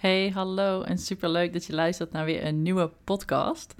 Hey, 0.00 0.30
hallo 0.30 0.82
en 0.82 0.98
superleuk 0.98 1.52
dat 1.52 1.64
je 1.64 1.74
luistert 1.74 2.12
naar 2.12 2.24
weer 2.24 2.46
een 2.46 2.62
nieuwe 2.62 2.90
podcast. 3.04 3.74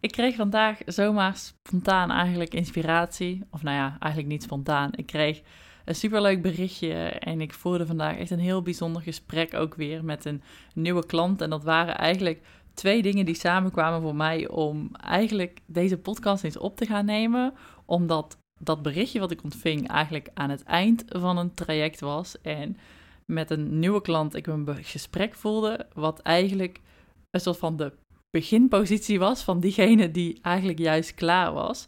Ik 0.00 0.10
kreeg 0.12 0.34
vandaag 0.34 0.78
zomaar 0.86 1.36
spontaan 1.36 2.10
eigenlijk 2.10 2.54
inspiratie. 2.54 3.42
Of 3.50 3.62
nou 3.62 3.76
ja, 3.76 3.96
eigenlijk 3.98 4.32
niet 4.32 4.42
spontaan. 4.42 4.90
Ik 4.94 5.06
kreeg 5.06 5.42
een 5.84 5.94
superleuk 5.94 6.42
berichtje 6.42 6.94
en 7.04 7.40
ik 7.40 7.52
voerde 7.52 7.86
vandaag 7.86 8.16
echt 8.16 8.30
een 8.30 8.38
heel 8.38 8.62
bijzonder 8.62 9.02
gesprek 9.02 9.54
ook 9.54 9.74
weer 9.74 10.04
met 10.04 10.24
een 10.24 10.42
nieuwe 10.74 11.06
klant. 11.06 11.40
En 11.40 11.50
dat 11.50 11.64
waren 11.64 11.98
eigenlijk 11.98 12.40
twee 12.74 13.02
dingen 13.02 13.24
die 13.24 13.34
samenkwamen 13.34 14.00
voor 14.02 14.16
mij 14.16 14.48
om 14.48 14.90
eigenlijk 14.92 15.60
deze 15.66 15.98
podcast 15.98 16.44
eens 16.44 16.58
op 16.58 16.76
te 16.76 16.86
gaan 16.86 17.04
nemen. 17.04 17.54
Omdat 17.84 18.38
dat 18.58 18.82
berichtje 18.82 19.20
wat 19.20 19.30
ik 19.30 19.42
ontving 19.42 19.88
eigenlijk 19.88 20.28
aan 20.34 20.50
het 20.50 20.62
eind 20.62 21.04
van 21.06 21.36
een 21.38 21.54
traject 21.54 22.00
was. 22.00 22.40
En 22.40 22.76
met 23.30 23.50
een 23.50 23.78
nieuwe 23.78 24.00
klant 24.00 24.34
ik 24.34 24.46
een 24.46 24.68
gesprek 24.80 25.34
voelde, 25.34 25.86
wat 25.94 26.20
eigenlijk 26.20 26.80
een 27.30 27.40
soort 27.40 27.58
van 27.58 27.76
de 27.76 27.92
beginpositie 28.30 29.18
was 29.18 29.42
van 29.42 29.60
diegene 29.60 30.10
die 30.10 30.38
eigenlijk 30.42 30.78
juist 30.78 31.14
klaar 31.14 31.52
was. 31.52 31.86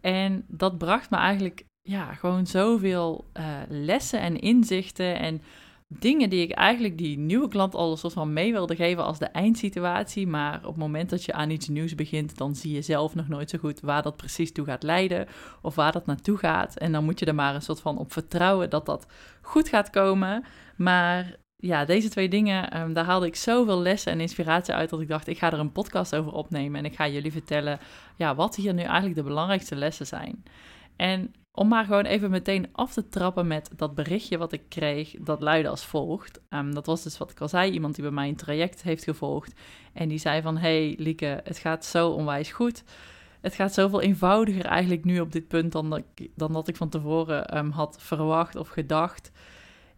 En 0.00 0.44
dat 0.48 0.78
bracht 0.78 1.10
me 1.10 1.16
eigenlijk 1.16 1.64
ja, 1.82 2.14
gewoon 2.14 2.46
zoveel 2.46 3.24
uh, 3.34 3.44
lessen 3.68 4.20
en 4.20 4.40
inzichten 4.40 5.18
en 5.18 5.42
dingen 5.88 6.30
die 6.30 6.42
ik 6.42 6.50
eigenlijk 6.50 6.98
die 6.98 7.18
nieuwe 7.18 7.48
klant 7.48 7.74
al 7.74 7.90
een 7.90 7.96
soort 7.96 8.12
van 8.12 8.32
mee 8.32 8.52
wilde 8.52 8.76
geven 8.76 9.04
als 9.04 9.18
de 9.18 9.26
eindsituatie. 9.26 10.26
Maar 10.26 10.56
op 10.56 10.66
het 10.66 10.76
moment 10.76 11.10
dat 11.10 11.24
je 11.24 11.32
aan 11.32 11.50
iets 11.50 11.68
nieuws 11.68 11.94
begint, 11.94 12.36
dan 12.36 12.54
zie 12.54 12.72
je 12.72 12.82
zelf 12.82 13.14
nog 13.14 13.28
nooit 13.28 13.50
zo 13.50 13.58
goed 13.58 13.80
waar 13.80 14.02
dat 14.02 14.16
precies 14.16 14.52
toe 14.52 14.64
gaat 14.64 14.82
leiden 14.82 15.26
of 15.62 15.74
waar 15.74 15.92
dat 15.92 16.06
naartoe 16.06 16.36
gaat. 16.36 16.76
En 16.76 16.92
dan 16.92 17.04
moet 17.04 17.18
je 17.18 17.26
er 17.26 17.34
maar 17.34 17.54
een 17.54 17.62
soort 17.62 17.80
van 17.80 17.98
op 17.98 18.12
vertrouwen 18.12 18.70
dat 18.70 18.86
dat 18.86 19.06
goed 19.42 19.68
gaat 19.68 19.90
komen. 19.90 20.44
Maar 20.76 21.36
ja, 21.56 21.84
deze 21.84 22.08
twee 22.08 22.28
dingen, 22.28 22.70
ehm, 22.70 22.92
daar 22.92 23.04
haalde 23.04 23.26
ik 23.26 23.36
zoveel 23.36 23.80
lessen 23.80 24.12
en 24.12 24.20
inspiratie 24.20 24.74
uit 24.74 24.90
dat 24.90 25.00
ik 25.00 25.08
dacht, 25.08 25.26
ik 25.26 25.38
ga 25.38 25.52
er 25.52 25.58
een 25.58 25.72
podcast 25.72 26.14
over 26.14 26.32
opnemen 26.32 26.78
en 26.78 26.84
ik 26.84 26.94
ga 26.94 27.08
jullie 27.08 27.32
vertellen 27.32 27.78
ja, 28.16 28.34
wat 28.34 28.56
hier 28.56 28.74
nu 28.74 28.82
eigenlijk 28.82 29.14
de 29.14 29.22
belangrijkste 29.22 29.76
lessen 29.76 30.06
zijn. 30.06 30.44
En 30.96 31.34
om 31.56 31.68
maar 31.68 31.84
gewoon 31.84 32.04
even 32.04 32.30
meteen 32.30 32.68
af 32.72 32.92
te 32.92 33.08
trappen 33.08 33.46
met 33.46 33.70
dat 33.76 33.94
berichtje 33.94 34.38
wat 34.38 34.52
ik 34.52 34.62
kreeg, 34.68 35.14
dat 35.18 35.40
luidde 35.40 35.68
als 35.68 35.84
volgt. 35.84 36.40
Ehm, 36.48 36.72
dat 36.72 36.86
was 36.86 37.02
dus 37.02 37.18
wat 37.18 37.30
ik 37.30 37.40
al 37.40 37.48
zei, 37.48 37.70
iemand 37.72 37.94
die 37.94 38.04
bij 38.04 38.12
mij 38.12 38.28
een 38.28 38.36
traject 38.36 38.82
heeft 38.82 39.04
gevolgd. 39.04 39.52
En 39.92 40.08
die 40.08 40.18
zei 40.18 40.42
van, 40.42 40.56
hey 40.56 40.94
Lieke, 40.98 41.40
het 41.44 41.58
gaat 41.58 41.84
zo 41.84 42.08
onwijs 42.08 42.52
goed. 42.52 42.84
Het 43.40 43.54
gaat 43.54 43.74
zoveel 43.74 44.00
eenvoudiger 44.00 44.64
eigenlijk 44.64 45.04
nu 45.04 45.20
op 45.20 45.32
dit 45.32 45.48
punt 45.48 45.72
dan 45.72 45.90
dat 45.90 46.02
ik, 46.14 46.30
dan 46.34 46.52
dat 46.52 46.68
ik 46.68 46.76
van 46.76 46.88
tevoren 46.88 47.46
ehm, 47.46 47.70
had 47.70 47.96
verwacht 48.00 48.56
of 48.56 48.68
gedacht 48.68 49.30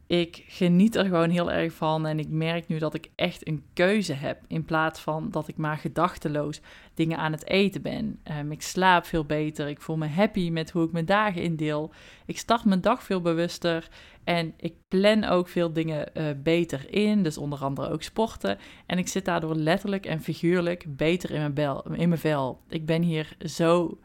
ik 0.08 0.44
geniet 0.46 0.94
er 0.94 1.04
gewoon 1.04 1.30
heel 1.30 1.52
erg 1.52 1.72
van 1.72 2.06
en 2.06 2.18
ik 2.18 2.28
merk 2.28 2.68
nu 2.68 2.78
dat 2.78 2.94
ik 2.94 3.10
echt 3.14 3.46
een 3.46 3.64
keuze 3.72 4.12
heb 4.12 4.40
in 4.46 4.64
plaats 4.64 5.00
van 5.00 5.30
dat 5.30 5.48
ik 5.48 5.56
maar 5.56 5.76
gedachteloos 5.76 6.60
dingen 6.94 7.18
aan 7.18 7.32
het 7.32 7.46
eten 7.46 7.82
ben. 7.82 8.20
Um, 8.38 8.52
ik 8.52 8.62
slaap 8.62 9.04
veel 9.04 9.24
beter, 9.24 9.68
ik 9.68 9.80
voel 9.80 9.96
me 9.96 10.06
happy 10.06 10.50
met 10.50 10.70
hoe 10.70 10.84
ik 10.84 10.92
mijn 10.92 11.04
dagen 11.04 11.42
indeel. 11.42 11.92
Ik 12.26 12.38
start 12.38 12.64
mijn 12.64 12.80
dag 12.80 13.02
veel 13.02 13.20
bewuster 13.20 13.88
en 14.24 14.54
ik 14.56 14.74
plan 14.88 15.24
ook 15.24 15.48
veel 15.48 15.72
dingen 15.72 16.10
uh, 16.14 16.24
beter 16.42 16.92
in, 16.94 17.22
dus 17.22 17.38
onder 17.38 17.58
andere 17.58 17.90
ook 17.90 18.02
sporten. 18.02 18.58
En 18.86 18.98
ik 18.98 19.08
zit 19.08 19.24
daardoor 19.24 19.54
letterlijk 19.54 20.06
en 20.06 20.20
figuurlijk 20.20 20.84
beter 20.96 21.30
in 21.30 21.40
mijn, 21.40 21.54
bel, 21.54 21.84
in 21.92 22.08
mijn 22.08 22.20
vel. 22.20 22.60
Ik 22.68 22.86
ben 22.86 23.02
hier 23.02 23.36
zo 23.38 23.98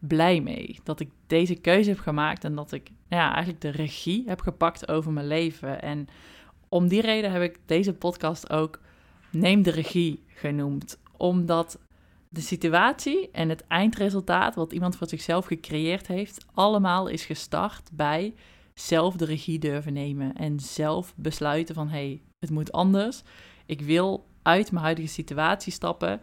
blij 0.00 0.40
mee 0.40 0.78
dat 0.82 1.00
ik 1.00 1.10
deze 1.26 1.54
keuze 1.54 1.90
heb 1.90 1.98
gemaakt 1.98 2.44
en 2.44 2.54
dat 2.54 2.72
ik 2.72 2.90
ja, 3.08 3.32
eigenlijk 3.32 3.60
de 3.60 3.70
regie 3.70 4.22
heb 4.26 4.40
gepakt 4.40 4.88
over 4.88 5.12
mijn 5.12 5.26
leven. 5.26 5.82
En 5.82 6.08
om 6.68 6.88
die 6.88 7.00
reden 7.00 7.32
heb 7.32 7.42
ik 7.42 7.58
deze 7.66 7.94
podcast 7.94 8.50
ook 8.50 8.80
Neem 9.30 9.62
de 9.62 9.70
regie 9.70 10.22
genoemd. 10.26 10.98
Omdat 11.16 11.78
de 12.28 12.40
situatie 12.40 13.30
en 13.30 13.48
het 13.48 13.66
eindresultaat 13.66 14.54
wat 14.54 14.72
iemand 14.72 14.96
voor 14.96 15.08
zichzelf 15.08 15.46
gecreëerd 15.46 16.06
heeft, 16.06 16.46
allemaal 16.54 17.06
is 17.06 17.24
gestart 17.24 17.90
bij 17.92 18.34
zelf 18.74 19.16
de 19.16 19.24
regie 19.24 19.58
durven 19.58 19.92
nemen 19.92 20.34
en 20.34 20.60
zelf 20.60 21.12
besluiten 21.16 21.74
van 21.74 21.88
hé, 21.88 21.96
hey, 21.96 22.22
het 22.38 22.50
moet 22.50 22.72
anders. 22.72 23.22
Ik 23.66 23.80
wil 23.80 24.26
uit 24.42 24.72
mijn 24.72 24.84
huidige 24.84 25.08
situatie 25.08 25.72
stappen 25.72 26.20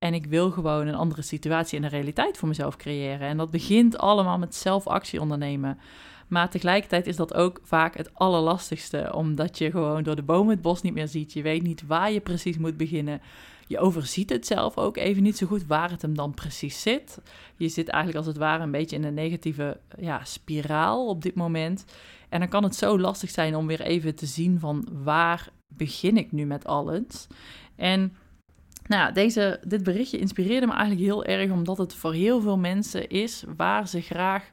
en 0.00 0.14
ik 0.14 0.26
wil 0.26 0.50
gewoon 0.50 0.86
een 0.86 0.94
andere 0.94 1.22
situatie 1.22 1.78
en 1.78 1.84
een 1.84 1.90
realiteit 1.90 2.38
voor 2.38 2.48
mezelf 2.48 2.76
creëren. 2.76 3.28
En 3.28 3.36
dat 3.36 3.50
begint 3.50 3.98
allemaal 3.98 4.38
met 4.38 4.54
zelf 4.54 4.86
actie 4.86 5.20
ondernemen. 5.20 5.78
Maar 6.28 6.50
tegelijkertijd 6.50 7.06
is 7.06 7.16
dat 7.16 7.34
ook 7.34 7.60
vaak 7.62 7.96
het 7.96 8.14
allerlastigste, 8.14 9.12
omdat 9.14 9.58
je 9.58 9.70
gewoon 9.70 10.02
door 10.02 10.16
de 10.16 10.22
bomen 10.22 10.54
het 10.54 10.62
bos 10.62 10.82
niet 10.82 10.94
meer 10.94 11.08
ziet. 11.08 11.32
Je 11.32 11.42
weet 11.42 11.62
niet 11.62 11.86
waar 11.86 12.12
je 12.12 12.20
precies 12.20 12.58
moet 12.58 12.76
beginnen. 12.76 13.20
Je 13.66 13.78
overziet 13.78 14.30
het 14.30 14.46
zelf 14.46 14.76
ook 14.78 14.96
even 14.96 15.22
niet 15.22 15.36
zo 15.36 15.46
goed 15.46 15.66
waar 15.66 15.90
het 15.90 16.02
hem 16.02 16.14
dan 16.14 16.34
precies 16.34 16.82
zit. 16.82 17.20
Je 17.56 17.68
zit 17.68 17.88
eigenlijk 17.88 18.24
als 18.24 18.34
het 18.34 18.44
ware 18.44 18.62
een 18.62 18.70
beetje 18.70 18.96
in 18.96 19.04
een 19.04 19.14
negatieve 19.14 19.80
ja, 19.98 20.24
spiraal 20.24 21.08
op 21.08 21.22
dit 21.22 21.34
moment. 21.34 21.84
En 22.28 22.38
dan 22.38 22.48
kan 22.48 22.62
het 22.62 22.74
zo 22.74 22.98
lastig 22.98 23.30
zijn 23.30 23.56
om 23.56 23.66
weer 23.66 23.80
even 23.80 24.14
te 24.14 24.26
zien 24.26 24.60
van 24.60 24.88
waar 25.02 25.48
begin 25.68 26.16
ik 26.16 26.32
nu 26.32 26.44
met 26.44 26.64
alles. 26.64 27.26
En 27.76 28.16
nou 28.90 29.02
ja, 29.02 29.10
deze, 29.10 29.60
dit 29.66 29.82
berichtje 29.82 30.18
inspireerde 30.18 30.66
me 30.66 30.72
eigenlijk 30.72 31.02
heel 31.02 31.24
erg, 31.24 31.50
omdat 31.50 31.78
het 31.78 31.94
voor 31.94 32.12
heel 32.12 32.40
veel 32.40 32.58
mensen 32.58 33.08
is 33.08 33.44
waar 33.56 33.88
ze 33.88 34.00
graag 34.00 34.50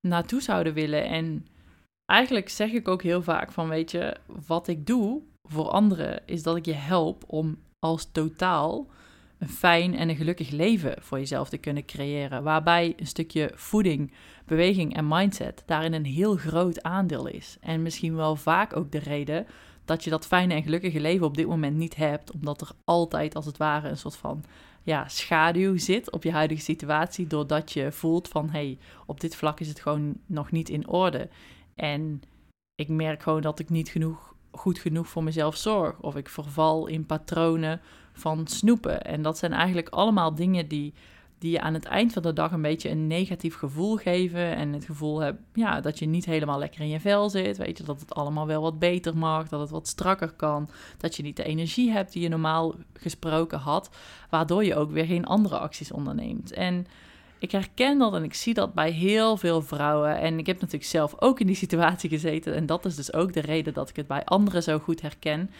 naartoe 0.00 0.40
zouden 0.40 0.74
willen. 0.74 1.04
En 1.04 1.46
eigenlijk 2.04 2.48
zeg 2.48 2.72
ik 2.72 2.88
ook 2.88 3.02
heel 3.02 3.22
vaak 3.22 3.52
van, 3.52 3.68
weet 3.68 3.90
je, 3.90 4.16
wat 4.46 4.68
ik 4.68 4.86
doe 4.86 5.22
voor 5.42 5.68
anderen, 5.68 6.22
is 6.26 6.42
dat 6.42 6.56
ik 6.56 6.64
je 6.64 6.74
help 6.74 7.24
om 7.26 7.58
als 7.78 8.08
totaal 8.12 8.86
een 9.38 9.48
fijn 9.48 9.96
en 9.96 10.08
een 10.08 10.16
gelukkig 10.16 10.50
leven 10.50 10.94
voor 11.00 11.18
jezelf 11.18 11.48
te 11.48 11.58
kunnen 11.58 11.84
creëren. 11.84 12.42
Waarbij 12.42 12.94
een 12.96 13.06
stukje 13.06 13.50
voeding, 13.54 14.12
beweging 14.46 14.96
en 14.96 15.08
mindset 15.08 15.62
daarin 15.66 15.92
een 15.92 16.04
heel 16.04 16.36
groot 16.36 16.82
aandeel 16.82 17.26
is. 17.26 17.56
En 17.60 17.82
misschien 17.82 18.16
wel 18.16 18.36
vaak 18.36 18.76
ook 18.76 18.92
de 18.92 18.98
reden 18.98 19.46
dat 19.88 20.04
je 20.04 20.10
dat 20.10 20.26
fijne 20.26 20.54
en 20.54 20.62
gelukkige 20.62 21.00
leven 21.00 21.26
op 21.26 21.36
dit 21.36 21.46
moment 21.46 21.76
niet 21.76 21.96
hebt, 21.96 22.32
omdat 22.32 22.60
er 22.60 22.70
altijd 22.84 23.34
als 23.34 23.46
het 23.46 23.56
ware 23.56 23.88
een 23.88 23.96
soort 23.96 24.16
van 24.16 24.44
ja, 24.82 25.08
schaduw 25.08 25.76
zit 25.76 26.10
op 26.10 26.22
je 26.22 26.30
huidige 26.30 26.62
situatie, 26.62 27.26
doordat 27.26 27.72
je 27.72 27.92
voelt 27.92 28.28
van 28.28 28.50
hey, 28.50 28.78
op 29.06 29.20
dit 29.20 29.36
vlak 29.36 29.60
is 29.60 29.68
het 29.68 29.80
gewoon 29.80 30.14
nog 30.26 30.50
niet 30.50 30.68
in 30.68 30.88
orde. 30.88 31.28
En 31.74 32.22
ik 32.74 32.88
merk 32.88 33.22
gewoon 33.22 33.40
dat 33.40 33.58
ik 33.58 33.68
niet 33.70 33.88
genoeg, 33.88 34.34
goed 34.50 34.78
genoeg 34.78 35.08
voor 35.08 35.24
mezelf 35.24 35.56
zorg, 35.56 36.00
of 36.00 36.16
ik 36.16 36.28
verval 36.28 36.86
in 36.86 37.06
patronen 37.06 37.80
van 38.12 38.46
snoepen. 38.46 39.02
En 39.02 39.22
dat 39.22 39.38
zijn 39.38 39.52
eigenlijk 39.52 39.88
allemaal 39.88 40.34
dingen 40.34 40.68
die 40.68 40.94
die 41.38 41.50
je 41.50 41.60
aan 41.60 41.74
het 41.74 41.84
eind 41.84 42.12
van 42.12 42.22
de 42.22 42.32
dag 42.32 42.52
een 42.52 42.62
beetje 42.62 42.90
een 42.90 43.06
negatief 43.06 43.56
gevoel 43.56 43.96
geven. 43.96 44.56
En 44.56 44.72
het 44.72 44.84
gevoel 44.84 45.20
hebt 45.20 45.40
ja, 45.54 45.80
dat 45.80 45.98
je 45.98 46.06
niet 46.06 46.24
helemaal 46.24 46.58
lekker 46.58 46.80
in 46.80 46.88
je 46.88 47.00
vel 47.00 47.30
zit. 47.30 47.56
Weet 47.56 47.78
je, 47.78 47.84
dat 47.84 48.00
het 48.00 48.14
allemaal 48.14 48.46
wel 48.46 48.62
wat 48.62 48.78
beter 48.78 49.16
mag, 49.16 49.48
dat 49.48 49.60
het 49.60 49.70
wat 49.70 49.88
strakker 49.88 50.32
kan. 50.32 50.70
Dat 50.96 51.16
je 51.16 51.22
niet 51.22 51.36
de 51.36 51.44
energie 51.44 51.90
hebt 51.90 52.12
die 52.12 52.22
je 52.22 52.28
normaal 52.28 52.74
gesproken 52.92 53.58
had. 53.58 53.90
Waardoor 54.30 54.64
je 54.64 54.76
ook 54.76 54.90
weer 54.90 55.06
geen 55.06 55.26
andere 55.26 55.58
acties 55.58 55.92
onderneemt. 55.92 56.52
En 56.52 56.86
ik 57.38 57.50
herken 57.50 57.98
dat 57.98 58.14
en 58.14 58.24
ik 58.24 58.34
zie 58.34 58.54
dat 58.54 58.74
bij 58.74 58.90
heel 58.90 59.36
veel 59.36 59.62
vrouwen. 59.62 60.18
En 60.18 60.38
ik 60.38 60.46
heb 60.46 60.56
natuurlijk 60.56 60.90
zelf 60.90 61.14
ook 61.20 61.40
in 61.40 61.46
die 61.46 61.56
situatie 61.56 62.10
gezeten. 62.10 62.54
En 62.54 62.66
dat 62.66 62.84
is 62.84 62.96
dus 62.96 63.12
ook 63.12 63.32
de 63.32 63.40
reden 63.40 63.74
dat 63.74 63.88
ik 63.88 63.96
het 63.96 64.06
bij 64.06 64.24
anderen 64.24 64.62
zo 64.62 64.78
goed 64.78 65.00
herken. 65.00 65.50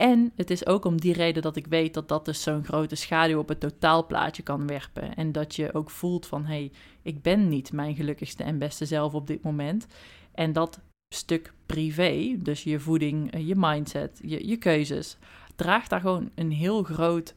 En 0.00 0.32
het 0.36 0.50
is 0.50 0.66
ook 0.66 0.84
om 0.84 1.00
die 1.00 1.12
reden 1.12 1.42
dat 1.42 1.56
ik 1.56 1.66
weet 1.66 1.94
dat 1.94 2.08
dat 2.08 2.24
dus 2.24 2.42
zo'n 2.42 2.64
grote 2.64 2.94
schaduw 2.94 3.38
op 3.38 3.48
het 3.48 3.60
totaalplaatje 3.60 4.42
kan 4.42 4.66
werpen. 4.66 5.14
En 5.14 5.32
dat 5.32 5.56
je 5.56 5.74
ook 5.74 5.90
voelt 5.90 6.26
van, 6.26 6.44
hé, 6.44 6.54
hey, 6.54 6.72
ik 7.02 7.22
ben 7.22 7.48
niet 7.48 7.72
mijn 7.72 7.94
gelukkigste 7.94 8.42
en 8.42 8.58
beste 8.58 8.86
zelf 8.86 9.14
op 9.14 9.26
dit 9.26 9.42
moment. 9.42 9.86
En 10.32 10.52
dat 10.52 10.80
stuk 11.14 11.52
privé, 11.66 12.36
dus 12.38 12.62
je 12.62 12.80
voeding, 12.80 13.32
eh, 13.32 13.48
je 13.48 13.54
mindset, 13.56 14.20
je, 14.22 14.48
je 14.48 14.56
keuzes, 14.56 15.16
draagt 15.56 15.90
daar 15.90 16.00
gewoon 16.00 16.30
een 16.34 16.52
heel 16.52 16.82
groot 16.82 17.34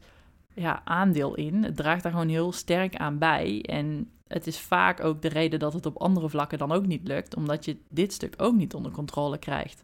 ja, 0.54 0.82
aandeel 0.84 1.34
in. 1.34 1.64
Het 1.64 1.76
draagt 1.76 2.02
daar 2.02 2.12
gewoon 2.12 2.28
heel 2.28 2.52
sterk 2.52 2.96
aan 2.96 3.18
bij. 3.18 3.62
En 3.62 4.10
het 4.26 4.46
is 4.46 4.58
vaak 4.58 5.04
ook 5.04 5.22
de 5.22 5.28
reden 5.28 5.58
dat 5.58 5.72
het 5.72 5.86
op 5.86 5.96
andere 5.96 6.28
vlakken 6.28 6.58
dan 6.58 6.72
ook 6.72 6.86
niet 6.86 7.08
lukt, 7.08 7.36
omdat 7.36 7.64
je 7.64 7.76
dit 7.88 8.12
stuk 8.12 8.34
ook 8.36 8.54
niet 8.54 8.74
onder 8.74 8.92
controle 8.92 9.38
krijgt. 9.38 9.82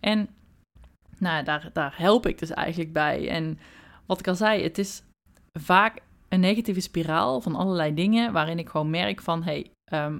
En 0.00 0.28
nou, 1.22 1.44
daar, 1.44 1.70
daar 1.72 1.94
help 1.96 2.26
ik 2.26 2.38
dus 2.38 2.50
eigenlijk 2.50 2.92
bij. 2.92 3.28
En 3.28 3.58
wat 4.06 4.18
ik 4.18 4.28
al 4.28 4.34
zei, 4.34 4.62
het 4.62 4.78
is 4.78 5.02
vaak 5.52 6.00
een 6.28 6.40
negatieve 6.40 6.80
spiraal 6.80 7.40
van 7.40 7.54
allerlei 7.54 7.94
dingen 7.94 8.32
waarin 8.32 8.58
ik 8.58 8.68
gewoon 8.68 8.90
merk 8.90 9.20
van, 9.20 9.42
hey, 9.42 9.70
ehm, 9.84 10.18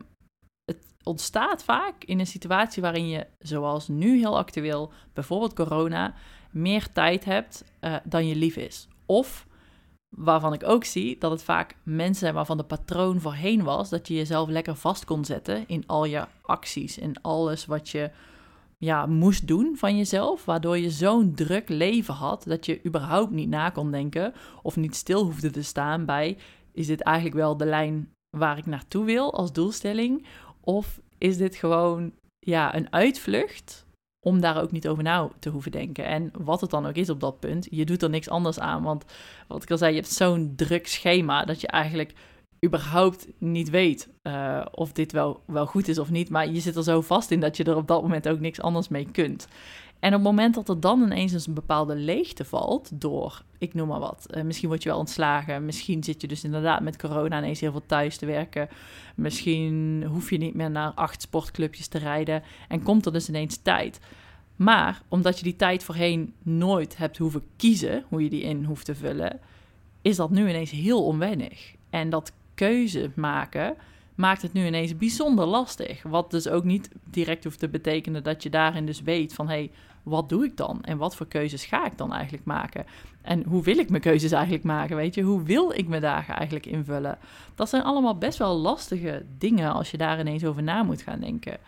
het 0.65 0.85
ontstaat 1.03 1.65
vaak 1.65 2.05
in 2.05 2.19
een 2.19 2.27
situatie 2.27 2.83
waarin 2.83 3.09
je, 3.09 3.27
zoals 3.39 3.89
nu 3.89 4.19
heel 4.19 4.39
actueel, 4.39 4.93
bijvoorbeeld 5.13 5.55
corona, 5.55 6.15
meer 6.51 6.93
tijd 6.93 7.25
hebt 7.25 7.65
uh, 7.81 7.97
dan 8.05 8.27
je 8.27 8.37
lief 8.37 8.57
is. 8.57 8.89
Of 9.07 9.47
waarvan 10.17 10.53
ik 10.53 10.65
ook 10.65 10.85
zie 10.85 11.19
dat 11.19 11.31
het 11.31 11.43
vaak 11.43 11.77
mensen 11.83 12.15
zijn 12.15 12.35
waarvan 12.35 12.57
de 12.57 12.65
patroon 12.65 13.21
voorheen 13.21 13.63
was 13.63 13.89
dat 13.89 14.09
je 14.09 14.15
jezelf 14.15 14.49
lekker 14.49 14.77
vast 14.77 15.05
kon 15.05 15.25
zetten 15.25 15.65
in 15.67 15.85
al 15.87 16.05
je 16.05 16.27
acties 16.43 16.99
en 16.99 17.23
alles 17.23 17.67
wat 17.67 17.89
je 17.89 18.11
ja, 18.85 19.07
moest 19.07 19.47
doen 19.47 19.77
van 19.77 19.97
jezelf, 19.97 20.45
waardoor 20.45 20.79
je 20.79 20.91
zo'n 20.91 21.35
druk 21.35 21.69
leven 21.69 22.15
had 22.15 22.45
dat 22.45 22.67
je 22.67 22.85
überhaupt 22.87 23.31
niet 23.31 23.49
na 23.49 23.71
kon 23.71 23.91
denken 23.91 24.33
of 24.63 24.77
niet 24.77 24.97
stil 24.97 25.25
hoefde 25.25 25.51
te 25.51 25.63
staan 25.63 26.05
bij 26.05 26.37
is 26.73 26.87
dit 26.87 27.01
eigenlijk 27.01 27.37
wel 27.37 27.57
de 27.57 27.65
lijn 27.65 28.11
waar 28.37 28.59
ik 28.59 28.67
naartoe 28.67 29.05
wil 29.05 29.35
als 29.35 29.53
doelstelling 29.53 30.27
of 30.61 31.01
is 31.19 31.37
dit 31.37 31.57
gewoon 31.57 32.13
ja, 32.39 32.75
een 32.77 32.93
uitvlucht 32.93 33.87
om 34.27 34.41
daar 34.41 34.63
ook 34.63 34.73
niet 34.73 34.89
over 34.89 35.03
na 35.03 35.29
te 35.39 35.49
hoeven 35.49 35.71
denken. 35.71 36.05
En 36.05 36.31
wat 36.39 36.61
het 36.61 36.71
dan 36.71 36.87
ook 36.87 36.95
is 36.95 37.11
op 37.11 37.21
dat 37.21 37.41
punt, 37.41 37.67
je 37.71 37.85
doet 37.85 38.03
er 38.03 38.11
niks 38.11 38.29
anders 38.29 38.59
aan. 38.59 38.83
Want 38.83 39.05
wat 39.49 39.63
ik 39.63 39.71
al 39.71 39.79
zei, 39.79 39.95
je 39.95 40.01
hebt 40.01 40.13
zo'n 40.13 40.53
druk 40.57 40.87
schema 40.87 41.45
dat 41.45 41.61
je 41.61 41.67
eigenlijk 41.67 42.15
überhaupt 42.65 43.27
niet 43.39 43.71
weet 43.71 44.09
uh, 44.23 44.65
of 44.71 44.93
dit 44.93 45.13
wel, 45.13 45.43
wel 45.47 45.67
goed 45.67 45.89
is 45.89 45.99
of 45.99 46.11
niet. 46.11 46.31
Maar 46.31 46.49
je 46.49 46.61
zit 46.61 46.77
er 46.77 46.83
zo 46.83 47.01
vast 47.01 47.31
in 47.31 47.41
dat 47.41 47.57
je 47.57 47.65
er 47.65 47.77
op 47.77 47.89
dat 47.89 48.03
moment 48.03 48.29
ook 48.29 48.41
niks 48.41 48.61
anders 48.61 48.89
mee 48.89 49.09
kunt. 49.13 49.49
En 49.99 50.09
op 50.09 50.15
het 50.15 50.23
moment 50.23 50.55
dat 50.55 50.69
er 50.69 50.81
dan 50.81 51.03
ineens 51.03 51.47
een 51.47 51.55
bepaalde 51.55 51.97
leegte 51.97 52.45
valt 52.45 52.91
door, 53.01 53.43
ik 53.59 53.75
noem 53.75 53.89
maar 53.89 54.01
wat, 54.01 54.27
uh, 54.31 54.43
misschien 54.43 54.69
word 54.69 54.83
je 54.83 54.89
wel 54.89 54.99
ontslagen, 54.99 55.65
misschien 55.65 56.05
zit 56.05 56.21
je 56.21 56.27
dus 56.27 56.45
inderdaad 56.45 56.81
met 56.81 56.99
corona 56.99 57.39
ineens 57.39 57.61
heel 57.61 57.71
veel 57.71 57.87
thuis 57.87 58.17
te 58.17 58.27
werken, 58.27 58.69
misschien 59.15 60.05
hoef 60.05 60.31
je 60.31 60.39
niet 60.39 60.55
meer 60.55 60.71
naar 60.71 60.93
acht 60.95 61.23
sportclubjes 61.23 61.87
te 61.87 61.99
rijden 61.99 62.43
en 62.69 62.83
komt 62.83 63.07
er 63.07 63.13
dus 63.13 63.29
ineens 63.29 63.57
tijd. 63.57 64.01
Maar 64.57 65.03
omdat 65.09 65.39
je 65.39 65.45
die 65.45 65.57
tijd 65.57 65.85
voorheen 65.85 66.35
nooit 66.43 66.97
hebt 66.97 67.19
hoeven 67.19 67.43
kiezen, 67.57 68.05
hoe 68.09 68.23
je 68.23 68.31
die 68.31 68.43
in 68.43 68.65
hoeft 68.65 68.85
te 68.85 68.95
vullen, 68.95 69.41
is 70.03 70.17
dat 70.17 70.31
nu 70.31 70.49
ineens 70.49 70.71
heel 70.71 71.05
onwennig. 71.05 71.75
En 71.91 72.11
dat 72.11 72.33
keuze 72.63 73.11
maken 73.15 73.77
maakt 74.15 74.43
het 74.43 74.53
nu 74.53 74.67
ineens 74.67 74.97
bijzonder 74.97 75.47
lastig. 75.47 76.03
Wat 76.03 76.31
dus 76.31 76.49
ook 76.49 76.65
niet 76.65 76.91
direct 77.05 77.45
hoeft 77.45 77.59
te 77.59 77.69
betekenen 77.69 78.23
dat 78.23 78.43
je 78.43 78.51
daarin 78.51 78.87
dus 78.87 79.03
weet 79.03 79.35
van 79.35 79.49
hé, 79.49 79.55
hey, 79.55 79.71
wat 80.03 80.29
doe 80.29 80.45
ik 80.45 80.57
dan? 80.57 80.85
En 80.85 80.99
wat 80.99 81.17
voor 81.17 81.27
keuzes 81.27 81.65
ga 81.65 81.87
ik 81.87 81.99
dan 81.99 82.13
eigenlijk 82.13 82.45
maken? 82.45 82.85
En 83.23 83.45
hoe 83.45 83.63
wil 83.63 83.79
ik 83.79 83.91
mijn 83.91 84.03
keuzes 84.03 84.33
eigenlijk 84.33 84.65
maken? 84.65 84.97
Weet 84.97 85.15
je, 85.15 85.23
hoe 85.23 85.43
wil 85.43 85.73
ik 85.73 85.89
mijn 85.89 86.01
dagen 86.03 86.35
eigenlijk 86.35 86.67
invullen? 86.67 87.19
Dat 87.55 87.69
zijn 87.69 87.83
allemaal 87.83 88.19
best 88.19 88.39
wel 88.39 88.57
lastige 88.57 89.25
dingen 89.39 89.73
als 89.73 89.91
je 89.91 89.97
daar 89.97 90.21
ineens 90.21 90.45
over 90.45 90.63
na 90.63 90.83
moet 90.83 91.03
gaan 91.03 91.21
denken. 91.21 91.59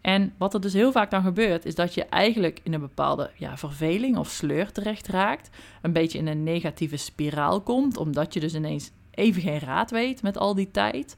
En 0.00 0.32
wat 0.38 0.54
er 0.54 0.60
dus 0.60 0.72
heel 0.72 0.92
vaak 0.92 1.10
dan 1.10 1.22
gebeurt, 1.22 1.64
is 1.64 1.74
dat 1.74 1.94
je 1.94 2.04
eigenlijk 2.04 2.60
in 2.62 2.74
een 2.74 2.80
bepaalde 2.80 3.30
ja, 3.36 3.56
verveling 3.56 4.16
of 4.16 4.28
sleur 4.28 4.72
terecht 4.72 5.08
raakt. 5.08 5.50
Een 5.82 5.92
beetje 5.92 6.18
in 6.18 6.26
een 6.26 6.42
negatieve 6.42 6.96
spiraal 6.96 7.60
komt, 7.60 7.96
omdat 7.96 8.34
je 8.34 8.40
dus 8.40 8.54
ineens 8.54 8.90
even 9.14 9.42
geen 9.42 9.58
raad 9.58 9.90
weet 9.90 10.22
met 10.22 10.38
al 10.38 10.54
die 10.54 10.70
tijd. 10.70 11.16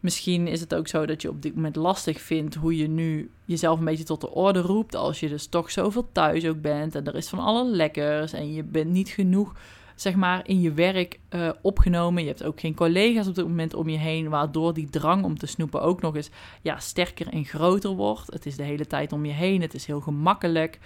Misschien 0.00 0.46
is 0.46 0.60
het 0.60 0.74
ook 0.74 0.88
zo 0.88 1.06
dat 1.06 1.22
je 1.22 1.28
op 1.28 1.42
dit 1.42 1.54
moment 1.54 1.76
lastig 1.76 2.20
vindt 2.20 2.54
hoe 2.54 2.76
je 2.76 2.88
nu 2.88 3.30
jezelf 3.44 3.78
een 3.78 3.84
beetje 3.84 4.04
tot 4.04 4.20
de 4.20 4.30
orde 4.30 4.60
roept. 4.60 4.94
Als 4.94 5.20
je 5.20 5.28
dus 5.28 5.46
toch 5.46 5.70
zoveel 5.70 6.08
thuis 6.12 6.46
ook 6.46 6.60
bent 6.60 6.94
en 6.94 7.06
er 7.06 7.14
is 7.14 7.28
van 7.28 7.38
alle 7.38 7.64
lekkers 7.64 8.32
en 8.32 8.52
je 8.52 8.62
bent 8.62 8.90
niet 8.90 9.08
genoeg 9.08 9.54
zeg 10.00 10.14
maar, 10.14 10.48
in 10.48 10.60
je 10.60 10.72
werk 10.72 11.20
uh, 11.30 11.48
opgenomen. 11.62 12.22
Je 12.22 12.28
hebt 12.28 12.44
ook 12.44 12.60
geen 12.60 12.74
collega's 12.74 13.28
op 13.28 13.34
dit 13.34 13.46
moment 13.46 13.74
om 13.74 13.88
je 13.88 13.98
heen, 13.98 14.28
waardoor 14.28 14.74
die 14.74 14.90
drang 14.90 15.24
om 15.24 15.38
te 15.38 15.46
snoepen 15.46 15.82
ook 15.82 16.00
nog 16.00 16.16
eens 16.16 16.30
ja, 16.62 16.78
sterker 16.78 17.28
en 17.28 17.44
groter 17.44 17.90
wordt. 17.90 18.32
Het 18.32 18.46
is 18.46 18.56
de 18.56 18.62
hele 18.62 18.86
tijd 18.86 19.12
om 19.12 19.24
je 19.24 19.32
heen, 19.32 19.60
het 19.60 19.74
is 19.74 19.86
heel 19.86 20.00
gemakkelijk. 20.00 20.78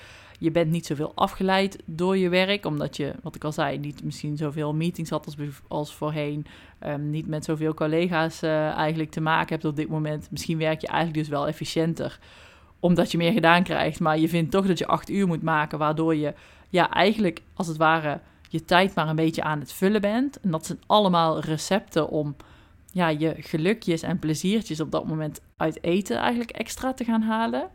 Je 0.45 0.51
bent 0.51 0.71
niet 0.71 0.87
zoveel 0.87 1.13
afgeleid 1.15 1.79
door 1.85 2.17
je 2.17 2.29
werk, 2.29 2.67
omdat 2.67 2.97
je, 2.97 3.15
wat 3.23 3.35
ik 3.35 3.45
al 3.45 3.53
zei, 3.53 3.79
niet 3.79 4.05
misschien 4.05 4.37
zoveel 4.37 4.75
meetings 4.75 5.11
had 5.11 5.37
als, 5.69 5.95
voorheen. 5.95 6.47
Um, 6.87 7.11
niet 7.11 7.27
met 7.27 7.45
zoveel 7.45 7.75
collega's 7.75 8.43
uh, 8.43 8.71
eigenlijk 8.71 9.11
te 9.11 9.21
maken 9.21 9.49
hebt 9.49 9.65
op 9.65 9.77
dit 9.77 9.89
moment. 9.89 10.31
Misschien 10.31 10.59
werk 10.59 10.81
je 10.81 10.87
eigenlijk 10.87 11.19
dus 11.19 11.29
wel 11.29 11.47
efficiënter, 11.49 12.19
omdat 12.81 13.11
je 13.11 13.19
meer 13.19 13.33
gedaan 13.33 13.63
krijgt. 13.63 14.01
Maar 14.01 14.19
je 14.19 14.29
vindt 14.29 14.51
toch 14.51 14.67
dat 14.67 14.79
je 14.79 14.87
acht 14.87 15.11
uur 15.11 15.27
moet 15.27 15.43
maken, 15.43 15.79
waardoor 15.79 16.15
je 16.15 16.35
ja, 16.69 16.91
eigenlijk 16.91 17.41
als 17.55 17.67
het 17.67 17.77
ware 17.77 18.21
je 18.49 18.65
tijd 18.65 18.95
maar 18.95 19.09
een 19.09 19.17
beetje 19.17 19.43
aan 19.43 19.61
het 19.61 19.73
vullen 19.73 20.01
bent. 20.01 20.41
En 20.41 20.51
dat 20.51 20.67
zijn 20.67 20.79
allemaal 20.87 21.41
recepten 21.41 22.09
om 22.09 22.37
ja, 22.93 23.09
je 23.09 23.35
gelukjes 23.39 24.03
en 24.03 24.19
pleziertjes 24.19 24.81
op 24.81 24.91
dat 24.91 25.07
moment 25.07 25.41
uit 25.57 25.83
eten 25.83 26.17
eigenlijk 26.17 26.51
extra 26.51 26.95
te 26.95 27.05
gaan 27.05 27.23
halen. 27.23 27.71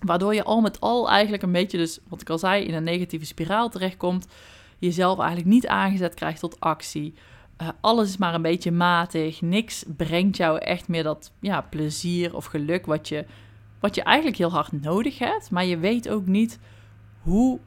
Waardoor 0.00 0.34
je 0.34 0.44
al 0.44 0.60
met 0.60 0.80
al 0.80 1.10
eigenlijk 1.10 1.42
een 1.42 1.52
beetje, 1.52 1.78
dus 1.78 1.98
wat 2.08 2.20
ik 2.20 2.30
al 2.30 2.38
zei, 2.38 2.64
in 2.64 2.74
een 2.74 2.84
negatieve 2.84 3.26
spiraal 3.26 3.68
terechtkomt. 3.68 4.26
Jezelf 4.78 5.18
eigenlijk 5.18 5.48
niet 5.48 5.66
aangezet 5.66 6.14
krijgt 6.14 6.40
tot 6.40 6.60
actie. 6.60 7.14
Uh, 7.62 7.68
alles 7.80 8.08
is 8.08 8.16
maar 8.16 8.34
een 8.34 8.42
beetje 8.42 8.70
matig. 8.70 9.40
Niks 9.40 9.84
brengt 9.96 10.36
jou 10.36 10.58
echt 10.58 10.88
meer 10.88 11.02
dat 11.02 11.32
ja, 11.40 11.60
plezier 11.60 12.36
of 12.36 12.44
geluk 12.44 12.86
wat 12.86 13.08
je, 13.08 13.24
wat 13.80 13.94
je 13.94 14.02
eigenlijk 14.02 14.36
heel 14.36 14.52
hard 14.52 14.82
nodig 14.82 15.18
hebt. 15.18 15.50
Maar 15.50 15.64
je 15.64 15.78
weet 15.78 16.08
ook 16.08 16.26
niet 16.26 16.58
hoe 17.22 17.58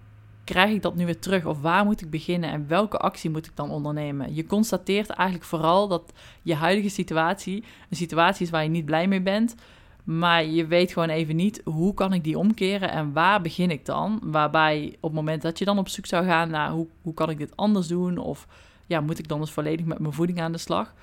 krijg 0.43 0.71
ik 0.71 0.81
dat 0.81 0.95
nu 0.95 1.05
weer 1.05 1.19
terug? 1.19 1.45
Of 1.45 1.61
waar 1.61 1.85
moet 1.85 2.01
ik 2.01 2.09
beginnen 2.09 2.49
en 2.49 2.67
welke 2.67 2.97
actie 2.97 3.29
moet 3.29 3.45
ik 3.45 3.55
dan 3.55 3.69
ondernemen? 3.69 4.35
Je 4.35 4.45
constateert 4.45 5.09
eigenlijk 5.09 5.49
vooral 5.49 5.87
dat 5.87 6.13
je 6.41 6.55
huidige 6.55 6.89
situatie 6.89 7.63
een 7.89 7.97
situatie 7.97 8.45
is 8.45 8.51
waar 8.51 8.63
je 8.63 8.69
niet 8.69 8.85
blij 8.85 9.07
mee 9.07 9.21
bent. 9.21 9.55
Maar 10.17 10.45
je 10.45 10.67
weet 10.67 10.93
gewoon 10.93 11.09
even 11.09 11.35
niet 11.35 11.61
hoe 11.63 11.93
kan 11.93 12.13
ik 12.13 12.23
die 12.23 12.37
omkeren 12.37 12.91
en 12.91 13.13
waar 13.13 13.41
begin 13.41 13.71
ik 13.71 13.85
dan? 13.85 14.19
Waarbij 14.23 14.95
op 14.95 15.01
het 15.01 15.11
moment 15.11 15.41
dat 15.41 15.59
je 15.59 15.65
dan 15.65 15.77
op 15.77 15.89
zoek 15.89 16.05
zou 16.05 16.25
gaan 16.25 16.49
naar 16.49 16.71
hoe, 16.71 16.87
hoe 17.01 17.13
kan 17.13 17.29
ik 17.29 17.37
dit 17.37 17.55
anders 17.55 17.87
doen? 17.87 18.17
Of 18.17 18.47
ja, 18.87 19.01
moet 19.01 19.19
ik 19.19 19.27
dan 19.27 19.39
dus 19.39 19.51
volledig 19.51 19.85
met 19.85 19.99
mijn 19.99 20.13
voeding 20.13 20.41
aan 20.41 20.51
de 20.51 20.57
slag? 20.57 20.93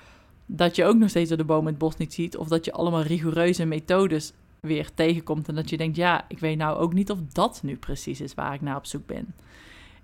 Dat 0.45 0.75
je 0.75 0.85
ook 0.85 0.95
nog 0.95 1.09
steeds 1.09 1.29
door 1.29 1.37
de 1.37 1.43
boom 1.43 1.65
het 1.65 1.77
bos 1.77 1.97
niet 1.97 2.13
ziet. 2.13 2.37
Of 2.37 2.47
dat 2.47 2.65
je 2.65 2.71
allemaal 2.71 3.01
rigoureuze 3.01 3.65
methodes 3.65 4.33
weer 4.59 4.93
tegenkomt. 4.93 5.47
En 5.47 5.55
dat 5.55 5.69
je 5.69 5.77
denkt, 5.77 5.95
ja, 5.95 6.25
ik 6.27 6.39
weet 6.39 6.57
nou 6.57 6.77
ook 6.77 6.93
niet 6.93 7.11
of 7.11 7.19
dat 7.31 7.59
nu 7.63 7.75
precies 7.77 8.21
is 8.21 8.33
waar 8.33 8.53
ik 8.53 8.61
naar 8.61 8.75
op 8.75 8.85
zoek 8.85 9.05
ben. 9.05 9.33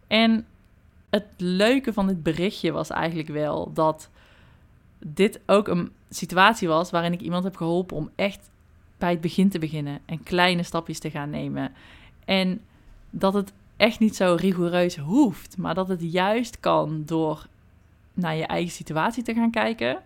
En 0.08 0.46
het 1.10 1.26
leuke 1.38 1.94
van 1.94 2.08
dit 2.08 2.24
berichtje 2.24 2.72
was 2.72 2.90
eigenlijk 2.90 3.30
wel 3.30 3.74
dat 3.74 4.10
dit 5.00 5.40
ook 5.46 5.68
een 5.68 5.92
situatie 6.10 6.68
was 6.68 6.92
waarin 6.92 7.14
ik 7.14 7.22
iemand 7.22 7.44
heb 7.44 7.56
geholpen 7.56 7.98
om 7.98 8.10
echt 8.16 8.50
bij 8.98 9.12
het 9.12 9.22
begin 9.22 9.50
te 9.50 9.60
beginnen 9.60 10.00
en 10.06 10.24
kleine 10.24 10.64
stapjes 10.64 11.00
te 11.00 11.10
gaan 11.10 11.30
nemen. 11.30 11.74
En 12.26 12.62
dat 13.10 13.34
het 13.34 13.54
echt 13.78 14.00
niet 14.00 14.16
zo 14.16 14.36
rigoureus 14.40 14.98
hoeft, 14.98 15.58
maar 15.58 15.74
dat 15.74 15.88
het 15.88 16.12
juist 16.12 16.60
kan 16.60 17.04
door 17.06 17.48
naar 18.14 18.36
je 18.36 18.46
eigen 18.46 18.72
situatie 18.72 19.24
te 19.24 19.34
gaan 19.34 19.52
kijken. 19.52 19.98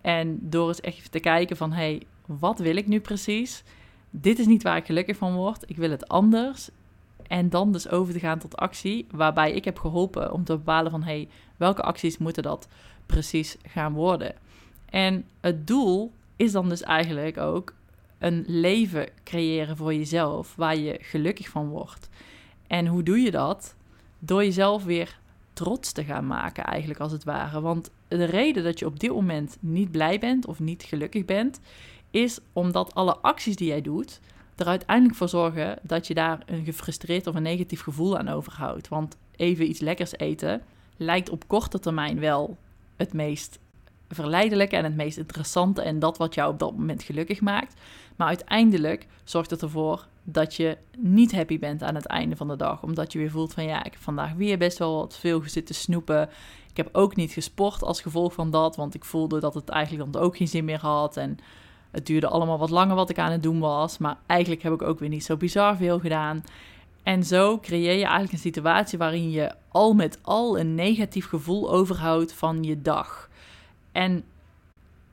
En 0.00 0.38
door 0.40 0.68
eens 0.68 0.80
echt 0.80 1.12
te 1.12 1.20
kijken 1.20 1.56
van, 1.56 1.72
hey, 1.72 2.02
wat 2.26 2.58
wil 2.58 2.76
ik 2.76 2.86
nu 2.86 3.00
precies? 3.00 3.62
Dit 4.10 4.38
is 4.38 4.46
niet 4.46 4.62
waar 4.62 4.76
ik 4.76 4.86
gelukkig 4.86 5.16
van 5.16 5.34
word. 5.34 5.64
Ik 5.66 5.76
wil 5.76 5.90
het 5.90 6.08
anders. 6.08 6.70
En 7.26 7.48
dan 7.48 7.72
dus 7.72 7.88
over 7.88 8.12
te 8.12 8.18
gaan 8.18 8.38
tot 8.38 8.56
actie, 8.56 9.06
waarbij 9.10 9.52
ik 9.52 9.64
heb 9.64 9.78
geholpen 9.78 10.32
om 10.32 10.44
te 10.44 10.52
bepalen 10.52 10.90
van 10.90 11.02
hey, 11.02 11.28
welke 11.56 11.82
acties 11.82 12.18
moeten 12.18 12.42
dat 12.42 12.68
precies 13.06 13.56
gaan 13.62 13.92
worden. 13.92 14.34
En 14.90 15.24
het 15.40 15.66
doel 15.66 16.12
is 16.36 16.52
dan 16.52 16.68
dus 16.68 16.82
eigenlijk 16.82 17.38
ook 17.38 17.74
een 18.20 18.44
leven 18.46 19.08
creëren 19.24 19.76
voor 19.76 19.94
jezelf 19.94 20.54
waar 20.56 20.76
je 20.76 20.98
gelukkig 21.00 21.48
van 21.48 21.68
wordt. 21.68 22.08
En 22.66 22.86
hoe 22.86 23.02
doe 23.02 23.18
je 23.18 23.30
dat? 23.30 23.74
Door 24.18 24.44
jezelf 24.44 24.84
weer 24.84 25.18
trots 25.52 25.92
te 25.92 26.04
gaan 26.04 26.26
maken, 26.26 26.64
eigenlijk 26.64 27.00
als 27.00 27.12
het 27.12 27.24
ware. 27.24 27.60
Want 27.60 27.90
de 28.08 28.24
reden 28.24 28.64
dat 28.64 28.78
je 28.78 28.86
op 28.86 29.00
dit 29.00 29.10
moment 29.10 29.56
niet 29.60 29.90
blij 29.90 30.18
bent 30.18 30.46
of 30.46 30.60
niet 30.60 30.82
gelukkig 30.82 31.24
bent, 31.24 31.60
is 32.10 32.38
omdat 32.52 32.94
alle 32.94 33.16
acties 33.16 33.56
die 33.56 33.68
jij 33.68 33.82
doet 33.82 34.20
er 34.60 34.66
uiteindelijk 34.66 35.16
voor 35.16 35.28
zorgen 35.28 35.78
dat 35.82 36.06
je 36.06 36.14
daar 36.14 36.42
een 36.46 36.64
gefrustreerd 36.64 37.26
of 37.26 37.34
een 37.34 37.42
negatief 37.42 37.82
gevoel 37.82 38.18
aan 38.18 38.28
overhoudt. 38.28 38.88
Want 38.88 39.16
even 39.36 39.68
iets 39.68 39.80
lekkers 39.80 40.12
eten 40.16 40.62
lijkt 40.96 41.30
op 41.30 41.48
korte 41.48 41.78
termijn 41.78 42.20
wel 42.20 42.56
het 42.96 43.12
meest 43.12 43.58
verleidelijke 44.10 44.76
en 44.76 44.84
het 44.84 44.96
meest 44.96 45.18
interessante 45.18 45.82
en 45.82 45.98
dat 45.98 46.18
wat 46.18 46.34
jou 46.34 46.52
op 46.52 46.58
dat 46.58 46.76
moment 46.76 47.02
gelukkig 47.02 47.40
maakt. 47.40 47.74
Maar 48.16 48.28
uiteindelijk 48.28 49.06
zorgt 49.24 49.50
het 49.50 49.62
ervoor 49.62 50.06
dat 50.24 50.54
je 50.54 50.76
niet 50.98 51.32
happy 51.32 51.58
bent 51.58 51.82
aan 51.82 51.94
het 51.94 52.06
einde 52.06 52.36
van 52.36 52.48
de 52.48 52.56
dag. 52.56 52.82
Omdat 52.82 53.12
je 53.12 53.18
weer 53.18 53.30
voelt 53.30 53.54
van 53.54 53.64
ja, 53.64 53.84
ik 53.84 53.92
heb 53.92 54.02
vandaag 54.02 54.32
weer 54.32 54.58
best 54.58 54.78
wel 54.78 54.96
wat 54.96 55.16
veel 55.16 55.42
zitten 55.44 55.74
snoepen. 55.74 56.28
Ik 56.70 56.76
heb 56.76 56.88
ook 56.92 57.16
niet 57.16 57.32
gesport 57.32 57.82
als 57.82 58.00
gevolg 58.00 58.32
van 58.32 58.50
dat, 58.50 58.76
want 58.76 58.94
ik 58.94 59.04
voelde 59.04 59.40
dat 59.40 59.54
het 59.54 59.68
eigenlijk 59.68 60.12
dan 60.12 60.22
ook 60.22 60.36
geen 60.36 60.48
zin 60.48 60.64
meer 60.64 60.80
had. 60.80 61.16
En 61.16 61.38
het 61.90 62.06
duurde 62.06 62.28
allemaal 62.28 62.58
wat 62.58 62.70
langer 62.70 62.94
wat 62.94 63.10
ik 63.10 63.18
aan 63.18 63.32
het 63.32 63.42
doen 63.42 63.58
was, 63.58 63.98
maar 63.98 64.16
eigenlijk 64.26 64.62
heb 64.62 64.72
ik 64.72 64.82
ook 64.82 64.98
weer 64.98 65.08
niet 65.08 65.24
zo 65.24 65.36
bizar 65.36 65.76
veel 65.76 65.98
gedaan. 65.98 66.44
En 67.02 67.24
zo 67.24 67.58
creëer 67.58 67.94
je 67.94 68.04
eigenlijk 68.04 68.32
een 68.32 68.38
situatie 68.38 68.98
waarin 68.98 69.30
je 69.30 69.54
al 69.68 69.92
met 69.92 70.18
al 70.22 70.58
een 70.58 70.74
negatief 70.74 71.28
gevoel 71.28 71.72
overhoudt 71.72 72.32
van 72.32 72.62
je 72.62 72.82
dag. 72.82 73.29
En 73.92 74.24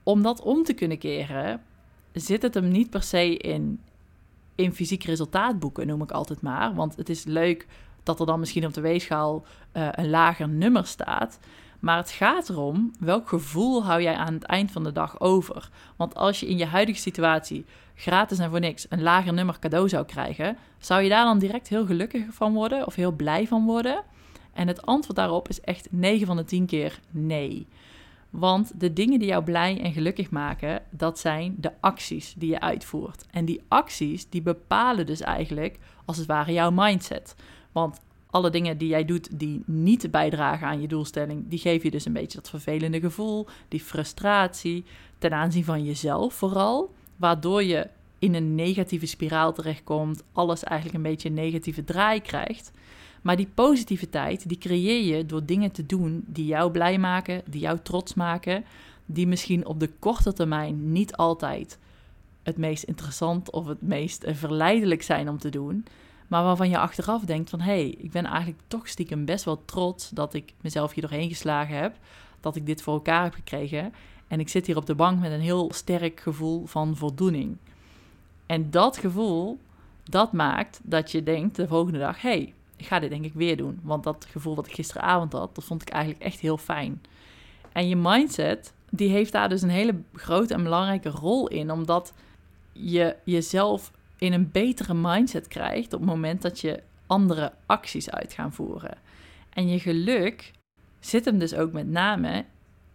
om 0.03 0.22
dat 0.22 0.41
om 0.41 0.63
te 0.63 0.74
kunnen 0.74 0.98
keren, 0.98 1.62
zit 2.12 2.41
het 2.41 2.53
hem 2.53 2.67
niet 2.67 2.89
per 2.89 3.03
se 3.03 3.38
in, 3.38 3.81
in 4.55 4.74
fysiek 4.74 5.03
resultaat 5.03 5.60
boeken, 5.60 5.88
noem 5.88 6.01
ik 6.01 6.12
altijd 6.12 6.41
maar. 6.41 6.74
Want 6.74 6.96
het 6.96 7.10
is 7.10 7.24
leuk 7.24 7.67
dat 8.03 8.19
er 8.19 8.25
dan 8.25 8.39
misschien 8.39 8.65
op 8.65 8.74
de 8.74 8.81
weegschaal 8.81 9.46
uh, 9.74 9.88
een 9.91 10.10
lager 10.10 10.50
nummer 10.50 10.86
staat. 10.86 11.39
Maar 11.79 11.98
het 11.98 12.12
gaat 12.12 12.50
erom 12.50 12.91
welk 13.00 13.29
gevoel 13.29 13.84
hou 13.84 14.01
jij 14.01 14.15
aan 14.15 14.34
het 14.34 14.43
eind 14.43 14.72
van 14.72 14.84
de 14.84 14.91
dag 14.91 15.19
over. 15.19 15.69
Want 15.96 16.15
als 16.15 16.39
je 16.39 16.48
in 16.48 16.57
je 16.57 16.65
huidige 16.65 17.00
situatie 17.00 17.65
gratis 17.96 18.39
en 18.39 18.50
voor 18.50 18.60
niks 18.60 18.86
een 18.89 19.01
lager 19.01 19.34
nummer 19.34 19.60
cadeau 19.60 19.89
zou 19.89 20.05
krijgen, 20.05 20.57
zou 20.77 21.01
je 21.01 21.10
daar 21.10 21.25
dan 21.25 21.39
direct 21.39 21.67
heel 21.67 21.86
gelukkig 21.86 22.24
van 22.29 22.53
worden 22.53 22.86
of 22.86 22.96
heel 22.96 23.12
blij 23.12 23.48
van 23.48 23.65
worden? 23.65 24.03
En 24.53 24.67
het 24.67 24.86
antwoord 24.86 25.15
daarop 25.15 25.50
is 25.50 25.62
echt 25.62 25.88
9 25.91 26.27
van 26.27 26.38
de 26.38 26.43
10 26.43 26.65
keer 26.65 27.00
nee. 27.10 27.67
Want 28.29 28.79
de 28.79 28.93
dingen 28.93 29.19
die 29.19 29.27
jou 29.27 29.43
blij 29.43 29.81
en 29.81 29.93
gelukkig 29.93 30.29
maken, 30.29 30.81
dat 30.89 31.19
zijn 31.19 31.55
de 31.60 31.72
acties 31.79 32.34
die 32.38 32.50
je 32.50 32.60
uitvoert. 32.60 33.25
En 33.31 33.46
die 33.46 33.62
acties, 33.67 34.29
die 34.29 34.41
bepalen 34.41 35.05
dus 35.05 35.22
eigenlijk, 35.22 35.79
als 36.05 36.17
het 36.17 36.25
ware, 36.25 36.53
jouw 36.53 36.72
mindset. 36.72 37.36
Want 37.72 38.00
alle 38.29 38.50
dingen 38.50 38.77
die 38.77 38.88
jij 38.88 39.05
doet 39.05 39.39
die 39.39 39.63
niet 39.65 40.12
bijdragen 40.12 40.67
aan 40.67 40.81
je 40.81 40.88
doelstelling, 40.88 41.43
die 41.48 41.60
geven 41.60 41.86
je 41.86 41.91
dus 41.91 42.05
een 42.05 42.13
beetje 42.13 42.38
dat 42.38 42.50
vervelende 42.50 43.00
gevoel, 43.00 43.48
die 43.67 43.81
frustratie 43.81 44.86
ten 45.17 45.34
aanzien 45.34 45.65
van 45.65 45.84
jezelf 45.84 46.34
vooral, 46.34 46.93
waardoor 47.15 47.63
je 47.63 47.88
in 48.19 48.36
een 48.36 48.55
negatieve 48.55 49.05
spiraal 49.05 49.53
terechtkomt, 49.53 50.24
alles 50.34 50.63
eigenlijk 50.63 51.03
een 51.03 51.12
beetje 51.12 51.29
een 51.29 51.36
negatieve 51.36 51.84
draai 51.84 52.22
krijgt. 52.22 52.72
Maar 53.27 53.36
die 53.36 53.50
positiviteit, 53.53 54.50
die 54.50 54.57
creëer 54.57 55.15
je 55.15 55.25
door 55.25 55.46
dingen 55.46 55.72
te 55.72 55.86
doen 55.86 56.24
die 56.27 56.46
jou 56.46 56.72
blij 56.72 56.98
maken, 56.98 57.41
die 57.46 57.62
jou 57.62 57.79
trots 57.84 58.13
maken, 58.13 58.65
die 59.05 59.27
misschien 59.27 59.65
op 59.65 59.79
de 59.79 59.89
korte 60.00 60.34
termijn 60.34 60.91
niet 60.91 61.15
altijd 61.15 61.77
het 62.43 62.57
meest 62.57 62.84
interessant 62.84 63.51
of 63.51 63.67
het 63.67 63.81
meest 63.81 64.24
eh, 64.24 64.36
verleidelijk 64.36 65.01
zijn 65.01 65.29
om 65.29 65.38
te 65.38 65.50
doen, 65.50 65.86
maar 66.27 66.43
waarvan 66.43 66.69
je 66.69 66.77
achteraf 66.77 67.24
denkt 67.24 67.50
van 67.50 67.60
hé, 67.60 67.65
hey, 67.65 67.96
ik 67.98 68.12
ben 68.12 68.25
eigenlijk 68.25 68.62
toch 68.67 68.88
stiekem 68.88 69.25
best 69.25 69.46
wel 69.46 69.65
trots 69.65 70.10
dat 70.10 70.34
ik 70.34 70.53
mezelf 70.62 70.93
hier 70.93 71.07
doorheen 71.07 71.29
geslagen 71.29 71.77
heb, 71.77 71.96
dat 72.39 72.55
ik 72.55 72.65
dit 72.65 72.81
voor 72.81 72.93
elkaar 72.93 73.24
heb 73.24 73.34
gekregen 73.34 73.93
en 74.27 74.39
ik 74.39 74.50
zit 74.50 74.67
hier 74.67 74.77
op 74.77 74.86
de 74.86 74.96
bank 74.96 75.19
met 75.19 75.31
een 75.31 75.39
heel 75.39 75.72
sterk 75.74 76.19
gevoel 76.19 76.65
van 76.65 76.96
voldoening. 76.96 77.57
En 78.46 78.72
dat 78.72 78.98
gevoel, 78.98 79.60
dat 80.03 80.31
maakt 80.31 80.79
dat 80.84 81.12
je 81.12 81.24
denkt 81.24 81.55
de 81.55 81.67
volgende 81.67 82.00
dag, 82.00 82.22
hé, 82.22 82.29
hey, 82.29 82.53
ik 82.77 82.86
ga 82.86 83.00
dit 83.00 83.10
denk 83.10 83.25
ik 83.25 83.34
weer 83.34 83.57
doen. 83.57 83.79
Want 83.84 84.03
dat 84.03 84.27
gevoel 84.29 84.55
wat 84.55 84.67
ik 84.67 84.74
gisteravond 84.74 85.34
had, 85.34 85.55
dat 85.55 85.63
vond 85.63 85.81
ik 85.81 85.89
eigenlijk 85.89 86.24
echt 86.24 86.39
heel 86.39 86.57
fijn. 86.57 87.01
En 87.72 87.88
je 87.88 87.96
mindset, 87.96 88.74
die 88.89 89.10
heeft 89.10 89.31
daar 89.31 89.50
dus 89.50 89.62
een 89.62 89.69
hele 89.69 89.96
grote 90.13 90.53
en 90.53 90.63
belangrijke 90.63 91.10
rol 91.10 91.48
in. 91.48 91.72
Omdat 91.72 92.13
je 92.72 93.15
jezelf 93.24 93.91
in 94.17 94.34
een 94.34 94.51
betere 94.51 94.93
mindset 94.93 95.48
krijgt 95.48 95.93
op 95.93 96.00
het 96.00 96.10
moment 96.10 96.41
dat 96.41 96.60
je 96.60 96.84
andere 97.07 97.53
acties 97.65 98.10
uit 98.10 98.34
gaan 98.34 98.53
voeren. 98.53 98.98
En 99.50 99.67
je 99.67 99.79
geluk 99.79 100.51
zit 101.00 101.25
hem 101.25 101.39
dus 101.39 101.53
ook 101.53 101.72
met 101.72 101.88
name 101.88 102.46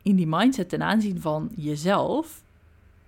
in 0.03 0.17
die 0.17 0.27
mindset 0.27 0.69
ten 0.69 0.83
aanzien 0.83 1.21
van 1.21 1.51
jezelf. 1.57 2.43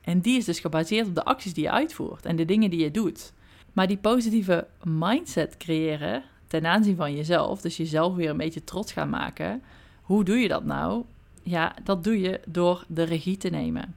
En 0.00 0.20
die 0.20 0.36
is 0.36 0.44
dus 0.44 0.60
gebaseerd 0.60 1.06
op 1.06 1.14
de 1.14 1.24
acties 1.24 1.54
die 1.54 1.64
je 1.64 1.70
uitvoert 1.70 2.26
en 2.26 2.36
de 2.36 2.44
dingen 2.44 2.70
die 2.70 2.80
je 2.80 2.90
doet. 2.90 3.32
Maar 3.72 3.86
die 3.86 3.96
positieve 3.96 4.66
mindset 4.82 5.56
creëren, 5.56 6.22
ten 6.60 6.66
aanzien 6.66 6.96
van 6.96 7.14
jezelf, 7.14 7.60
dus 7.60 7.76
jezelf 7.76 8.14
weer 8.14 8.30
een 8.30 8.36
beetje 8.36 8.64
trots 8.64 8.92
gaan 8.92 9.10
maken. 9.10 9.62
Hoe 10.02 10.24
doe 10.24 10.36
je 10.36 10.48
dat 10.48 10.64
nou? 10.64 11.04
Ja, 11.42 11.74
dat 11.84 12.04
doe 12.04 12.20
je 12.20 12.40
door 12.46 12.84
de 12.88 13.02
regie 13.02 13.36
te 13.36 13.48
nemen. 13.48 13.96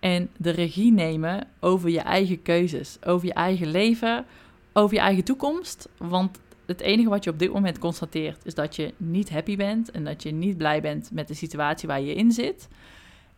En 0.00 0.30
de 0.36 0.50
regie 0.50 0.92
nemen 0.92 1.46
over 1.60 1.90
je 1.90 2.00
eigen 2.00 2.42
keuzes, 2.42 2.98
over 3.04 3.26
je 3.26 3.32
eigen 3.32 3.70
leven, 3.70 4.24
over 4.72 4.94
je 4.94 5.00
eigen 5.00 5.24
toekomst. 5.24 5.88
Want 5.96 6.38
het 6.66 6.80
enige 6.80 7.08
wat 7.08 7.24
je 7.24 7.30
op 7.30 7.38
dit 7.38 7.52
moment 7.52 7.78
constateert 7.78 8.44
is 8.44 8.54
dat 8.54 8.76
je 8.76 8.94
niet 8.96 9.30
happy 9.30 9.56
bent 9.56 9.90
en 9.90 10.04
dat 10.04 10.22
je 10.22 10.30
niet 10.30 10.56
blij 10.56 10.80
bent 10.80 11.10
met 11.12 11.28
de 11.28 11.34
situatie 11.34 11.88
waar 11.88 12.00
je 12.00 12.14
in 12.14 12.32
zit. 12.32 12.68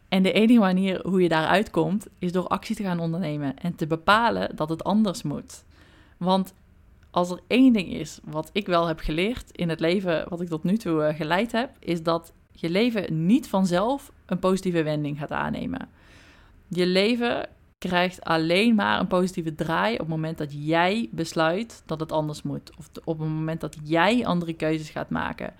En 0.08 0.22
de 0.22 0.32
enige 0.32 0.60
manier 0.60 1.00
hoe 1.06 1.22
je 1.22 1.28
daaruit 1.28 1.70
komt 1.70 2.06
is 2.18 2.32
door 2.32 2.46
actie 2.46 2.76
te 2.76 2.82
gaan 2.82 3.00
ondernemen 3.00 3.58
en 3.58 3.74
te 3.74 3.86
bepalen 3.86 4.56
dat 4.56 4.68
het 4.68 4.84
anders 4.84 5.22
moet. 5.22 5.64
Want 6.16 6.52
als 7.10 7.30
er 7.30 7.40
één 7.46 7.72
ding 7.72 7.92
is 7.92 8.18
wat 8.24 8.50
ik 8.52 8.66
wel 8.66 8.86
heb 8.86 9.00
geleerd 9.00 9.50
in 9.52 9.68
het 9.68 9.80
leven 9.80 10.28
wat 10.28 10.40
ik 10.40 10.48
tot 10.48 10.64
nu 10.64 10.76
toe 10.76 11.02
uh, 11.02 11.16
geleid 11.16 11.52
heb, 11.52 11.70
is 11.78 12.02
dat 12.02 12.32
je 12.52 12.70
leven 12.70 13.26
niet 13.26 13.48
vanzelf 13.48 14.12
een 14.26 14.38
positieve 14.38 14.82
wending 14.82 15.18
gaat 15.18 15.30
aannemen. 15.30 15.88
Je 16.68 16.86
leven 16.86 17.48
krijgt 17.78 18.24
alleen 18.24 18.74
maar 18.74 19.00
een 19.00 19.06
positieve 19.06 19.54
draai 19.54 19.92
op 19.92 19.98
het 19.98 20.08
moment 20.08 20.38
dat 20.38 20.66
jij 20.66 21.08
besluit 21.12 21.82
dat 21.86 22.00
het 22.00 22.12
anders 22.12 22.42
moet. 22.42 22.70
Of 22.78 22.90
op 23.04 23.18
het 23.18 23.28
moment 23.28 23.60
dat 23.60 23.76
jij 23.82 24.26
andere 24.26 24.52
keuzes 24.52 24.90
gaat 24.90 25.10
maken. 25.10 25.54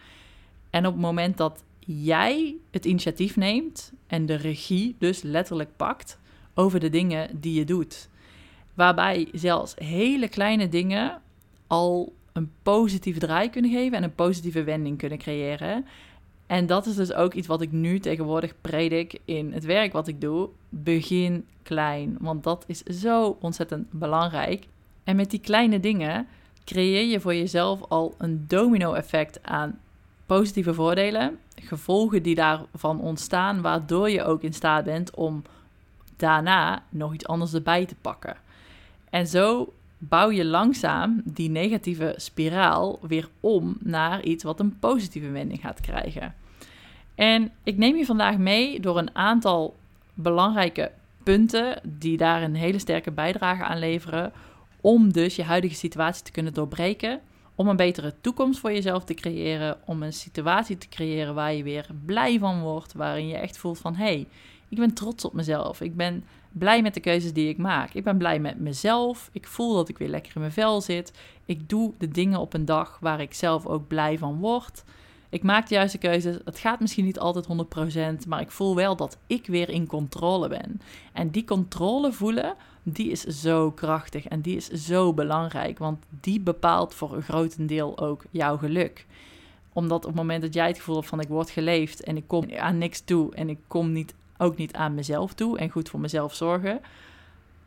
En 0.71 0.87
op 0.87 0.93
het 0.93 1.03
moment 1.03 1.37
dat 1.37 1.65
jij 1.79 2.57
het 2.71 2.85
initiatief 2.85 3.37
neemt 3.37 3.93
en 4.07 4.27
de 4.27 4.35
regie 4.35 4.97
dus 4.99 5.23
letterlijk 5.23 5.77
pakt 5.77 6.19
over 6.55 6.81
de 6.81 6.91
dingen 6.91 7.41
die 7.41 7.55
je 7.55 7.65
doet. 7.65 8.09
Waarbij 8.75 9.29
zelfs 9.33 9.75
hele 9.77 10.29
kleine 10.29 10.69
dingen 10.69 11.21
al 11.71 12.13
een 12.33 12.51
positieve 12.63 13.19
draai 13.19 13.51
kunnen 13.51 13.71
geven 13.71 13.97
en 13.97 14.03
een 14.03 14.15
positieve 14.15 14.65
wending 14.65 14.99
kunnen 14.99 15.19
creëren. 15.19 15.87
En 16.47 16.67
dat 16.67 16.87
is 16.87 16.95
dus 16.95 17.13
ook 17.13 17.35
iets 17.35 17.47
wat 17.47 17.61
ik 17.61 17.73
nu 17.73 17.99
tegenwoordig 17.99 18.55
predik 18.61 19.21
in 19.25 19.53
het 19.53 19.65
werk 19.65 19.93
wat 19.93 20.09
ik 20.09 20.21
doe. 20.21 20.49
Begin 20.69 21.47
klein, 21.63 22.17
want 22.21 22.45
dat 22.45 22.65
is 22.67 22.83
zo 22.83 23.37
ontzettend 23.41 23.87
belangrijk. 23.91 24.67
En 25.05 25.17
met 25.17 25.31
die 25.31 25.41
kleine 25.41 25.81
dingen 25.81 26.27
creëer 26.65 27.07
je 27.07 27.21
voor 27.21 27.35
jezelf 27.35 27.81
al 27.89 28.15
een 28.19 28.45
domino-effect 28.49 29.43
aan 29.43 29.79
positieve 30.27 30.75
voordelen, 30.75 31.39
gevolgen 31.55 32.23
die 32.23 32.35
daarvan 32.35 33.01
ontstaan, 33.01 33.61
waardoor 33.61 34.11
je 34.11 34.25
ook 34.25 34.43
in 34.43 34.53
staat 34.53 34.85
bent 34.85 35.15
om 35.15 35.43
daarna 36.17 36.83
nog 36.89 37.15
iets 37.15 37.27
anders 37.27 37.55
erbij 37.55 37.87
te 37.87 37.95
pakken. 38.01 38.37
En 39.11 39.27
zo 39.27 39.73
bouw 40.03 40.31
je 40.31 40.45
langzaam 40.45 41.23
die 41.25 41.51
negatieve 41.51 42.15
spiraal 42.17 42.99
weer 43.03 43.29
om 43.41 43.77
naar 43.81 44.23
iets 44.23 44.45
wat 44.45 44.61
een 44.61 44.79
positieve 44.79 45.31
wending 45.31 45.61
gaat 45.61 45.81
krijgen. 45.81 46.35
En 47.15 47.51
ik 47.65 47.77
neem 47.77 47.97
je 47.97 48.05
vandaag 48.05 48.37
mee 48.37 48.81
door 48.81 48.99
een 48.99 49.15
aantal 49.15 49.77
belangrijke 50.15 50.91
punten 51.23 51.81
die 51.85 52.17
daar 52.17 52.43
een 52.43 52.55
hele 52.55 52.79
sterke 52.79 53.11
bijdrage 53.11 53.63
aan 53.63 53.79
leveren 53.79 54.33
om 54.81 55.13
dus 55.13 55.37
je 55.37 55.43
huidige 55.43 55.75
situatie 55.75 56.25
te 56.25 56.31
kunnen 56.31 56.55
doorbreken, 56.55 57.21
om 57.55 57.69
een 57.69 57.77
betere 57.77 58.15
toekomst 58.21 58.61
voor 58.61 58.73
jezelf 58.73 59.05
te 59.05 59.15
creëren, 59.15 59.77
om 59.85 60.03
een 60.03 60.13
situatie 60.13 60.79
te 60.79 60.89
creëren 60.89 61.35
waar 61.35 61.55
je 61.55 61.63
weer 61.63 61.87
blij 62.05 62.39
van 62.39 62.61
wordt, 62.61 62.93
waarin 62.93 63.29
je 63.29 63.37
echt 63.37 63.59
voelt 63.59 63.79
van 63.79 63.95
hé, 63.95 64.05
hey, 64.05 64.27
ik 64.69 64.79
ben 64.79 64.95
trots 64.95 65.25
op 65.25 65.33
mezelf. 65.33 65.81
Ik 65.81 65.97
ben 65.97 66.25
blij 66.53 66.83
met 66.83 66.95
de 66.95 67.01
keuzes 67.01 67.33
die 67.33 67.49
ik 67.49 67.59
maak. 67.59 67.93
Ik 67.93 68.05
ben 68.05 68.19
blij 68.19 68.39
met 68.39 68.59
mezelf. 68.59 69.29
Ik 69.33 69.47
voel 69.47 69.75
dat 69.75 69.89
ik 69.89 69.99
weer 69.99 70.09
lekker 70.09 70.33
in 70.35 70.41
mijn 70.41 70.53
vel 70.53 70.81
zit. 70.81 71.13
Ik 71.45 71.69
doe 71.69 71.93
de 71.99 72.09
dingen 72.09 72.41
op 72.41 72.55
een 72.55 72.65
dag 72.65 72.99
waar 73.01 73.21
ik 73.21 73.35
zelf 73.35 73.67
ook 73.67 73.89
blij 73.89 74.19
van 74.19 74.39
word. 74.39 74.85
Ik 75.29 75.43
maak 75.43 75.69
de 75.69 75.75
juiste 75.75 75.99
keuzes. 75.99 76.37
Het 76.45 76.59
gaat 76.59 76.81
misschien 76.81 77.05
niet 77.05 77.19
altijd 77.19 77.47
100%, 78.25 78.29
maar 78.29 78.41
ik 78.41 78.51
voel 78.51 78.75
wel 78.75 78.97
dat 78.97 79.19
ik 79.27 79.47
weer 79.47 79.69
in 79.69 79.87
controle 79.87 80.49
ben. 80.49 80.81
En 81.13 81.31
die 81.31 81.45
controle 81.45 82.13
voelen, 82.13 82.55
die 82.83 83.11
is 83.11 83.23
zo 83.23 83.71
krachtig 83.71 84.27
en 84.27 84.41
die 84.41 84.57
is 84.57 84.69
zo 84.69 85.15
belangrijk, 85.15 85.79
want 85.79 86.05
die 86.21 86.41
bepaalt 86.41 86.95
voor 86.95 87.17
een 87.17 87.23
grotendeel 87.23 87.99
ook 87.99 88.25
jouw 88.31 88.57
geluk 88.57 89.07
omdat 89.73 89.99
op 89.99 90.07
het 90.07 90.15
moment 90.15 90.43
dat 90.43 90.55
jij 90.55 90.67
het 90.67 90.77
gevoel 90.77 90.97
hebt 90.97 91.09
van 91.09 91.21
ik 91.21 91.29
word 91.29 91.51
geleefd 91.51 92.03
en 92.03 92.17
ik 92.17 92.25
kom 92.27 92.55
aan 92.57 92.79
niks 92.79 93.01
toe 93.01 93.35
en 93.35 93.49
ik 93.49 93.59
kom 93.67 93.93
niet 93.93 94.15
ook 94.41 94.57
niet 94.57 94.75
aan 94.75 94.95
mezelf 94.95 95.35
toe 95.35 95.59
en 95.59 95.71
goed 95.71 95.89
voor 95.89 96.01
mezelf 96.01 96.35
zorgen. 96.35 96.81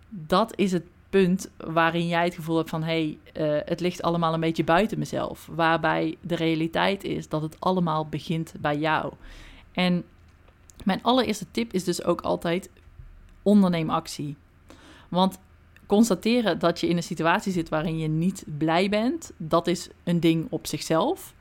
Dat 0.10 0.58
is 0.58 0.72
het 0.72 0.84
punt 1.10 1.50
waarin 1.58 2.08
jij 2.08 2.24
het 2.24 2.36
gevoel 2.36 2.58
hebt 2.58 2.70
van 2.70 2.84
hé, 2.84 3.18
hey, 3.34 3.48
uh, 3.48 3.62
het 3.66 3.80
ligt 3.80 4.02
allemaal 4.02 4.34
een 4.34 4.40
beetje 4.40 4.64
buiten 4.64 5.00
mezelf. 5.00 5.50
Waarbij 5.52 6.18
de 6.22 6.36
realiteit 6.36 7.04
is 7.04 7.30
dat 7.30 7.42
het 7.42 7.60
allemaal 7.60 8.06
begint 8.06 8.54
bij 8.60 8.78
jou. 8.78 9.14
En 9.72 10.04
mijn 10.84 11.04
allereerste 11.04 11.46
tip 11.52 11.74
is 11.74 11.84
dus 11.84 12.04
ook 12.04 12.22
altijd 12.22 12.70
onderneem 13.42 13.90
actie. 13.90 14.36
Want 15.10 15.40
constateren 15.86 16.60
dat 16.60 16.80
je 16.80 16.88
in 16.88 16.98
een 16.98 17.04
situatie 17.04 17.52
zit 17.52 17.70
waarin 17.70 17.98
je 17.98 18.08
niet 18.08 18.44
blij 18.58 18.90
bent, 18.90 19.32
dat 19.38 19.68
is 19.68 19.90
een 20.04 20.20
ding 20.20 20.48
op 20.50 20.68
zichzelf. 20.68 21.34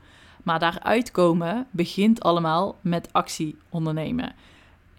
Maar 0.43 0.59
daaruit 0.59 1.11
komen 1.11 1.67
begint 1.71 2.21
allemaal 2.21 2.75
met 2.81 3.13
actie 3.13 3.57
ondernemen. 3.69 4.35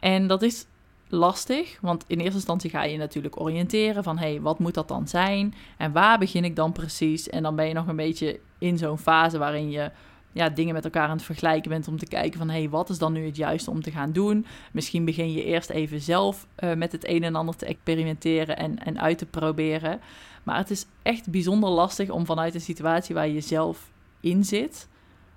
En 0.04 0.26
dat 0.26 0.42
is 0.42 0.66
lastig, 1.08 1.78
want 1.80 2.04
in 2.06 2.18
eerste 2.18 2.34
instantie 2.34 2.70
ga 2.70 2.82
je 2.82 2.96
natuurlijk 2.96 3.40
oriënteren 3.40 4.02
van 4.02 4.18
hé, 4.18 4.30
hey, 4.30 4.40
wat 4.40 4.58
moet 4.58 4.74
dat 4.74 4.88
dan 4.88 5.08
zijn 5.08 5.54
en 5.76 5.92
waar 5.92 6.18
begin 6.18 6.44
ik 6.44 6.56
dan 6.56 6.72
precies? 6.72 7.28
En 7.28 7.42
dan 7.42 7.56
ben 7.56 7.68
je 7.68 7.74
nog 7.74 7.86
een 7.86 7.96
beetje 7.96 8.40
in 8.58 8.78
zo'n 8.78 8.98
fase 8.98 9.38
waarin 9.38 9.70
je 9.70 9.90
ja, 10.32 10.48
dingen 10.48 10.74
met 10.74 10.84
elkaar 10.84 11.08
aan 11.08 11.16
het 11.16 11.24
vergelijken 11.24 11.70
bent 11.70 11.88
om 11.88 11.98
te 11.98 12.06
kijken 12.06 12.38
van 12.38 12.50
hé, 12.50 12.58
hey, 12.58 12.68
wat 12.68 12.90
is 12.90 12.98
dan 12.98 13.12
nu 13.12 13.26
het 13.26 13.36
juiste 13.36 13.70
om 13.70 13.82
te 13.82 13.90
gaan 13.90 14.12
doen? 14.12 14.46
Misschien 14.72 15.04
begin 15.04 15.32
je 15.32 15.44
eerst 15.44 15.70
even 15.70 16.00
zelf 16.00 16.46
uh, 16.58 16.74
met 16.74 16.92
het 16.92 17.08
een 17.08 17.22
en 17.22 17.34
ander 17.34 17.56
te 17.56 17.66
experimenteren 17.66 18.56
en, 18.56 18.78
en 18.78 19.00
uit 19.00 19.18
te 19.18 19.26
proberen. 19.26 20.00
Maar 20.42 20.56
het 20.56 20.70
is 20.70 20.86
echt 21.02 21.30
bijzonder 21.30 21.70
lastig 21.70 22.10
om 22.10 22.26
vanuit 22.26 22.54
een 22.54 22.60
situatie 22.60 23.14
waar 23.14 23.28
je 23.28 23.40
zelf 23.40 23.92
in 24.20 24.44
zit, 24.44 24.88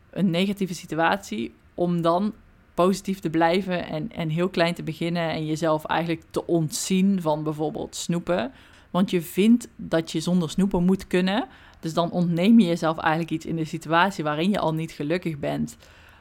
een 0.09 0.29
negatieve 0.29 0.73
situatie, 0.73 1.53
om 1.73 2.01
dan 2.01 2.33
positief 2.83 3.19
te 3.19 3.29
blijven 3.29 3.87
en, 3.87 4.11
en 4.11 4.29
heel 4.29 4.49
klein 4.49 4.73
te 4.73 4.83
beginnen 4.83 5.29
en 5.29 5.45
jezelf 5.45 5.85
eigenlijk 5.85 6.23
te 6.31 6.45
ontzien 6.45 7.21
van 7.21 7.43
bijvoorbeeld 7.43 7.95
snoepen. 7.95 8.51
Want 8.91 9.11
je 9.11 9.21
vindt 9.21 9.67
dat 9.75 10.11
je 10.11 10.19
zonder 10.19 10.49
snoepen 10.49 10.83
moet 10.83 11.07
kunnen. 11.07 11.47
Dus 11.79 11.93
dan 11.93 12.11
ontneem 12.11 12.59
je 12.59 12.67
jezelf 12.67 12.97
eigenlijk 12.97 13.31
iets 13.31 13.45
in 13.45 13.55
de 13.55 13.65
situatie 13.65 14.23
waarin 14.23 14.49
je 14.49 14.59
al 14.59 14.73
niet 14.73 14.91
gelukkig 14.91 15.39
bent. 15.39 15.77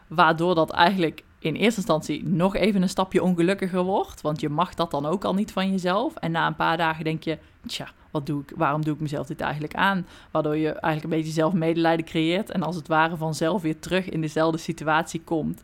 Waardoor 0.06 0.54
dat 0.54 0.70
eigenlijk 0.70 1.22
in 1.38 1.54
eerste 1.54 1.80
instantie 1.80 2.24
nog 2.24 2.54
even 2.54 2.82
een 2.82 2.88
stapje 2.88 3.22
ongelukkiger 3.22 3.82
wordt. 3.82 4.20
Want 4.20 4.40
je 4.40 4.48
mag 4.48 4.74
dat 4.74 4.90
dan 4.90 5.06
ook 5.06 5.24
al 5.24 5.34
niet 5.34 5.52
van 5.52 5.70
jezelf. 5.70 6.14
En 6.14 6.30
na 6.30 6.46
een 6.46 6.56
paar 6.56 6.76
dagen 6.76 7.04
denk 7.04 7.22
je, 7.22 7.38
tja, 7.66 7.88
wat 8.10 8.26
doe 8.26 8.42
ik, 8.42 8.52
waarom 8.56 8.84
doe 8.84 8.94
ik 8.94 9.00
mezelf 9.00 9.26
dit 9.26 9.40
eigenlijk 9.40 9.74
aan? 9.74 10.06
Waardoor 10.30 10.56
je 10.56 10.68
eigenlijk 10.68 11.04
een 11.04 11.18
beetje 11.20 11.40
zelf 11.40 11.52
medelijden 11.52 12.06
creëert. 12.06 12.50
En 12.50 12.62
als 12.62 12.76
het 12.76 12.88
ware 12.88 13.16
vanzelf 13.16 13.62
weer 13.62 13.78
terug 13.78 14.08
in 14.08 14.20
dezelfde 14.20 14.58
situatie 14.58 15.20
komt. 15.24 15.62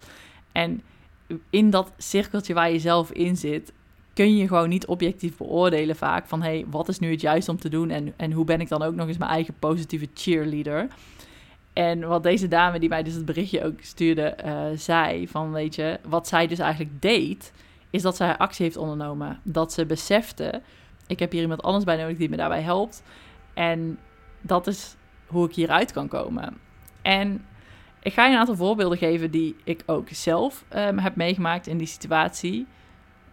En 0.53 0.83
in 1.51 1.71
dat 1.71 1.93
cirkeltje 1.97 2.55
waar 2.55 2.71
je 2.71 2.79
zelf 2.79 3.11
in 3.11 3.37
zit, 3.37 3.73
kun 4.15 4.37
je 4.37 4.49
gewoon 4.49 4.69
niet 4.69 4.87
objectief 4.87 5.37
beoordelen 5.37 5.97
vaak 5.97 6.27
van 6.27 6.43
hey, 6.43 6.65
wat 6.71 6.89
is 6.89 6.99
nu 6.99 7.11
het 7.11 7.21
juiste 7.21 7.51
om 7.51 7.59
te 7.59 7.69
doen 7.69 7.91
en, 7.91 8.15
en 8.17 8.33
hoe 8.33 8.45
ben 8.45 8.61
ik 8.61 8.69
dan 8.69 8.83
ook 8.83 8.95
nog 8.95 9.09
eens 9.09 9.19
mijn 9.19 9.31
eigen 9.31 9.55
positieve 9.59 10.09
cheerleader. 10.15 10.89
En 11.73 12.09
wat 12.09 12.23
deze 12.23 12.49
dame 12.49 12.79
die 12.79 12.89
mij 12.89 13.03
dus 13.03 13.15
het 13.15 13.25
berichtje 13.25 13.65
ook 13.65 13.81
stuurde, 13.81 14.37
uh, 14.45 14.65
zei 14.75 15.29
van 15.29 15.53
weet 15.53 15.75
je, 15.75 16.01
wat 16.09 16.29
zij 16.29 16.47
dus 16.47 16.59
eigenlijk 16.59 17.03
deed, 17.03 17.53
is 17.91 18.03
dat 18.03 18.17
zij 18.17 18.37
actie 18.37 18.65
heeft 18.65 18.77
ondernomen. 18.77 19.41
Dat 19.43 19.73
ze 19.73 19.87
besefte, 19.87 20.63
ik 21.07 21.19
heb 21.19 21.33
hier 21.33 21.41
iemand 21.41 21.63
anders 21.63 21.85
bij 21.85 21.97
nodig 21.97 22.17
die 22.17 22.29
me 22.29 22.37
daarbij 22.37 22.63
helpt. 22.63 23.03
En 23.55 23.99
dat 24.41 24.67
is 24.67 24.97
hoe 25.27 25.49
ik 25.49 25.55
hieruit 25.55 25.93
kan 25.93 26.09
komen. 26.09 26.59
En 27.03 27.45
ik 28.03 28.13
ga 28.13 28.25
je 28.25 28.33
een 28.33 28.39
aantal 28.39 28.57
voorbeelden 28.57 28.99
geven 28.99 29.31
die 29.31 29.57
ik 29.65 29.83
ook 29.87 30.09
zelf 30.11 30.65
um, 30.77 30.99
heb 30.99 31.17
meegemaakt 31.17 31.67
in 31.67 31.79
die 31.79 31.87
situatie 31.87 32.67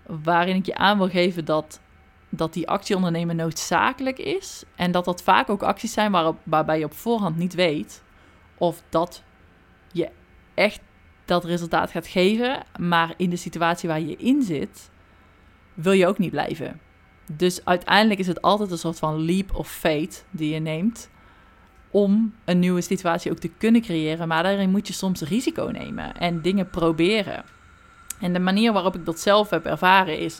waarin 0.05 0.55
ik 0.55 0.65
je 0.65 0.75
aan 0.75 0.97
wil 0.97 1.09
geven 1.09 1.45
dat, 1.45 1.81
dat 2.29 2.53
die 2.53 2.67
actie 2.67 2.95
ondernemen 2.95 3.35
noodzakelijk 3.35 4.19
is. 4.19 4.63
En 4.75 4.91
dat 4.91 5.05
dat 5.05 5.23
vaak 5.23 5.49
ook 5.49 5.63
acties 5.63 5.93
zijn 5.93 6.11
waarop, 6.11 6.37
waarbij 6.43 6.79
je 6.79 6.85
op 6.85 6.93
voorhand 6.93 7.37
niet 7.37 7.53
weet 7.53 8.03
of 8.57 8.83
dat 8.89 9.23
je 9.91 10.09
echt 10.53 10.81
dat 11.25 11.45
resultaat 11.45 11.91
gaat 11.91 12.07
geven. 12.07 12.63
Maar 12.79 13.13
in 13.17 13.29
de 13.29 13.35
situatie 13.35 13.89
waar 13.89 14.01
je 14.01 14.15
in 14.15 14.41
zit, 14.41 14.89
wil 15.73 15.91
je 15.91 16.07
ook 16.07 16.17
niet 16.17 16.31
blijven. 16.31 16.79
Dus 17.31 17.65
uiteindelijk 17.65 18.19
is 18.19 18.27
het 18.27 18.41
altijd 18.41 18.71
een 18.71 18.77
soort 18.77 18.99
van 18.99 19.25
leap 19.25 19.55
of 19.55 19.71
fate 19.71 20.21
die 20.29 20.53
je 20.53 20.59
neemt 20.59 21.09
om 21.91 22.33
een 22.45 22.59
nieuwe 22.59 22.81
situatie 22.81 23.31
ook 23.31 23.37
te 23.37 23.51
kunnen 23.57 23.81
creëren. 23.81 24.27
Maar 24.27 24.43
daarin 24.43 24.69
moet 24.69 24.87
je 24.87 24.93
soms 24.93 25.21
risico 25.21 25.65
nemen 25.65 26.15
en 26.15 26.41
dingen 26.41 26.69
proberen. 26.69 27.43
En 28.19 28.33
de 28.33 28.39
manier 28.39 28.73
waarop 28.73 28.95
ik 28.95 29.05
dat 29.05 29.19
zelf 29.19 29.49
heb 29.49 29.65
ervaren 29.65 30.17
is, 30.17 30.39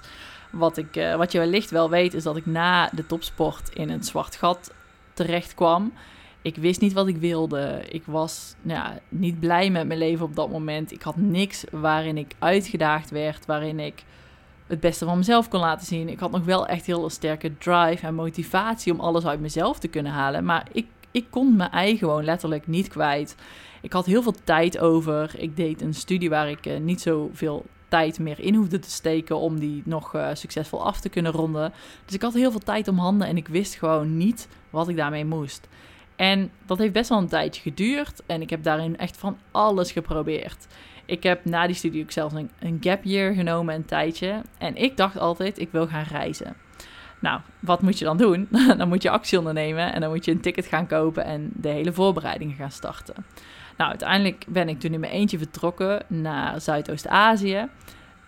wat, 0.51 0.77
ik, 0.77 0.96
uh, 0.96 1.15
wat 1.15 1.32
je 1.32 1.39
wellicht 1.39 1.72
wel 1.72 1.89
weet, 1.89 2.13
is 2.13 2.24
dat 2.24 2.38
ik 2.38 2.46
na 2.46 2.89
de 2.94 3.06
topsport 3.06 3.70
in 3.74 3.89
een 3.89 4.03
zwart 4.03 4.36
gat 4.36 4.74
terecht 5.13 5.53
kwam. 5.53 5.94
Ik 6.41 6.56
wist 6.56 6.82
niet 6.82 6.94
wat 6.94 7.08
ik 7.08 7.18
wilde. 7.18 7.82
Ik 7.89 8.03
was 8.06 8.56
nou 8.62 8.79
ja, 8.79 9.00
niet 9.10 9.39
blij 9.39 9.70
met 9.70 9.88
mijn 9.88 10.00
leven 10.00 10.25
op 10.25 10.36
dat 10.36 10.50
moment. 10.50 10.91
Ik 10.91 11.01
had 11.01 11.15
niks 11.15 11.63
waarin 11.72 12.18
ik 12.18 12.36
uitgedaagd 12.39 13.10
werd, 13.10 13.46
waarin 13.46 13.79
ik 13.79 14.03
het 14.68 14.79
beste 14.79 15.06
van 15.06 15.18
mezelf 15.18 15.50
kon 15.50 15.60
laten 15.60 15.86
zien. 15.86 16.10
Ik 16.10 16.20
had 16.20 16.32
nog 16.32 16.44
wel 16.46 16.68
echt 16.68 16.86
heel 16.86 17.10
sterke 17.10 17.58
drive 17.58 18.06
en 18.06 18.15
motivatie 18.15 18.94
om 18.94 19.00
alles 19.00 19.25
uit 19.25 19.39
mezelf 19.39 19.79
te 19.79 19.88
kunnen 19.88 20.12
halen. 20.12 20.46
Maar 20.46 20.68
ik, 20.72 20.86
ik 21.11 21.25
kon 21.29 21.55
mijn 21.55 21.71
ei 21.71 21.97
gewoon 21.97 22.23
letterlijk 22.23 22.67
niet 22.67 22.87
kwijt. 22.87 23.35
Ik 23.81 23.93
had 23.93 24.05
heel 24.05 24.21
veel 24.21 24.35
tijd 24.43 24.79
over. 24.79 25.31
Ik 25.37 25.55
deed 25.55 25.81
een 25.81 25.93
studie 25.93 26.29
waar 26.29 26.49
ik 26.49 26.65
uh, 26.65 26.79
niet 26.79 27.01
zoveel 27.01 27.65
tijd 27.87 28.19
meer 28.19 28.39
in 28.39 28.55
hoefde 28.55 28.79
te 28.79 28.89
steken 28.89 29.37
om 29.37 29.59
die 29.59 29.81
nog 29.85 30.15
uh, 30.15 30.29
succesvol 30.33 30.85
af 30.85 30.99
te 30.99 31.09
kunnen 31.09 31.31
ronden. 31.31 31.73
Dus 32.05 32.15
ik 32.15 32.21
had 32.21 32.33
heel 32.33 32.51
veel 32.51 32.59
tijd 32.59 32.87
om 32.87 32.97
handen 32.97 33.27
en 33.27 33.37
ik 33.37 33.47
wist 33.47 33.75
gewoon 33.75 34.17
niet 34.17 34.47
wat 34.69 34.87
ik 34.87 34.95
daarmee 34.95 35.25
moest. 35.25 35.67
En 36.15 36.51
dat 36.65 36.77
heeft 36.77 36.93
best 36.93 37.09
wel 37.09 37.17
een 37.17 37.27
tijdje 37.27 37.61
geduurd 37.61 38.21
en 38.25 38.41
ik 38.41 38.49
heb 38.49 38.63
daarin 38.63 38.97
echt 38.97 39.17
van 39.17 39.37
alles 39.51 39.91
geprobeerd. 39.91 40.67
Ik 41.05 41.23
heb 41.23 41.45
na 41.45 41.67
die 41.67 41.75
studie 41.75 42.03
ook 42.03 42.11
zelfs 42.11 42.33
een, 42.33 42.49
een 42.59 42.77
gap 42.81 43.03
year 43.03 43.33
genomen, 43.33 43.75
een 43.75 43.85
tijdje. 43.85 44.41
En 44.57 44.75
ik 44.75 44.98
dacht 44.98 45.17
altijd, 45.17 45.59
ik 45.59 45.72
wil 45.72 45.87
gaan 45.87 46.03
reizen. 46.03 46.55
Nou, 47.20 47.40
wat 47.60 47.82
moet 47.82 48.00
je 48.00 48.05
dan 48.05 48.18
doen? 48.18 48.48
dan 48.77 48.88
moet 48.88 49.03
je 49.03 49.10
actie 49.10 49.38
ondernemen 49.38 49.94
en 49.94 50.01
dan 50.01 50.10
moet 50.10 50.25
je 50.25 50.32
een 50.32 50.42
ticket 50.42 50.66
gaan 50.66 50.88
kopen 50.88 51.24
en 51.24 51.50
de 51.53 51.70
hele 51.70 51.94
voorbereidingen 51.94 52.55
gaan 52.55 52.72
starten. 52.72 53.16
Nou, 53.77 53.90
uiteindelijk 53.90 54.46
ben 54.48 54.70
ik 54.70 54.79
toen 54.79 54.94
in 54.94 55.00
mijn 55.00 55.12
eentje 55.12 55.38
vertrokken 55.38 56.03
naar 56.08 56.62
Zuidoost-Azië. 56.62 57.68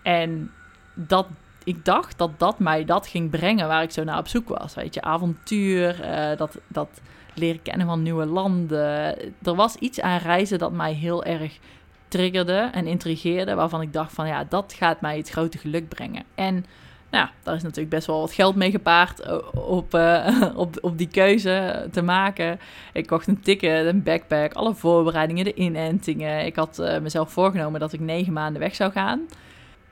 En 0.01 0.51
dat, 0.93 1.27
ik 1.63 1.85
dacht 1.85 2.17
dat 2.17 2.39
dat 2.39 2.59
mij 2.59 2.85
dat 2.85 3.07
ging 3.07 3.29
brengen 3.29 3.67
waar 3.67 3.83
ik 3.83 3.91
zo 3.91 4.03
naar 4.03 4.17
op 4.17 4.27
zoek 4.27 4.47
was. 4.47 4.73
Weet 4.73 4.93
je, 4.93 5.01
avontuur, 5.01 5.99
uh, 6.05 6.37
dat, 6.37 6.57
dat 6.67 7.01
leren 7.33 7.61
kennen 7.61 7.87
van 7.87 8.03
nieuwe 8.03 8.25
landen. 8.25 9.17
Er 9.43 9.55
was 9.55 9.75
iets 9.75 10.01
aan 10.01 10.17
reizen 10.17 10.59
dat 10.59 10.71
mij 10.71 10.93
heel 10.93 11.23
erg 11.23 11.59
triggerde 12.07 12.69
en 12.71 12.87
intrigeerde. 12.87 13.55
Waarvan 13.55 13.81
ik 13.81 13.93
dacht 13.93 14.13
van 14.13 14.27
ja, 14.27 14.43
dat 14.43 14.73
gaat 14.77 15.01
mij 15.01 15.17
het 15.17 15.29
grote 15.29 15.57
geluk 15.57 15.89
brengen. 15.89 16.23
En 16.35 16.65
nou, 17.11 17.27
daar 17.43 17.55
is 17.55 17.63
natuurlijk 17.63 17.89
best 17.89 18.07
wel 18.07 18.19
wat 18.19 18.33
geld 18.33 18.55
mee 18.55 18.71
gepaard 18.71 19.41
op, 19.53 19.95
uh, 19.95 20.45
op, 20.55 20.77
op 20.81 20.97
die 20.97 21.07
keuze 21.07 21.87
te 21.91 22.01
maken. 22.01 22.59
Ik 22.93 23.07
kocht 23.07 23.27
een 23.27 23.41
ticket, 23.41 23.85
een 23.85 24.03
backpack, 24.03 24.53
alle 24.53 24.75
voorbereidingen, 24.75 25.43
de 25.43 25.53
inentingen. 25.53 26.45
Ik 26.45 26.55
had 26.55 26.79
uh, 26.79 26.99
mezelf 26.99 27.31
voorgenomen 27.31 27.79
dat 27.79 27.93
ik 27.93 27.99
negen 27.99 28.33
maanden 28.33 28.61
weg 28.61 28.75
zou 28.75 28.91
gaan. 28.91 29.27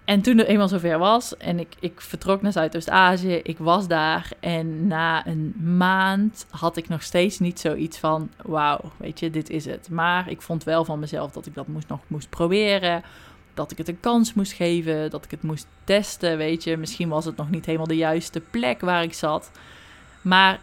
En 0.10 0.22
toen 0.22 0.38
het 0.38 0.48
eenmaal 0.48 0.68
zover 0.68 0.98
was 0.98 1.38
en 1.38 1.60
ik, 1.60 1.76
ik 1.80 2.02
vertrok 2.02 2.42
naar 2.42 2.52
Zuidoost-Azië, 2.52 3.40
ik 3.44 3.58
was 3.58 3.88
daar 3.88 4.32
en 4.40 4.88
na 4.88 5.28
een 5.28 5.54
maand 5.78 6.46
had 6.50 6.78
ik 6.78 6.88
nog 6.88 7.04
steeds 7.04 7.40
niet 7.40 7.60
zoiets 7.60 7.98
van, 7.98 8.30
wauw, 8.42 8.80
weet 8.98 9.20
je, 9.20 9.30
dit 9.30 9.50
is 9.50 9.66
het. 9.66 9.90
Maar 9.90 10.30
ik 10.30 10.42
vond 10.42 10.64
wel 10.64 10.86
van 10.86 11.00
mezelf 11.00 11.32
dat 11.32 11.46
ik 11.46 11.54
dat 11.54 11.68
moest, 11.68 11.88
nog 11.88 12.00
moest 12.08 12.30
proberen, 12.30 13.04
dat 13.60 13.72
ik 13.72 13.78
het 13.78 13.88
een 13.88 14.00
kans 14.00 14.34
moest 14.34 14.52
geven, 14.52 15.10
dat 15.10 15.26
ik 15.26 15.32
het 15.32 15.44
moest 15.44 15.68
testen, 15.84 16.38
weet 16.38 16.64
je. 16.64 16.78
Misschien 16.78 17.10
was 17.10 17.26
het 17.26 17.36
nog 17.36 17.50
niet 17.50 17.66
helemaal 17.66 17.88
de 17.88 17.96
juiste 17.96 18.40
plek 18.40 18.82
waar 18.82 19.04
ik 19.04 19.14
zat. 19.14 19.52
Maar 20.22 20.60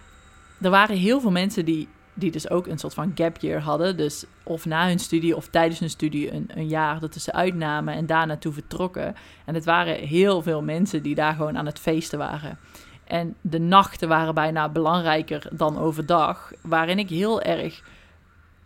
er 0.60 0.70
waren 0.70 0.96
heel 0.96 1.20
veel 1.20 1.30
mensen 1.30 1.64
die, 1.64 1.88
die 2.14 2.30
dus 2.30 2.50
ook 2.50 2.66
een 2.66 2.78
soort 2.78 2.94
van 2.94 3.12
gap 3.14 3.36
year 3.38 3.60
hadden. 3.60 3.96
Dus 3.96 4.24
of 4.42 4.64
na 4.64 4.86
hun 4.86 4.98
studie 4.98 5.36
of 5.36 5.48
tijdens 5.48 5.80
hun 5.80 5.90
studie 5.90 6.32
een, 6.32 6.50
een 6.54 6.68
jaar 6.68 7.02
ertussen 7.02 7.34
uitnamen 7.34 7.94
en 7.94 8.06
daar 8.06 8.26
naartoe 8.26 8.52
vertrokken. 8.52 9.14
En 9.44 9.54
het 9.54 9.64
waren 9.64 9.94
heel 9.94 10.42
veel 10.42 10.62
mensen 10.62 11.02
die 11.02 11.14
daar 11.14 11.34
gewoon 11.34 11.58
aan 11.58 11.66
het 11.66 11.78
feesten 11.78 12.18
waren. 12.18 12.58
En 13.04 13.36
de 13.40 13.60
nachten 13.60 14.08
waren 14.08 14.34
bijna 14.34 14.68
belangrijker 14.68 15.48
dan 15.52 15.78
overdag, 15.78 16.52
waarin 16.60 16.98
ik 16.98 17.08
heel 17.08 17.42
erg 17.42 17.82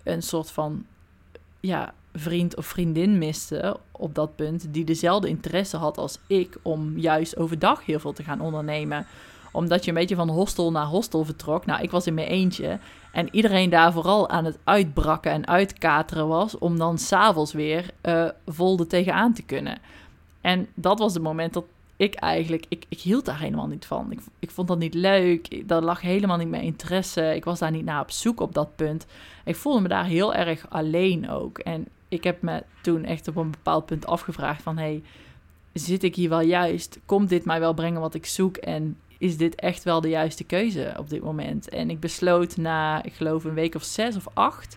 een 0.04 0.22
soort 0.22 0.50
van 0.50 0.86
ja, 1.60 1.94
vriend 2.14 2.56
of 2.56 2.66
vriendin 2.66 3.18
miste 3.18 3.76
op 3.92 4.14
dat 4.14 4.36
punt, 4.36 4.66
die 4.70 4.84
dezelfde 4.84 5.28
interesse 5.28 5.76
had 5.76 5.98
als 5.98 6.18
ik 6.26 6.58
om 6.62 6.98
juist 6.98 7.36
overdag 7.36 7.84
heel 7.84 7.98
veel 7.98 8.12
te 8.12 8.22
gaan 8.22 8.40
ondernemen. 8.40 9.06
Omdat 9.52 9.84
je 9.84 9.90
een 9.90 9.96
beetje 9.96 10.14
van 10.14 10.28
hostel 10.28 10.70
naar 10.70 10.86
hostel 10.86 11.24
vertrok. 11.24 11.66
Nou, 11.66 11.82
ik 11.82 11.90
was 11.90 12.06
in 12.06 12.14
mijn 12.14 12.28
eentje 12.28 12.78
en 13.12 13.28
iedereen 13.34 13.70
daar 13.70 13.92
vooral 13.92 14.28
aan 14.28 14.44
het 14.44 14.58
uitbrakken 14.64 15.32
en 15.32 15.46
uitkateren 15.46 16.28
was, 16.28 16.58
om 16.58 16.78
dan 16.78 16.98
s'avonds 16.98 17.52
weer 17.52 17.90
uh, 18.02 18.28
vol 18.46 18.78
er 18.78 18.86
tegenaan 18.86 19.32
te 19.32 19.42
kunnen. 19.42 19.78
En 20.40 20.66
dat 20.74 20.98
was 20.98 21.14
het 21.14 21.22
moment 21.22 21.52
dat 21.52 21.64
ik 21.96 22.14
eigenlijk, 22.14 22.64
ik, 22.68 22.84
ik 22.88 23.00
hield 23.00 23.24
daar 23.24 23.38
helemaal 23.38 23.66
niet 23.66 23.86
van. 23.86 24.12
Ik, 24.12 24.20
ik 24.38 24.50
vond 24.50 24.68
dat 24.68 24.78
niet 24.78 24.94
leuk. 24.94 25.68
Dat 25.68 25.82
lag 25.82 26.00
helemaal 26.00 26.36
niet 26.36 26.48
mijn 26.48 26.62
interesse. 26.62 27.34
Ik 27.34 27.44
was 27.44 27.58
daar 27.58 27.70
niet 27.70 27.84
naar 27.84 28.00
op 28.00 28.10
zoek 28.10 28.40
op 28.40 28.54
dat 28.54 28.76
punt. 28.76 29.06
Ik 29.44 29.56
voelde 29.56 29.80
me 29.80 29.88
daar 29.88 30.04
heel 30.04 30.34
erg 30.34 30.66
alleen 30.68 31.30
ook. 31.30 31.58
En 31.58 31.88
ik 32.10 32.24
heb 32.24 32.42
me 32.42 32.62
toen 32.82 33.04
echt 33.04 33.28
op 33.28 33.36
een 33.36 33.50
bepaald 33.50 33.86
punt 33.86 34.06
afgevraagd 34.06 34.62
van... 34.62 34.78
hey, 34.78 35.02
zit 35.72 36.02
ik 36.02 36.14
hier 36.14 36.28
wel 36.28 36.40
juist? 36.40 36.98
Komt 37.06 37.28
dit 37.28 37.44
mij 37.44 37.60
wel 37.60 37.74
brengen 37.74 38.00
wat 38.00 38.14
ik 38.14 38.26
zoek? 38.26 38.56
En 38.56 38.96
is 39.18 39.36
dit 39.36 39.54
echt 39.54 39.84
wel 39.84 40.00
de 40.00 40.08
juiste 40.08 40.44
keuze 40.44 40.94
op 40.98 41.08
dit 41.08 41.22
moment? 41.22 41.68
En 41.68 41.90
ik 41.90 42.00
besloot 42.00 42.56
na, 42.56 43.02
ik 43.02 43.12
geloof 43.12 43.44
een 43.44 43.54
week 43.54 43.74
of 43.74 43.84
zes 43.84 44.16
of 44.16 44.26
acht... 44.34 44.76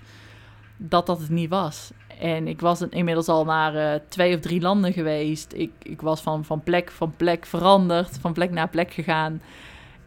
dat 0.78 1.06
dat 1.06 1.20
het 1.20 1.30
niet 1.30 1.50
was. 1.50 1.92
En 2.20 2.48
ik 2.48 2.62
was 2.62 2.82
inmiddels 2.82 3.28
al 3.28 3.46
naar 3.46 3.76
uh, 3.76 4.00
twee 4.10 4.36
of 4.36 4.42
drie 4.42 4.62
landen 4.62 4.94
geweest. 4.94 5.54
Ik, 5.54 5.72
ik 5.82 6.02
was 6.02 6.22
van, 6.22 6.46
van 6.46 6.64
plek 6.64 6.92
van 6.92 7.14
plek 7.18 7.46
veranderd, 7.46 8.18
van 8.18 8.34
plek 8.34 8.52
naar 8.52 8.70
plek 8.70 8.92
gegaan. 8.92 9.42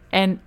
En 0.09 0.41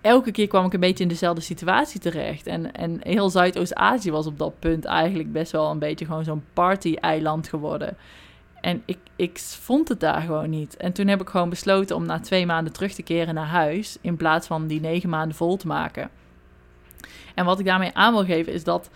elke 0.00 0.30
keer 0.30 0.46
kwam 0.46 0.66
ik 0.66 0.72
een 0.72 0.80
beetje 0.80 1.02
in 1.02 1.08
dezelfde 1.08 1.40
situatie 1.40 2.00
terecht. 2.00 2.46
En, 2.46 2.72
en 2.72 2.98
heel 3.02 3.30
Zuidoost-Azië 3.30 4.10
was 4.10 4.26
op 4.26 4.38
dat 4.38 4.58
punt 4.58 4.84
eigenlijk 4.84 5.32
best 5.32 5.52
wel 5.52 5.70
een 5.70 5.78
beetje 5.78 6.04
gewoon 6.04 6.24
zo'n 6.24 6.44
party-eiland 6.52 7.48
geworden. 7.48 7.96
En 8.60 8.82
ik, 8.84 8.98
ik 9.16 9.38
vond 9.38 9.88
het 9.88 10.00
daar 10.00 10.20
gewoon 10.20 10.50
niet. 10.50 10.76
En 10.76 10.92
toen 10.92 11.06
heb 11.06 11.20
ik 11.20 11.28
gewoon 11.28 11.48
besloten 11.48 11.96
om 11.96 12.06
na 12.06 12.20
twee 12.20 12.46
maanden 12.46 12.72
terug 12.72 12.92
te 12.92 13.02
keren 13.02 13.34
naar 13.34 13.46
huis. 13.46 13.96
In 14.00 14.16
plaats 14.16 14.46
van 14.46 14.66
die 14.66 14.80
negen 14.80 15.08
maanden 15.08 15.36
vol 15.36 15.56
te 15.56 15.66
maken. 15.66 16.10
En 17.34 17.44
wat 17.44 17.58
ik 17.58 17.66
daarmee 17.66 17.94
aan 17.94 18.12
wil 18.12 18.24
geven 18.24 18.52
is 18.52 18.64
dat 18.64 18.90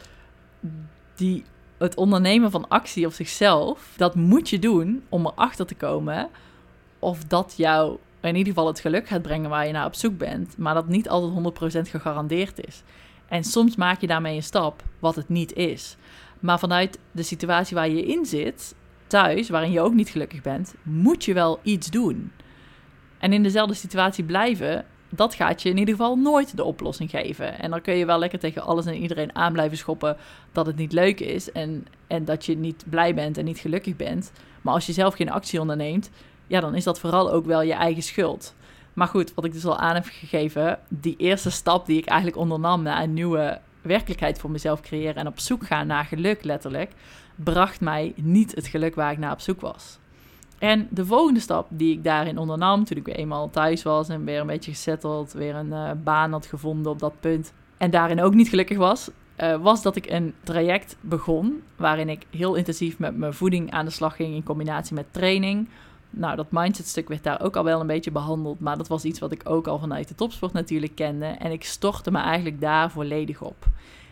die 1.14 1.44
het 1.78 1.96
ondernemen 1.96 2.50
van 2.50 2.68
actie 2.68 3.06
op 3.06 3.12
zichzelf, 3.12 3.94
dat 3.96 4.14
moet 4.14 4.48
je 4.48 4.58
doen 4.58 5.04
om 5.08 5.26
erachter 5.26 5.66
te 5.66 5.74
komen 5.74 6.28
of 6.98 7.24
dat 7.24 7.54
jou 7.56 7.98
in 8.20 8.36
ieder 8.36 8.52
geval 8.52 8.66
het 8.66 8.80
geluk 8.80 9.08
gaat 9.08 9.22
brengen 9.22 9.50
waar 9.50 9.66
je 9.66 9.72
naar 9.72 9.86
op 9.86 9.94
zoek 9.94 10.18
bent, 10.18 10.56
maar 10.56 10.74
dat 10.74 10.88
niet 10.88 11.08
altijd 11.08 11.86
100% 11.86 11.90
gegarandeerd 11.90 12.66
is. 12.66 12.82
En 13.28 13.44
soms 13.44 13.76
maak 13.76 14.00
je 14.00 14.06
daarmee 14.06 14.36
een 14.36 14.42
stap 14.42 14.82
wat 14.98 15.14
het 15.14 15.28
niet 15.28 15.52
is. 15.52 15.96
Maar 16.40 16.58
vanuit 16.58 16.98
de 17.12 17.22
situatie 17.22 17.76
waar 17.76 17.88
je 17.88 18.06
in 18.06 18.26
zit, 18.26 18.74
thuis, 19.06 19.48
waarin 19.48 19.70
je 19.70 19.80
ook 19.80 19.94
niet 19.94 20.08
gelukkig 20.08 20.42
bent, 20.42 20.74
moet 20.82 21.24
je 21.24 21.34
wel 21.34 21.60
iets 21.62 21.90
doen. 21.90 22.32
En 23.18 23.32
in 23.32 23.42
dezelfde 23.42 23.74
situatie 23.74 24.24
blijven, 24.24 24.84
dat 25.08 25.34
gaat 25.34 25.62
je 25.62 25.68
in 25.68 25.76
ieder 25.76 25.94
geval 25.94 26.16
nooit 26.16 26.56
de 26.56 26.64
oplossing 26.64 27.10
geven. 27.10 27.58
En 27.58 27.70
dan 27.70 27.80
kun 27.80 27.94
je 27.94 28.06
wel 28.06 28.18
lekker 28.18 28.38
tegen 28.38 28.62
alles 28.62 28.86
en 28.86 28.94
iedereen 28.94 29.34
aan 29.34 29.52
blijven 29.52 29.78
schoppen 29.78 30.16
dat 30.52 30.66
het 30.66 30.76
niet 30.76 30.92
leuk 30.92 31.20
is 31.20 31.52
en, 31.52 31.86
en 32.06 32.24
dat 32.24 32.46
je 32.46 32.56
niet 32.56 32.84
blij 32.90 33.14
bent 33.14 33.38
en 33.38 33.44
niet 33.44 33.58
gelukkig 33.58 33.96
bent. 33.96 34.32
Maar 34.62 34.74
als 34.74 34.86
je 34.86 34.92
zelf 34.92 35.14
geen 35.14 35.30
actie 35.30 35.60
onderneemt, 35.60 36.10
ja, 36.48 36.60
dan 36.60 36.74
is 36.74 36.84
dat 36.84 37.00
vooral 37.00 37.32
ook 37.32 37.46
wel 37.46 37.62
je 37.62 37.72
eigen 37.72 38.02
schuld. 38.02 38.54
Maar 38.92 39.08
goed, 39.08 39.34
wat 39.34 39.44
ik 39.44 39.52
dus 39.52 39.64
al 39.64 39.78
aan 39.78 39.94
heb 39.94 40.04
gegeven, 40.04 40.78
die 40.88 41.16
eerste 41.16 41.50
stap 41.50 41.86
die 41.86 41.98
ik 41.98 42.06
eigenlijk 42.06 42.40
ondernam 42.40 42.82
naar 42.82 43.02
een 43.02 43.14
nieuwe 43.14 43.60
werkelijkheid 43.82 44.38
voor 44.38 44.50
mezelf 44.50 44.80
creëren 44.80 45.14
en 45.14 45.26
op 45.26 45.38
zoek 45.38 45.66
gaan 45.66 45.86
naar 45.86 46.04
geluk, 46.04 46.44
letterlijk, 46.44 46.92
bracht 47.34 47.80
mij 47.80 48.12
niet 48.16 48.54
het 48.54 48.66
geluk 48.66 48.94
waar 48.94 49.12
ik 49.12 49.18
naar 49.18 49.32
op 49.32 49.40
zoek 49.40 49.60
was. 49.60 49.98
En 50.58 50.88
de 50.90 51.06
volgende 51.06 51.40
stap 51.40 51.66
die 51.70 51.92
ik 51.92 52.04
daarin 52.04 52.38
ondernam, 52.38 52.84
toen 52.84 52.96
ik 52.96 53.04
weer 53.04 53.16
eenmaal 53.16 53.50
thuis 53.50 53.82
was 53.82 54.08
en 54.08 54.24
weer 54.24 54.40
een 54.40 54.46
beetje 54.46 54.70
gesetteld, 54.70 55.32
weer 55.32 55.54
een 55.54 55.72
uh, 55.72 55.90
baan 56.04 56.32
had 56.32 56.46
gevonden 56.46 56.92
op 56.92 56.98
dat 56.98 57.20
punt 57.20 57.52
en 57.76 57.90
daarin 57.90 58.22
ook 58.22 58.34
niet 58.34 58.48
gelukkig 58.48 58.76
was, 58.76 59.10
uh, 59.40 59.56
was 59.62 59.82
dat 59.82 59.96
ik 59.96 60.10
een 60.10 60.34
traject 60.42 60.96
begon 61.00 61.62
waarin 61.76 62.08
ik 62.08 62.26
heel 62.30 62.54
intensief 62.54 62.98
met 62.98 63.16
mijn 63.16 63.34
voeding 63.34 63.70
aan 63.70 63.84
de 63.84 63.90
slag 63.90 64.16
ging 64.16 64.34
in 64.34 64.42
combinatie 64.42 64.94
met 64.94 65.12
training. 65.12 65.68
Nou, 66.10 66.36
dat 66.36 66.50
mindsetstuk 66.50 67.08
werd 67.08 67.22
daar 67.22 67.40
ook 67.40 67.56
al 67.56 67.64
wel 67.64 67.80
een 67.80 67.86
beetje 67.86 68.10
behandeld, 68.10 68.60
maar 68.60 68.76
dat 68.76 68.88
was 68.88 69.04
iets 69.04 69.18
wat 69.18 69.32
ik 69.32 69.48
ook 69.48 69.66
al 69.66 69.78
vanuit 69.78 70.08
de 70.08 70.14
topsport 70.14 70.52
natuurlijk 70.52 70.94
kende 70.94 71.26
en 71.26 71.52
ik 71.52 71.64
stortte 71.64 72.10
me 72.10 72.18
eigenlijk 72.18 72.60
daar 72.60 72.90
volledig 72.90 73.42
op. 73.42 73.66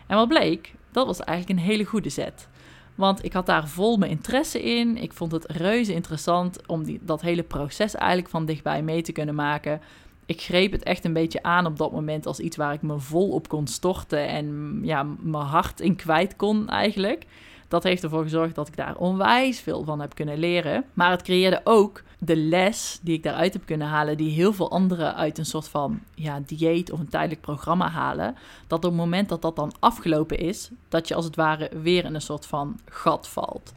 En 0.07 0.17
wat 0.17 0.29
bleek, 0.29 0.75
dat 0.91 1.07
was 1.07 1.21
eigenlijk 1.21 1.61
een 1.61 1.67
hele 1.67 1.85
goede 1.85 2.09
zet. 2.09 2.49
Want 2.95 3.25
ik 3.25 3.33
had 3.33 3.47
daar 3.47 3.69
vol 3.69 3.97
mijn 3.97 4.11
interesse 4.11 4.63
in. 4.63 4.97
Ik 4.97 5.13
vond 5.13 5.33
het 5.33 5.51
reuze 5.51 5.95
interessant 5.95 6.67
om 6.67 6.85
die, 6.85 7.01
dat 7.03 7.21
hele 7.21 7.43
proces 7.43 7.95
eigenlijk 7.95 8.31
van 8.31 8.47
dichtbij 8.47 8.83
mee 8.83 9.03
te 9.03 9.13
kunnen 9.13 9.35
maken. 9.35 9.81
Ik 10.27 10.41
greep 10.41 10.73
het 10.73 10.83
echt 10.83 11.05
een 11.05 11.13
beetje 11.13 11.43
aan 11.43 11.67
op 11.67 11.77
dat 11.77 11.93
moment 11.93 12.27
als 12.27 12.39
iets 12.39 12.57
waar 12.57 12.73
ik 12.73 12.83
me 12.83 12.99
vol 12.99 13.31
op 13.31 13.49
kon 13.49 13.67
storten 13.67 14.29
en 14.29 14.79
ja, 14.83 15.03
mijn 15.21 15.45
hart 15.45 15.81
in 15.81 15.97
kwijt 15.97 16.37
kon 16.37 16.69
eigenlijk. 16.69 17.25
Dat 17.69 17.83
heeft 17.83 18.03
ervoor 18.03 18.23
gezorgd 18.23 18.55
dat 18.55 18.69
ik 18.69 18.77
daar 18.77 18.97
onwijs 18.97 19.61
veel 19.61 19.85
van 19.85 20.01
heb 20.01 20.15
kunnen 20.15 20.39
leren. 20.39 20.85
Maar 20.95 21.11
het 21.11 21.23
creëerde 21.23 21.61
ook 21.65 22.03
de 22.19 22.37
les 22.37 22.99
die 23.03 23.15
ik 23.15 23.23
daaruit 23.23 23.53
heb 23.53 23.67
kunnen 23.67 23.87
halen, 23.87 24.17
die 24.17 24.31
heel 24.31 24.53
veel 24.53 24.71
anderen 24.71 25.15
uit 25.15 25.39
een 25.39 25.47
soort 25.47 25.69
van 25.69 26.01
ja, 26.15 26.41
dieet 26.47 26.93
of 26.93 26.99
een 26.99 27.09
tijdelijk 27.09 27.41
programma 27.41 27.89
halen. 27.89 28.37
Dat 28.67 28.85
op 28.85 28.91
het 28.91 29.01
moment 29.01 29.29
dat 29.29 29.43
dat 29.43 29.57
dan 29.57 29.73
afgelopen 29.79 30.39
is, 30.39 30.71
dat 30.89 31.09
je 31.09 31.15
als 31.15 31.25
het 31.25 31.37
ware 31.37 31.71
weer 31.83 32.05
in 32.05 32.15
een 32.15 32.21
soort 32.21 32.47
van 32.47 32.81
gat 32.85 33.29
valt. 33.29 33.73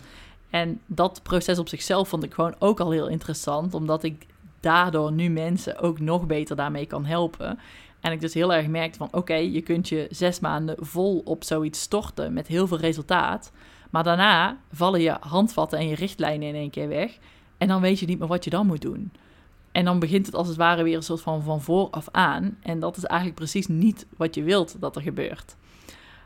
En 0.49 0.81
dat 0.85 1.23
proces 1.23 1.59
op 1.59 1.69
zichzelf 1.69 2.07
vond 2.09 2.23
ik 2.23 2.33
gewoon 2.33 2.55
ook 2.59 2.79
al 2.79 2.91
heel 2.91 3.07
interessant, 3.07 3.73
omdat 3.73 4.03
ik 4.03 4.25
daardoor 4.59 5.11
nu 5.11 5.29
mensen 5.29 5.79
ook 5.79 5.99
nog 5.99 6.25
beter 6.25 6.55
daarmee 6.55 6.85
kan 6.85 7.05
helpen. 7.05 7.59
En 7.99 8.11
ik 8.11 8.21
dus 8.21 8.33
heel 8.33 8.53
erg 8.53 8.67
merkte 8.67 8.97
van 8.97 9.07
oké, 9.11 9.33
je 9.33 9.61
kunt 9.61 9.89
je 9.89 10.07
zes 10.09 10.39
maanden 10.39 10.75
vol 10.79 11.21
op 11.25 11.43
zoiets 11.43 11.81
storten 11.81 12.33
met 12.33 12.47
heel 12.47 12.67
veel 12.67 12.77
resultaat. 12.77 13.51
Maar 13.89 14.03
daarna 14.03 14.57
vallen 14.71 15.01
je 15.01 15.17
handvatten 15.19 15.79
en 15.79 15.87
je 15.87 15.95
richtlijnen 15.95 16.47
in 16.47 16.55
één 16.55 16.69
keer 16.69 16.87
weg. 16.87 17.17
En 17.57 17.67
dan 17.67 17.81
weet 17.81 17.99
je 17.99 18.05
niet 18.05 18.19
meer 18.19 18.27
wat 18.27 18.43
je 18.43 18.49
dan 18.49 18.65
moet 18.65 18.81
doen. 18.81 19.11
En 19.71 19.85
dan 19.85 19.99
begint 19.99 20.25
het 20.25 20.35
als 20.35 20.47
het 20.47 20.57
ware 20.57 20.83
weer 20.83 20.95
een 20.95 21.03
soort 21.03 21.21
van 21.21 21.43
van 21.43 21.61
vooraf 21.61 22.07
aan. 22.11 22.57
En 22.61 22.79
dat 22.79 22.97
is 22.97 23.03
eigenlijk 23.03 23.39
precies 23.39 23.67
niet 23.67 24.05
wat 24.17 24.35
je 24.35 24.43
wilt 24.43 24.75
dat 24.79 24.95
er 24.95 25.01
gebeurt. 25.01 25.55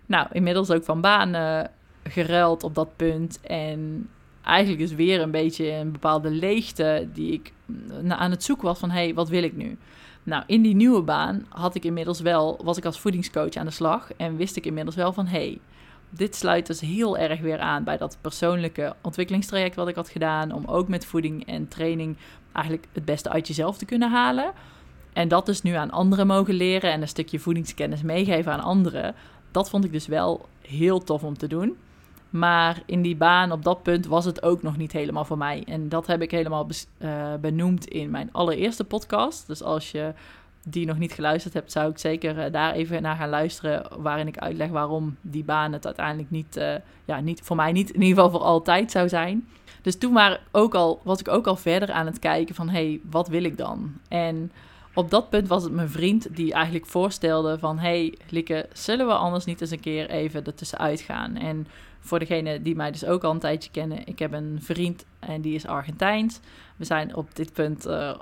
Nou, 0.05 0.27
inmiddels 0.31 0.71
ook 0.71 0.83
van 0.83 1.01
banen 1.01 1.71
geruild 2.03 2.63
op 2.63 2.75
dat 2.75 2.95
punt. 2.95 3.41
En 3.41 4.09
eigenlijk 4.43 4.81
is 4.81 4.93
weer 4.93 5.21
een 5.21 5.31
beetje 5.31 5.71
een 5.71 5.91
bepaalde 5.91 6.29
leegte 6.29 7.09
die 7.13 7.31
ik 7.31 7.53
aan 8.07 8.31
het 8.31 8.43
zoeken 8.43 8.65
was 8.65 8.79
van... 8.79 8.89
hé, 8.89 9.03
hey, 9.03 9.13
wat 9.13 9.29
wil 9.29 9.43
ik 9.43 9.55
nu? 9.55 9.77
Nou, 10.23 10.43
in 10.47 10.61
die 10.61 10.75
nieuwe 10.75 11.01
baan 11.01 11.45
had 11.49 11.75
ik 11.75 11.85
inmiddels 11.85 12.19
wel, 12.19 12.59
was 12.63 12.77
ik 12.77 12.85
als 12.85 12.99
voedingscoach 12.99 13.53
aan 13.53 13.65
de 13.65 13.71
slag 13.71 14.13
en 14.17 14.35
wist 14.35 14.55
ik 14.55 14.65
inmiddels 14.65 14.95
wel 14.95 15.13
van 15.13 15.25
hé, 15.25 15.37
hey, 15.37 15.59
dit 16.15 16.35
sluit 16.35 16.67
dus 16.67 16.79
heel 16.79 17.17
erg 17.17 17.39
weer 17.39 17.59
aan 17.59 17.83
bij 17.83 17.97
dat 17.97 18.17
persoonlijke 18.21 18.95
ontwikkelingstraject 19.01 19.75
wat 19.75 19.87
ik 19.87 19.95
had 19.95 20.09
gedaan. 20.09 20.51
Om 20.51 20.65
ook 20.65 20.87
met 20.87 21.05
voeding 21.05 21.45
en 21.47 21.67
training 21.67 22.17
eigenlijk 22.51 22.87
het 22.91 23.05
beste 23.05 23.29
uit 23.29 23.47
jezelf 23.47 23.77
te 23.77 23.85
kunnen 23.85 24.11
halen. 24.11 24.51
En 25.13 25.27
dat 25.27 25.45
dus 25.45 25.61
nu 25.61 25.73
aan 25.73 25.91
anderen 25.91 26.27
mogen 26.27 26.53
leren 26.53 26.91
en 26.91 27.01
een 27.01 27.07
stukje 27.07 27.39
voedingskennis 27.39 28.01
meegeven 28.01 28.51
aan 28.51 28.59
anderen. 28.59 29.15
Dat 29.51 29.69
vond 29.69 29.85
ik 29.85 29.91
dus 29.91 30.07
wel 30.07 30.45
heel 30.61 31.03
tof 31.03 31.23
om 31.23 31.37
te 31.37 31.47
doen. 31.47 31.77
Maar 32.29 32.81
in 32.85 33.01
die 33.01 33.15
baan 33.15 33.51
op 33.51 33.63
dat 33.63 33.83
punt 33.83 34.05
was 34.05 34.25
het 34.25 34.43
ook 34.43 34.61
nog 34.61 34.77
niet 34.77 34.91
helemaal 34.91 35.25
voor 35.25 35.37
mij. 35.37 35.63
En 35.65 35.89
dat 35.89 36.07
heb 36.07 36.21
ik 36.21 36.31
helemaal 36.31 36.67
uh, 36.99 37.33
benoemd 37.41 37.85
in 37.87 38.09
mijn 38.09 38.29
allereerste 38.31 38.83
podcast. 38.83 39.47
Dus 39.47 39.63
als 39.63 39.91
je 39.91 40.13
die 40.63 40.85
nog 40.85 40.97
niet 40.97 41.13
geluisterd 41.13 41.53
hebt, 41.53 41.71
zou 41.71 41.89
ik 41.89 41.97
zeker 41.97 42.45
uh, 42.45 42.51
daar 42.51 42.73
even 42.73 43.01
naar 43.01 43.15
gaan 43.15 43.29
luisteren. 43.29 43.87
Waarin 43.97 44.27
ik 44.27 44.37
uitleg 44.37 44.69
waarom 44.69 45.17
die 45.21 45.43
baan 45.43 45.73
het 45.73 45.85
uiteindelijk 45.85 46.29
niet, 46.29 46.57
uh, 46.57 46.73
ja, 47.05 47.19
niet 47.19 47.41
voor 47.41 47.55
mij 47.55 47.71
niet 47.71 47.89
in 47.89 48.01
ieder 48.01 48.15
geval 48.15 48.39
voor 48.39 48.47
altijd 48.47 48.91
zou 48.91 49.09
zijn. 49.09 49.47
Dus 49.81 49.97
toen 49.97 50.13
maar 50.13 50.41
ook 50.51 50.75
al, 50.75 51.01
was 51.03 51.19
ik 51.19 51.27
ook 51.27 51.47
al 51.47 51.55
verder 51.55 51.91
aan 51.91 52.05
het 52.05 52.19
kijken 52.19 52.55
van 52.55 52.69
hé, 52.69 52.87
hey, 52.87 52.99
wat 53.09 53.27
wil 53.27 53.43
ik 53.43 53.57
dan? 53.57 53.93
En 54.07 54.51
op 54.93 55.09
dat 55.09 55.29
punt 55.29 55.47
was 55.47 55.63
het 55.63 55.71
mijn 55.71 55.89
vriend 55.89 56.35
die 56.35 56.53
eigenlijk 56.53 56.85
voorstelde 56.85 57.59
van... 57.59 57.79
hey, 57.79 58.17
Lieke, 58.29 58.69
zullen 58.73 59.07
we 59.07 59.13
anders 59.13 59.45
niet 59.45 59.61
eens 59.61 59.71
een 59.71 59.79
keer 59.79 60.09
even 60.09 60.45
ertussenuit 60.45 61.01
gaan? 61.01 61.35
En 61.35 61.67
voor 61.99 62.19
degene 62.19 62.61
die 62.61 62.75
mij 62.75 62.91
dus 62.91 63.05
ook 63.05 63.23
al 63.23 63.31
een 63.31 63.39
tijdje 63.39 63.71
kennen... 63.71 64.07
ik 64.07 64.19
heb 64.19 64.33
een 64.33 64.57
vriend 64.61 65.05
en 65.19 65.41
die 65.41 65.55
is 65.55 65.65
Argentijns. 65.65 66.39
We 66.75 66.85
zijn 66.85 67.15
op 67.15 67.35
dit 67.35 67.53
punt... 67.53 67.87
Uh, 67.87 68.13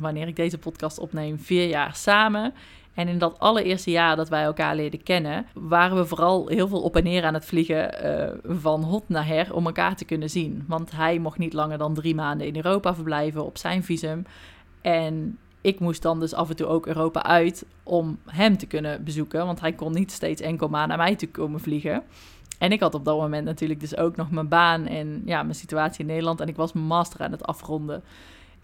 wanneer 0.00 0.28
ik 0.28 0.36
deze 0.36 0.58
podcast 0.58 0.98
opneem, 0.98 1.38
vier 1.38 1.68
jaar 1.68 1.94
samen. 1.94 2.54
En 2.94 3.08
in 3.08 3.18
dat 3.18 3.38
allereerste 3.38 3.90
jaar 3.90 4.16
dat 4.16 4.28
wij 4.28 4.42
elkaar 4.42 4.76
leerden 4.76 5.02
kennen, 5.02 5.46
waren 5.54 5.96
we 5.96 6.06
vooral 6.06 6.48
heel 6.48 6.68
veel 6.68 6.82
op 6.82 6.96
en 6.96 7.04
neer 7.04 7.24
aan 7.24 7.34
het 7.34 7.44
vliegen 7.44 8.04
uh, 8.04 8.58
van 8.60 8.82
hot 8.82 9.08
naar 9.08 9.26
her 9.26 9.54
om 9.54 9.66
elkaar 9.66 9.96
te 9.96 10.04
kunnen 10.04 10.30
zien. 10.30 10.64
Want 10.68 10.90
hij 10.90 11.18
mocht 11.18 11.38
niet 11.38 11.52
langer 11.52 11.78
dan 11.78 11.94
drie 11.94 12.14
maanden 12.14 12.46
in 12.46 12.56
Europa 12.56 12.94
verblijven 12.94 13.44
op 13.44 13.58
zijn 13.58 13.84
visum. 13.84 14.26
En 14.80 15.38
ik 15.60 15.80
moest 15.80 16.02
dan 16.02 16.20
dus 16.20 16.34
af 16.34 16.48
en 16.48 16.56
toe 16.56 16.66
ook 16.66 16.86
Europa 16.86 17.22
uit 17.22 17.66
om 17.82 18.18
hem 18.26 18.56
te 18.56 18.66
kunnen 18.66 19.04
bezoeken. 19.04 19.46
Want 19.46 19.60
hij 19.60 19.72
kon 19.72 19.92
niet 19.92 20.12
steeds 20.12 20.40
enkel 20.40 20.68
maar 20.68 20.86
naar 20.86 20.96
mij 20.96 21.16
toe 21.16 21.28
komen 21.28 21.60
vliegen. 21.60 22.02
En 22.58 22.72
ik 22.72 22.80
had 22.80 22.94
op 22.94 23.04
dat 23.04 23.18
moment 23.18 23.44
natuurlijk 23.44 23.80
dus 23.80 23.96
ook 23.96 24.16
nog 24.16 24.30
mijn 24.30 24.48
baan 24.48 24.86
en 24.86 25.22
ja, 25.24 25.42
mijn 25.42 25.54
situatie 25.54 26.00
in 26.00 26.06
Nederland. 26.06 26.40
En 26.40 26.48
ik 26.48 26.56
was 26.56 26.72
mijn 26.72 26.86
master 26.86 27.20
aan 27.20 27.32
het 27.32 27.46
afronden. 27.46 28.02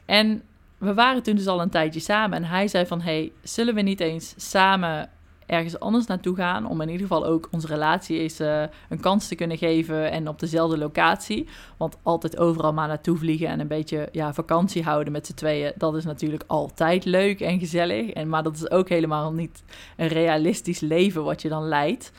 En 0.05 0.43
we 0.85 0.95
waren 0.95 1.23
toen 1.23 1.37
dus 1.37 1.47
al 1.47 1.61
een 1.61 1.71
tijdje 1.71 2.01
samen. 2.01 2.37
En 2.37 2.45
hij 2.45 2.69
zei 2.69 2.87
van, 2.87 3.01
hey, 3.01 3.33
zullen 3.43 3.75
we 3.75 3.81
niet 3.81 4.01
eens 4.01 4.35
samen 4.37 5.11
ergens 5.47 5.81
anders 5.81 6.07
naartoe 6.07 6.37
gaan. 6.37 6.67
Om 6.67 6.81
in 6.81 6.89
ieder 6.89 7.07
geval 7.07 7.27
ook 7.27 7.49
onze 7.51 7.67
relatie 7.67 8.19
eens 8.19 8.41
uh, 8.41 8.63
een 8.89 9.01
kans 9.01 9.29
te 9.29 9.35
kunnen 9.35 9.59
geven. 9.59 10.11
En 10.11 10.29
op 10.29 10.39
dezelfde 10.39 10.79
locatie. 10.79 11.49
Want 11.77 11.97
altijd 12.03 12.39
overal 12.39 12.73
maar 12.73 12.89
naartoe 12.89 13.17
vliegen 13.17 13.49
en 13.49 13.61
een 13.61 13.69
beetje 13.69 14.09
ja, 14.13 14.35
vakantie 14.35 14.83
houden 14.83 15.13
met 15.13 15.27
z'n 15.27 15.35
tweeën. 15.35 15.73
Dat 15.77 15.97
is 15.97 16.05
natuurlijk 16.05 16.45
altijd 16.47 17.05
leuk 17.05 17.41
en 17.41 17.59
gezellig. 17.59 18.11
En, 18.11 18.29
maar 18.29 18.43
dat 18.43 18.57
is 18.57 18.71
ook 18.71 18.89
helemaal 18.89 19.33
niet 19.33 19.63
een 19.97 20.09
realistisch 20.09 20.81
leven 20.81 21.25
wat 21.25 21.43
je 21.43 21.49
dan 21.49 21.69
leidt. 21.69 22.13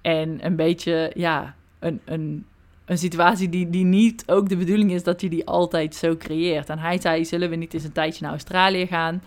En 0.00 0.44
een 0.44 0.56
beetje, 0.56 1.10
ja, 1.14 1.54
een, 1.78 2.00
een 2.04 2.46
een 2.88 2.98
situatie 2.98 3.48
die, 3.48 3.70
die 3.70 3.84
niet 3.84 4.22
ook 4.26 4.48
de 4.48 4.56
bedoeling 4.56 4.92
is 4.92 5.02
dat 5.02 5.20
je 5.20 5.28
die 5.28 5.46
altijd 5.46 5.94
zo 5.94 6.16
creëert. 6.16 6.68
En 6.68 6.78
hij 6.78 7.00
zei, 7.00 7.24
zullen 7.24 7.50
we 7.50 7.56
niet 7.56 7.74
eens 7.74 7.84
een 7.84 7.92
tijdje 7.92 8.22
naar 8.22 8.30
Australië 8.30 8.86
gaan? 8.86 9.22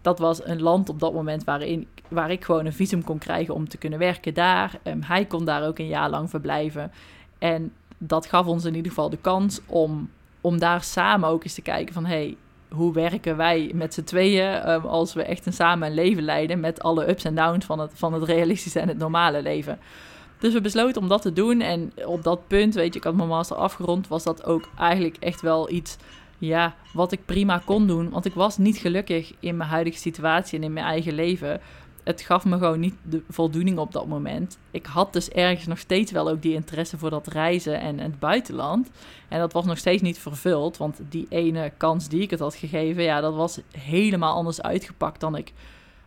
Dat 0.00 0.18
was 0.18 0.46
een 0.46 0.62
land 0.62 0.88
op 0.88 1.00
dat 1.00 1.12
moment 1.12 1.44
waarin, 1.44 1.86
waar 2.08 2.30
ik 2.30 2.44
gewoon 2.44 2.66
een 2.66 2.72
visum 2.72 3.04
kon 3.04 3.18
krijgen 3.18 3.54
om 3.54 3.68
te 3.68 3.76
kunnen 3.76 3.98
werken 3.98 4.34
daar. 4.34 4.78
Um, 4.82 5.02
hij 5.02 5.24
kon 5.24 5.44
daar 5.44 5.66
ook 5.66 5.78
een 5.78 5.86
jaar 5.86 6.10
lang 6.10 6.30
verblijven. 6.30 6.92
En 7.38 7.72
dat 7.98 8.26
gaf 8.26 8.46
ons 8.46 8.64
in 8.64 8.74
ieder 8.74 8.92
geval 8.92 9.10
de 9.10 9.18
kans 9.20 9.60
om, 9.66 10.10
om 10.40 10.58
daar 10.58 10.82
samen 10.82 11.28
ook 11.28 11.44
eens 11.44 11.54
te 11.54 11.62
kijken 11.62 11.94
van... 11.94 12.06
Hey, 12.06 12.36
hoe 12.68 12.92
werken 12.92 13.36
wij 13.36 13.70
met 13.74 13.94
z'n 13.94 14.02
tweeën 14.02 14.70
um, 14.70 14.84
als 14.84 15.14
we 15.14 15.22
echt 15.22 15.46
een 15.46 15.52
samen 15.52 15.88
een 15.88 15.94
leven 15.94 16.22
leiden... 16.22 16.60
met 16.60 16.82
alle 16.82 17.08
ups 17.08 17.24
en 17.24 17.34
downs 17.34 17.64
van 17.64 17.78
het, 17.78 17.90
van 17.94 18.12
het 18.12 18.22
realistische 18.22 18.80
en 18.80 18.88
het 18.88 18.98
normale 18.98 19.42
leven... 19.42 19.78
Dus 20.44 20.52
we 20.52 20.60
besloten 20.60 21.02
om 21.02 21.08
dat 21.08 21.22
te 21.22 21.32
doen. 21.32 21.60
En 21.60 21.92
op 22.06 22.22
dat 22.22 22.46
punt, 22.46 22.74
weet 22.74 22.92
je, 22.92 22.98
ik 22.98 23.04
had 23.04 23.14
mijn 23.14 23.28
master 23.28 23.56
afgerond, 23.56 24.08
was 24.08 24.22
dat 24.24 24.44
ook 24.44 24.68
eigenlijk 24.78 25.16
echt 25.16 25.40
wel 25.40 25.70
iets, 25.70 25.96
ja, 26.38 26.74
wat 26.92 27.12
ik 27.12 27.24
prima 27.24 27.62
kon 27.64 27.86
doen. 27.86 28.10
Want 28.10 28.24
ik 28.24 28.34
was 28.34 28.58
niet 28.58 28.76
gelukkig 28.76 29.32
in 29.40 29.56
mijn 29.56 29.70
huidige 29.70 29.98
situatie 29.98 30.58
en 30.58 30.64
in 30.64 30.72
mijn 30.72 30.86
eigen 30.86 31.12
leven. 31.12 31.60
het 32.02 32.20
gaf 32.20 32.44
me 32.44 32.58
gewoon 32.58 32.80
niet 32.80 32.94
de 33.02 33.22
voldoening 33.28 33.78
op 33.78 33.92
dat 33.92 34.06
moment. 34.06 34.58
Ik 34.70 34.86
had 34.86 35.12
dus 35.12 35.28
ergens 35.28 35.66
nog 35.66 35.78
steeds 35.78 36.12
wel 36.12 36.28
ook 36.28 36.42
die 36.42 36.54
interesse 36.54 36.98
voor 36.98 37.10
dat 37.10 37.26
reizen 37.26 37.80
en, 37.80 37.98
het 37.98 38.18
buitenland. 38.18 38.90
En 39.28 39.38
dat 39.38 39.52
was 39.52 39.64
nog 39.64 39.78
steeds 39.78 40.02
niet 40.02 40.18
vervuld, 40.18 40.76
want 40.76 41.00
die 41.08 41.26
ene 41.28 41.72
kans 41.76 42.08
die 42.08 42.22
ik 42.22 42.30
het 42.30 42.40
had 42.40 42.54
gegeven, 42.54 43.02
ja, 43.02 43.20
dat 43.20 43.34
was 43.34 43.60
helemaal 43.78 44.34
anders 44.34 44.62
uitgepakt 44.62 45.20
dan 45.20 45.36
ik, 45.36 45.52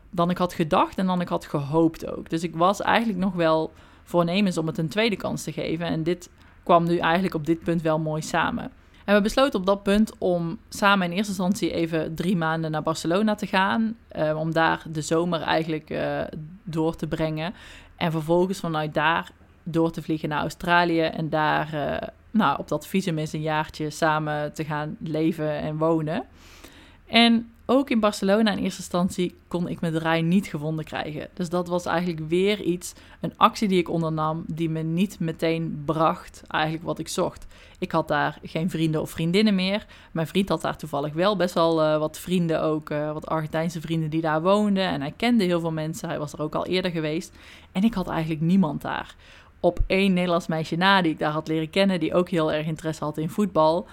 dan 0.10 0.30
ik 0.30 0.38
had 0.38 0.54
gedacht 0.54 0.98
en 0.98 1.06
dan 1.06 1.22
ik 1.22 1.28
had 1.28 1.46
gehoopt 1.46 2.12
ook. 2.12 2.30
Dus 2.30 2.44
ik 2.44 2.56
was 2.56 2.82
eigenlijk 2.82 3.20
nog 3.20 3.34
wel 3.34 3.72
voornemens 4.08 4.58
om 4.58 4.68
het 4.68 4.78
een 4.78 4.88
tweede 4.88 5.16
kans 5.16 5.44
te 5.44 5.52
geven. 5.52 5.86
En 5.86 6.04
dit 6.04 6.30
kwam 6.64 6.84
nu 6.84 6.98
eigenlijk 6.98 7.34
op 7.34 7.46
dit 7.46 7.60
punt 7.60 7.82
wel 7.82 8.00
mooi 8.00 8.22
samen. 8.22 8.72
En 9.06 9.16
we 9.16 9.22
besloten 9.22 9.60
op 9.60 9.66
dat 9.66 9.84
punt 9.84 10.14
om 10.18 10.60
samen 10.70 11.06
in 11.06 11.12
eerste 11.12 11.32
instantie 11.32 11.72
even 11.72 12.16
drie 12.16 12.38
maanden 12.38 12.72
naar 12.72 12.84
Barcelona 12.84 13.36
te 13.36 13.48
gaan. 13.48 13.96
Uh, 14.18 14.38
om 14.40 14.54
daar 14.54 14.84
de 14.92 15.02
zomer 15.02 15.42
eigenlijk 15.42 15.90
uh, 15.90 16.22
door 16.64 16.96
te 16.96 17.08
brengen. 17.08 17.54
En 17.96 18.12
vervolgens 18.12 18.60
vanuit 18.60 18.94
daar 18.94 19.32
door 19.64 19.92
te 19.92 20.02
vliegen 20.02 20.30
naar 20.30 20.42
Australië. 20.42 21.02
En 21.02 21.30
daar 21.30 21.74
uh, 21.74 22.08
nou, 22.32 22.60
op 22.60 22.68
dat 22.68 22.88
visum 22.88 23.18
eens 23.18 23.34
een 23.34 23.42
jaartje 23.42 23.90
samen 23.90 24.54
te 24.54 24.66
gaan 24.66 24.98
leven 25.00 25.52
en 25.60 25.78
wonen. 25.78 26.24
En 27.06 27.52
ook 27.70 27.90
in 27.90 28.00
Barcelona 28.00 28.52
in 28.52 28.58
eerste 28.58 28.82
instantie 28.82 29.36
kon 29.48 29.68
ik 29.68 29.82
mijn 29.82 29.94
draai 29.94 30.22
niet 30.22 30.48
gevonden 30.48 30.86
krijgen. 30.86 31.30
Dus 31.34 31.50
dat 31.50 31.68
was 31.68 31.86
eigenlijk 31.86 32.30
weer 32.30 32.62
iets, 32.62 32.94
een 33.20 33.34
actie 33.38 33.68
die 33.68 33.80
ik 33.80 33.90
ondernam, 33.90 34.44
die 34.48 34.70
me 34.70 34.82
niet 34.82 35.20
meteen 35.20 35.82
bracht 35.86 36.44
eigenlijk 36.48 36.84
wat 36.84 37.00
ik 37.00 37.08
zocht. 37.08 37.48
Ik 37.80 37.92
had 37.92 38.08
daar 38.08 38.40
geen 38.44 38.70
vrienden 38.70 39.02
of 39.02 39.10
vriendinnen 39.10 39.56
meer. 39.56 39.86
Mijn 40.12 40.28
vriend 40.28 40.50
had 40.50 40.62
daar 40.62 40.78
toevallig 40.78 41.14
wel 41.14 41.36
best 41.36 41.54
wel 41.54 41.84
uh, 41.84 41.98
wat 41.98 42.20
vrienden, 42.20 42.62
ook 42.62 42.90
uh, 42.90 43.12
wat 43.12 43.28
Argentijnse 43.28 43.82
vrienden 43.82 44.10
die 44.10 44.22
daar 44.22 44.42
woonden. 44.42 44.84
En 44.84 45.02
hij 45.02 45.14
kende 45.18 45.44
heel 45.44 45.60
veel 45.60 45.72
mensen, 45.72 46.10
hij 46.10 46.20
was 46.20 46.34
er 46.34 46.42
ook 46.42 46.56
al 46.56 46.66
eerder 46.66 46.92
geweest. 46.92 47.36
En 47.72 47.84
ik 47.84 47.94
had 47.94 48.08
eigenlijk 48.08 48.42
niemand 48.42 48.82
daar. 48.82 49.16
Op 49.60 49.80
één 49.88 50.14
Nederlands 50.14 50.48
meisje 50.48 50.76
na 50.76 51.02
die 51.02 51.12
ik 51.12 51.20
daar 51.20 51.32
had 51.32 51.48
leren 51.48 51.70
kennen, 51.70 52.00
die 52.00 52.14
ook 52.14 52.30
heel 52.30 52.52
erg 52.52 52.66
interesse 52.66 53.04
had 53.04 53.18
in 53.18 53.30
voetbal. 53.30 53.88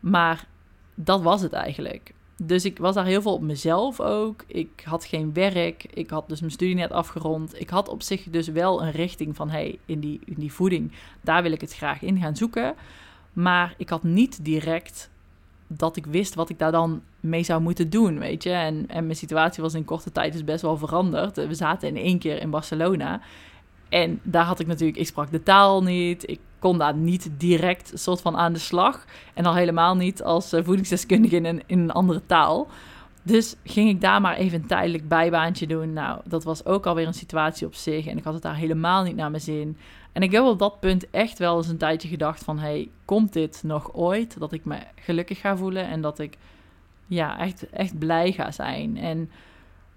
Maar 0.00 0.46
dat 0.94 1.22
was 1.22 1.40
het 1.40 1.52
eigenlijk. 1.52 2.12
Dus 2.42 2.64
ik 2.64 2.78
was 2.78 2.94
daar 2.94 3.04
heel 3.04 3.22
veel 3.22 3.34
op 3.34 3.42
mezelf 3.42 4.00
ook. 4.00 4.44
Ik 4.46 4.82
had 4.84 5.04
geen 5.04 5.32
werk. 5.32 5.84
Ik 5.94 6.10
had 6.10 6.28
dus 6.28 6.40
mijn 6.40 6.52
studie 6.52 6.74
net 6.74 6.92
afgerond. 6.92 7.60
Ik 7.60 7.70
had 7.70 7.88
op 7.88 8.02
zich 8.02 8.22
dus 8.30 8.48
wel 8.48 8.82
een 8.82 8.90
richting 8.90 9.36
van... 9.36 9.50
hey, 9.50 9.78
in 9.84 10.00
die, 10.00 10.20
in 10.24 10.34
die 10.36 10.52
voeding, 10.52 10.92
daar 11.20 11.42
wil 11.42 11.52
ik 11.52 11.60
het 11.60 11.74
graag 11.74 12.02
in 12.02 12.18
gaan 12.18 12.36
zoeken. 12.36 12.74
Maar 13.32 13.74
ik 13.76 13.88
had 13.88 14.02
niet 14.02 14.44
direct 14.44 15.10
dat 15.66 15.96
ik 15.96 16.06
wist 16.06 16.34
wat 16.34 16.48
ik 16.48 16.58
daar 16.58 16.72
dan 16.72 17.02
mee 17.20 17.42
zou 17.42 17.60
moeten 17.60 17.90
doen, 17.90 18.18
weet 18.18 18.42
je. 18.42 18.50
En, 18.50 18.84
en 18.88 19.04
mijn 19.04 19.16
situatie 19.16 19.62
was 19.62 19.74
in 19.74 19.84
korte 19.84 20.12
tijd 20.12 20.32
dus 20.32 20.44
best 20.44 20.62
wel 20.62 20.76
veranderd. 20.76 21.36
We 21.36 21.54
zaten 21.54 21.88
in 21.88 21.96
één 21.96 22.18
keer 22.18 22.40
in 22.40 22.50
Barcelona. 22.50 23.20
En 23.88 24.20
daar 24.22 24.44
had 24.44 24.60
ik 24.60 24.66
natuurlijk, 24.66 24.98
ik 24.98 25.06
sprak 25.06 25.30
de 25.30 25.42
taal 25.42 25.82
niet. 25.82 26.30
Ik 26.30 26.40
kon 26.58 26.78
daar 26.78 26.94
niet 26.94 27.30
direct 27.36 27.90
soort 27.94 28.20
van 28.20 28.36
aan 28.36 28.52
de 28.52 28.58
slag. 28.58 29.04
En 29.34 29.46
al 29.46 29.54
helemaal 29.54 29.96
niet 29.96 30.22
als 30.22 30.52
uh, 30.52 30.64
voedingsdeskundige 30.64 31.36
in 31.36 31.44
een, 31.44 31.62
in 31.66 31.78
een 31.78 31.90
andere 31.90 32.22
taal. 32.26 32.68
Dus 33.22 33.56
ging 33.64 33.88
ik 33.88 34.00
daar 34.00 34.20
maar 34.20 34.36
even 34.36 34.60
een 34.60 34.66
tijdelijk 34.66 35.08
bijbaantje 35.08 35.66
doen. 35.66 35.92
Nou, 35.92 36.20
dat 36.24 36.44
was 36.44 36.64
ook 36.64 36.86
alweer 36.86 37.06
een 37.06 37.14
situatie 37.14 37.66
op 37.66 37.74
zich. 37.74 38.06
En 38.06 38.18
ik 38.18 38.24
had 38.24 38.34
het 38.34 38.42
daar 38.42 38.56
helemaal 38.56 39.02
niet 39.02 39.16
naar 39.16 39.30
mijn 39.30 39.42
zin. 39.42 39.76
En 40.12 40.22
ik 40.22 40.32
heb 40.32 40.44
op 40.44 40.58
dat 40.58 40.80
punt 40.80 41.10
echt 41.10 41.38
wel 41.38 41.56
eens 41.56 41.68
een 41.68 41.76
tijdje 41.76 42.08
gedacht 42.08 42.44
van... 42.44 42.58
hey, 42.58 42.88
komt 43.04 43.32
dit 43.32 43.60
nog 43.64 43.94
ooit? 43.94 44.38
Dat 44.38 44.52
ik 44.52 44.64
me 44.64 44.78
gelukkig 44.94 45.40
ga 45.40 45.56
voelen 45.56 45.88
en 45.88 46.00
dat 46.00 46.18
ik 46.18 46.36
ja, 47.06 47.38
echt, 47.38 47.70
echt 47.70 47.98
blij 47.98 48.32
ga 48.32 48.50
zijn. 48.50 48.96
En 48.96 49.30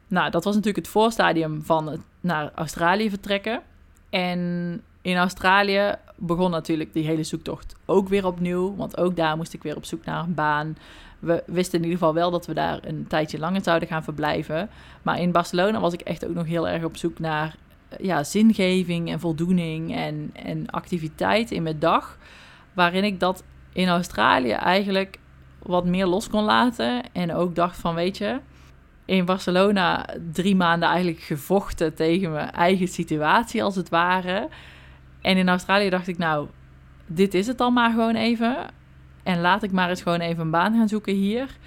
nou, 0.08 0.32
dat 0.32 0.44
was 0.44 0.56
natuurlijk 0.56 0.86
het 0.86 0.94
voorstadium 0.94 1.62
van 1.64 1.88
het 1.88 2.02
naar 2.22 2.52
Australië 2.56 3.10
vertrekken. 3.10 3.62
En 4.10 4.82
in 5.02 5.18
Australië 5.18 5.96
begon 6.22 6.52
natuurlijk 6.52 6.94
die 6.94 7.06
hele 7.06 7.24
zoektocht 7.24 7.76
ook 7.86 8.10
weer 8.10 8.26
opnieuw. 8.26 8.76
Want 8.76 8.98
ook 8.98 9.16
daar 9.16 9.38
moest 9.38 9.54
ik 9.54 9.64
weer 9.64 9.76
op 9.76 9.86
zoek 9.86 10.06
naar 10.06 10.24
een 10.24 10.34
baan. 10.34 10.78
We 11.20 11.44
wisten 11.46 11.78
in 11.78 11.84
ieder 11.84 11.98
geval 11.98 12.14
wel 12.14 12.32
dat 12.32 12.46
we 12.46 12.54
daar 12.54 12.80
een 12.84 13.08
tijdje 13.08 13.40
langer 13.40 13.62
zouden 13.64 13.88
gaan 13.88 14.04
verblijven. 14.04 14.70
Maar 15.02 15.20
in 15.20 15.32
Barcelona 15.32 15.80
was 15.80 15.94
ik 15.94 16.02
echt 16.02 16.28
ook 16.28 16.34
nog 16.34 16.46
heel 16.46 16.68
erg 16.68 16.84
op 16.84 16.98
zoek 16.98 17.20
naar 17.20 17.56
ja, 18.00 18.24
zingeving 18.24 19.10
en 19.10 19.20
voldoening 19.20 19.96
en, 19.96 20.30
en 20.34 20.70
activiteit 20.70 21.52
in 21.52 21.64
mijn 21.64 21.80
dag. 21.80 22.18
Waarin 22.74 23.04
ik 23.04 23.20
dat 23.20 23.44
in 23.74 23.88
Australië 23.88 24.52
eigenlijk 24.52 25.20
wat 25.64 25.86
meer 25.86 26.06
los 26.06 26.30
kon 26.30 26.44
laten. 26.44 27.14
En 27.14 27.34
ook 27.34 27.56
dacht 27.56 27.78
van, 27.78 27.96
weet 27.96 28.18
je, 28.18 28.40
in 29.06 29.26
Barcelona 29.26 30.06
drie 30.32 30.56
maanden 30.56 30.90
eigenlijk 30.90 31.20
gevochten 31.20 31.96
tegen 31.96 32.32
mijn 32.32 32.52
eigen 32.52 32.88
situatie 32.88 33.64
als 33.64 33.76
het 33.76 33.90
ware. 33.90 34.50
En 35.22 35.38
in 35.38 35.50
Australië 35.50 35.90
dacht 35.90 36.08
ik, 36.08 36.18
nou, 36.18 36.48
dit 37.06 37.34
is 37.34 37.48
het 37.48 37.58
dan 37.58 37.74
maar 37.74 37.90
gewoon 37.90 38.16
even. 38.16 38.56
En 39.24 39.42
laat 39.42 39.64
ik 39.64 39.72
maar 39.72 39.90
eens 39.90 40.02
gewoon 40.02 40.20
even 40.20 40.42
een 40.42 40.52
baan 40.52 40.74
gaan 40.74 40.88
zoeken 40.88 41.14
hier. 41.14 41.58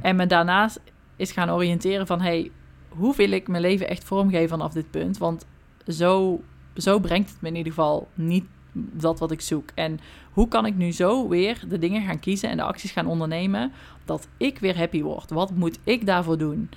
En 0.00 0.16
me 0.16 0.26
daarnaast 0.26 0.80
is 1.16 1.32
gaan 1.32 1.50
oriënteren 1.50 2.06
van, 2.06 2.20
hey, 2.20 2.50
hoe 2.88 3.16
wil 3.16 3.30
ik 3.30 3.48
mijn 3.48 3.62
leven 3.62 3.88
echt 3.88 4.04
vormgeven 4.04 4.48
vanaf 4.48 4.72
dit 4.72 4.90
punt? 4.90 5.18
Want 5.18 5.46
zo, 5.88 6.40
zo 6.76 6.98
brengt 6.98 7.30
het 7.30 7.40
me 7.40 7.48
in 7.48 7.56
ieder 7.56 7.72
geval 7.72 8.08
niet 8.14 8.44
dat 8.74 9.18
wat 9.18 9.30
ik 9.30 9.40
zoek. 9.40 9.68
En 9.74 10.00
hoe 10.32 10.48
kan 10.48 10.66
ik 10.66 10.74
nu 10.74 10.92
zo 10.92 11.28
weer 11.28 11.62
de 11.68 11.78
dingen 11.78 12.02
gaan 12.02 12.20
kiezen 12.20 12.48
en 12.48 12.56
de 12.56 12.62
acties 12.62 12.90
gaan 12.90 13.06
ondernemen 13.06 13.72
dat 14.04 14.28
ik 14.36 14.58
weer 14.58 14.78
happy 14.78 15.02
word? 15.02 15.30
Wat 15.30 15.50
moet 15.50 15.78
ik 15.84 16.06
daarvoor 16.06 16.38
doen? 16.38 16.70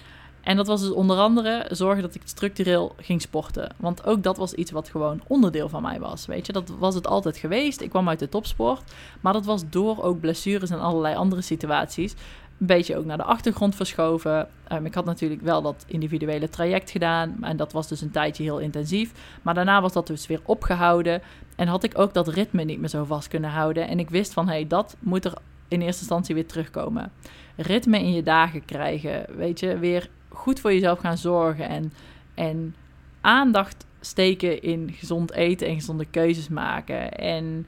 En 0.47 0.55
dat 0.55 0.67
was 0.67 0.81
dus 0.81 0.91
onder 0.91 1.17
andere 1.17 1.65
zorgen 1.69 2.01
dat 2.01 2.15
ik 2.15 2.21
structureel 2.25 2.95
ging 2.97 3.21
sporten. 3.21 3.69
Want 3.77 4.05
ook 4.05 4.23
dat 4.23 4.37
was 4.37 4.53
iets 4.53 4.71
wat 4.71 4.89
gewoon 4.89 5.21
onderdeel 5.27 5.69
van 5.69 5.81
mij 5.81 5.99
was. 5.99 6.25
Weet 6.25 6.45
je, 6.45 6.53
dat 6.53 6.71
was 6.79 6.95
het 6.95 7.07
altijd 7.07 7.37
geweest. 7.37 7.81
Ik 7.81 7.89
kwam 7.89 8.09
uit 8.09 8.19
de 8.19 8.29
topsport. 8.29 8.93
Maar 9.21 9.33
dat 9.33 9.45
was 9.45 9.69
door 9.69 10.03
ook 10.03 10.19
blessures 10.19 10.69
en 10.69 10.79
allerlei 10.79 11.15
andere 11.15 11.41
situaties. 11.41 12.11
Een 12.59 12.67
beetje 12.67 12.97
ook 12.97 13.05
naar 13.05 13.17
de 13.17 13.23
achtergrond 13.23 13.75
verschoven. 13.75 14.47
Um, 14.71 14.85
ik 14.85 14.93
had 14.93 15.05
natuurlijk 15.05 15.41
wel 15.41 15.61
dat 15.61 15.85
individuele 15.87 16.49
traject 16.49 16.91
gedaan. 16.91 17.37
En 17.41 17.57
dat 17.57 17.71
was 17.71 17.87
dus 17.87 18.01
een 18.01 18.11
tijdje 18.11 18.43
heel 18.43 18.59
intensief. 18.59 19.11
Maar 19.41 19.53
daarna 19.53 19.81
was 19.81 19.93
dat 19.93 20.07
dus 20.07 20.27
weer 20.27 20.41
opgehouden. 20.43 21.21
En 21.55 21.67
had 21.67 21.83
ik 21.83 21.97
ook 21.97 22.13
dat 22.13 22.27
ritme 22.27 22.63
niet 22.63 22.79
meer 22.79 22.89
zo 22.89 23.03
vast 23.03 23.27
kunnen 23.27 23.49
houden. 23.49 23.87
En 23.87 23.99
ik 23.99 24.09
wist 24.09 24.33
van 24.33 24.47
hé, 24.47 24.53
hey, 24.53 24.67
dat 24.67 24.95
moet 24.99 25.25
er 25.25 25.33
in 25.67 25.81
eerste 25.81 26.01
instantie 26.01 26.35
weer 26.35 26.47
terugkomen. 26.47 27.11
Ritme 27.55 27.99
in 27.99 28.13
je 28.13 28.23
dagen 28.23 28.65
krijgen. 28.65 29.25
Weet 29.35 29.59
je, 29.59 29.77
weer 29.77 30.09
goed 30.37 30.59
voor 30.59 30.73
jezelf 30.73 30.99
gaan 30.99 31.17
zorgen 31.17 31.69
en, 31.69 31.93
en 32.33 32.75
aandacht 33.21 33.85
steken 33.99 34.61
in 34.61 34.93
gezond 34.93 35.31
eten 35.31 35.67
en 35.67 35.75
gezonde 35.75 36.05
keuzes 36.05 36.49
maken. 36.49 37.11
En 37.11 37.67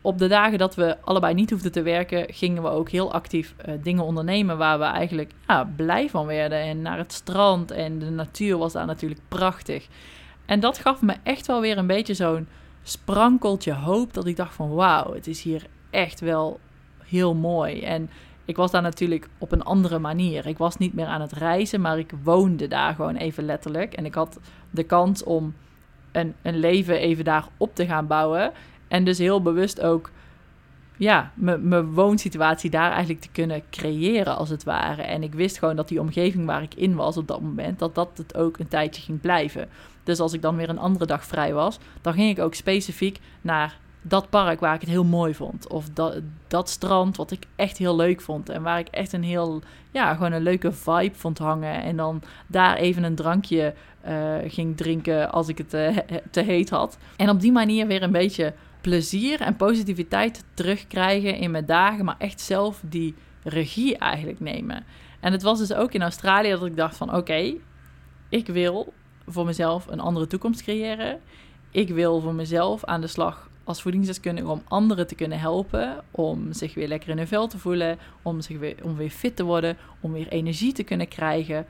op 0.00 0.18
de 0.18 0.26
dagen 0.26 0.58
dat 0.58 0.74
we 0.74 0.96
allebei 1.00 1.34
niet 1.34 1.50
hoefden 1.50 1.72
te 1.72 1.82
werken, 1.82 2.34
gingen 2.34 2.62
we 2.62 2.68
ook 2.68 2.88
heel 2.88 3.12
actief 3.12 3.54
uh, 3.58 3.74
dingen 3.82 4.04
ondernemen 4.04 4.58
waar 4.58 4.78
we 4.78 4.84
eigenlijk 4.84 5.32
ja, 5.48 5.64
blij 5.76 6.10
van 6.10 6.26
werden. 6.26 6.58
En 6.58 6.82
naar 6.82 6.98
het 6.98 7.12
strand 7.12 7.70
en 7.70 7.98
de 7.98 8.10
natuur 8.10 8.58
was 8.58 8.72
daar 8.72 8.86
natuurlijk 8.86 9.20
prachtig. 9.28 9.88
En 10.46 10.60
dat 10.60 10.78
gaf 10.78 11.02
me 11.02 11.14
echt 11.22 11.46
wel 11.46 11.60
weer 11.60 11.78
een 11.78 11.86
beetje 11.86 12.14
zo'n 12.14 12.48
sprankeltje 12.82 13.72
hoop 13.72 14.14
dat 14.14 14.26
ik 14.26 14.36
dacht 14.36 14.54
van 14.54 14.74
wauw, 14.74 15.14
het 15.14 15.26
is 15.26 15.42
hier 15.42 15.66
echt 15.90 16.20
wel 16.20 16.60
heel 17.04 17.34
mooi. 17.34 17.80
En 17.82 18.10
ik 18.44 18.56
was 18.56 18.70
daar 18.70 18.82
natuurlijk 18.82 19.28
op 19.38 19.52
een 19.52 19.62
andere 19.62 19.98
manier. 19.98 20.46
Ik 20.46 20.58
was 20.58 20.76
niet 20.76 20.94
meer 20.94 21.06
aan 21.06 21.20
het 21.20 21.32
reizen, 21.32 21.80
maar 21.80 21.98
ik 21.98 22.12
woonde 22.22 22.68
daar 22.68 22.94
gewoon 22.94 23.16
even 23.16 23.44
letterlijk. 23.44 23.92
En 23.92 24.04
ik 24.04 24.14
had 24.14 24.38
de 24.70 24.82
kans 24.84 25.22
om 25.22 25.54
een, 26.12 26.34
een 26.42 26.58
leven 26.58 26.98
even 26.98 27.24
daar 27.24 27.48
op 27.56 27.74
te 27.74 27.86
gaan 27.86 28.06
bouwen. 28.06 28.52
En 28.88 29.04
dus 29.04 29.18
heel 29.18 29.42
bewust 29.42 29.80
ook 29.80 30.10
ja, 30.96 31.32
mijn 31.34 31.92
woonsituatie 31.92 32.70
daar 32.70 32.90
eigenlijk 32.90 33.20
te 33.20 33.28
kunnen 33.32 33.62
creëren, 33.70 34.36
als 34.36 34.48
het 34.48 34.64
ware. 34.64 35.02
En 35.02 35.22
ik 35.22 35.34
wist 35.34 35.58
gewoon 35.58 35.76
dat 35.76 35.88
die 35.88 36.00
omgeving 36.00 36.46
waar 36.46 36.62
ik 36.62 36.74
in 36.74 36.94
was 36.94 37.16
op 37.16 37.28
dat 37.28 37.40
moment, 37.40 37.78
dat 37.78 37.94
dat 37.94 38.08
het 38.14 38.36
ook 38.36 38.58
een 38.58 38.68
tijdje 38.68 39.02
ging 39.02 39.20
blijven. 39.20 39.68
Dus 40.04 40.20
als 40.20 40.32
ik 40.32 40.42
dan 40.42 40.56
weer 40.56 40.68
een 40.68 40.78
andere 40.78 41.06
dag 41.06 41.24
vrij 41.24 41.54
was, 41.54 41.78
dan 42.00 42.12
ging 42.12 42.30
ik 42.30 42.44
ook 42.44 42.54
specifiek 42.54 43.20
naar 43.40 43.78
dat 44.06 44.30
park 44.30 44.60
waar 44.60 44.74
ik 44.74 44.80
het 44.80 44.90
heel 44.90 45.04
mooi 45.04 45.34
vond. 45.34 45.68
Of 45.68 45.88
dat, 45.88 46.20
dat 46.46 46.68
strand 46.68 47.16
wat 47.16 47.30
ik 47.30 47.46
echt 47.56 47.78
heel 47.78 47.96
leuk 47.96 48.20
vond. 48.20 48.48
En 48.48 48.62
waar 48.62 48.78
ik 48.78 48.88
echt 48.88 49.12
een 49.12 49.22
heel, 49.22 49.62
ja, 49.90 50.14
gewoon 50.14 50.32
een 50.32 50.42
leuke 50.42 50.72
vibe 50.72 51.14
vond 51.14 51.38
hangen. 51.38 51.82
En 51.82 51.96
dan 51.96 52.22
daar 52.46 52.76
even 52.76 53.04
een 53.04 53.14
drankje 53.14 53.74
uh, 54.08 54.34
ging 54.46 54.76
drinken 54.76 55.32
als 55.32 55.48
ik 55.48 55.58
het 55.58 55.74
uh, 55.74 55.96
te 56.30 56.40
heet 56.40 56.70
had. 56.70 56.98
En 57.16 57.30
op 57.30 57.40
die 57.40 57.52
manier 57.52 57.86
weer 57.86 58.02
een 58.02 58.12
beetje 58.12 58.54
plezier 58.80 59.40
en 59.40 59.56
positiviteit 59.56 60.44
terugkrijgen 60.54 61.36
in 61.36 61.50
mijn 61.50 61.66
dagen. 61.66 62.04
Maar 62.04 62.18
echt 62.18 62.40
zelf 62.40 62.80
die 62.82 63.14
regie 63.42 63.98
eigenlijk 63.98 64.40
nemen. 64.40 64.84
En 65.20 65.32
het 65.32 65.42
was 65.42 65.58
dus 65.58 65.74
ook 65.74 65.92
in 65.92 66.02
Australië 66.02 66.50
dat 66.50 66.66
ik 66.66 66.76
dacht 66.76 66.96
van 66.96 67.14
oké, 67.14 67.54
ik 68.28 68.46
wil 68.46 68.92
voor 69.26 69.44
mezelf 69.44 69.86
een 69.86 70.00
andere 70.00 70.26
toekomst 70.26 70.62
creëren. 70.62 71.20
Ik 71.70 71.88
wil 71.88 72.20
voor 72.20 72.34
mezelf 72.34 72.84
aan 72.84 73.00
de 73.00 73.06
slag 73.06 73.48
als 73.64 73.82
voedingsdeskundige 73.82 74.48
om 74.48 74.62
anderen 74.68 75.06
te 75.06 75.14
kunnen 75.14 75.40
helpen. 75.40 76.04
Om 76.10 76.52
zich 76.52 76.74
weer 76.74 76.88
lekker 76.88 77.10
in 77.10 77.16
hun 77.16 77.28
vel 77.28 77.46
te 77.46 77.58
voelen. 77.58 77.98
Om, 78.22 78.40
zich 78.40 78.58
weer, 78.58 78.76
om 78.82 78.96
weer 78.96 79.10
fit 79.10 79.36
te 79.36 79.44
worden. 79.44 79.76
Om 80.00 80.12
weer 80.12 80.28
energie 80.28 80.72
te 80.72 80.82
kunnen 80.82 81.08
krijgen. 81.08 81.66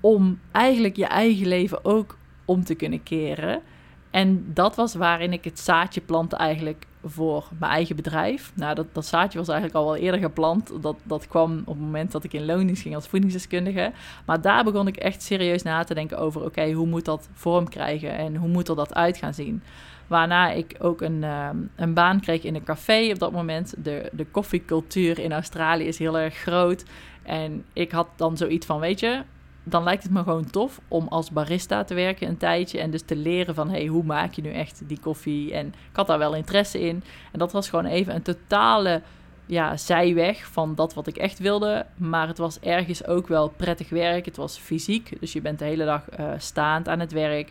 om 0.00 0.40
eigenlijk 0.52 0.96
je 0.96 1.06
eigen 1.06 1.46
leven 1.46 1.84
ook 1.84 2.16
om 2.44 2.64
te 2.64 2.74
kunnen 2.74 3.02
keren. 3.02 3.62
En 4.10 4.50
dat 4.54 4.76
was 4.76 4.94
waarin 4.94 5.32
ik 5.32 5.44
het 5.44 5.58
zaadje 5.58 6.00
plantte 6.00 6.36
eigenlijk 6.36 6.86
voor 7.04 7.48
mijn 7.58 7.72
eigen 7.72 7.96
bedrijf. 7.96 8.52
Nou, 8.54 8.74
dat, 8.74 8.86
dat 8.92 9.06
zaadje 9.06 9.38
was 9.38 9.48
eigenlijk 9.48 9.78
al 9.78 9.84
wel 9.84 9.96
eerder 9.96 10.20
geplant. 10.20 10.72
Dat, 10.80 10.96
dat 11.02 11.28
kwam 11.28 11.58
op 11.58 11.74
het 11.74 11.82
moment 11.82 12.12
dat 12.12 12.24
ik 12.24 12.32
in 12.32 12.44
loondienst 12.44 12.82
ging 12.82 12.94
als 12.94 13.08
voedingsdeskundige. 13.08 13.92
Maar 14.26 14.40
daar 14.40 14.64
begon 14.64 14.86
ik 14.86 14.96
echt 14.96 15.22
serieus 15.22 15.62
na 15.62 15.84
te 15.84 15.94
denken 15.94 16.18
over... 16.18 16.44
oké, 16.44 16.72
hoe 16.72 16.86
moet 16.86 17.04
dat 17.04 17.28
vorm 17.32 17.68
krijgen 17.68 18.16
en 18.16 18.36
hoe 18.36 18.48
moet 18.48 18.68
er 18.68 18.76
dat 18.76 18.94
uit 18.94 19.16
gaan 19.16 19.34
zien? 19.34 19.62
Waarna 20.06 20.50
ik 20.50 20.76
ook 20.78 21.00
een, 21.00 21.24
ehm, 21.24 21.56
een 21.76 21.94
baan 21.94 22.20
kreeg 22.20 22.42
in 22.42 22.54
een 22.54 22.64
café 22.64 23.10
op 23.12 23.18
dat 23.18 23.32
moment. 23.32 23.74
De, 23.78 24.10
de 24.12 24.26
koffiecultuur 24.26 25.18
in 25.18 25.32
Australië 25.32 25.84
is 25.84 25.98
heel 25.98 26.18
erg 26.18 26.34
groot. 26.34 26.84
En 27.22 27.64
ik 27.72 27.92
had 27.92 28.08
dan 28.16 28.36
zoiets 28.36 28.66
van, 28.66 28.80
weet 28.80 29.00
je, 29.00 29.22
dan 29.68 29.82
lijkt 29.82 30.02
het 30.02 30.12
me 30.12 30.22
gewoon 30.22 30.50
tof 30.50 30.80
om 30.88 31.08
als 31.08 31.30
barista 31.30 31.84
te 31.84 31.94
werken 31.94 32.28
een 32.28 32.36
tijdje. 32.36 32.80
En 32.80 32.90
dus 32.90 33.02
te 33.02 33.16
leren 33.16 33.54
van, 33.54 33.70
hey, 33.70 33.86
hoe 33.86 34.04
maak 34.04 34.32
je 34.32 34.42
nu 34.42 34.52
echt 34.52 34.82
die 34.86 35.00
koffie? 35.00 35.54
En 35.54 35.66
ik 35.66 35.96
had 35.96 36.06
daar 36.06 36.18
wel 36.18 36.34
interesse 36.34 36.80
in. 36.80 37.02
En 37.32 37.38
dat 37.38 37.52
was 37.52 37.68
gewoon 37.68 37.86
even 37.86 38.14
een 38.14 38.22
totale 38.22 39.02
ja, 39.46 39.76
zijweg 39.76 40.46
van 40.46 40.74
dat 40.74 40.94
wat 40.94 41.06
ik 41.06 41.16
echt 41.16 41.38
wilde. 41.38 41.86
Maar 41.96 42.28
het 42.28 42.38
was 42.38 42.60
ergens 42.60 43.06
ook 43.06 43.28
wel 43.28 43.48
prettig 43.48 43.88
werk. 43.88 44.24
Het 44.24 44.36
was 44.36 44.58
fysiek, 44.58 45.20
dus 45.20 45.32
je 45.32 45.40
bent 45.40 45.58
de 45.58 45.64
hele 45.64 45.84
dag 45.84 46.02
uh, 46.20 46.32
staand 46.36 46.88
aan 46.88 47.00
het 47.00 47.12
werk. 47.12 47.50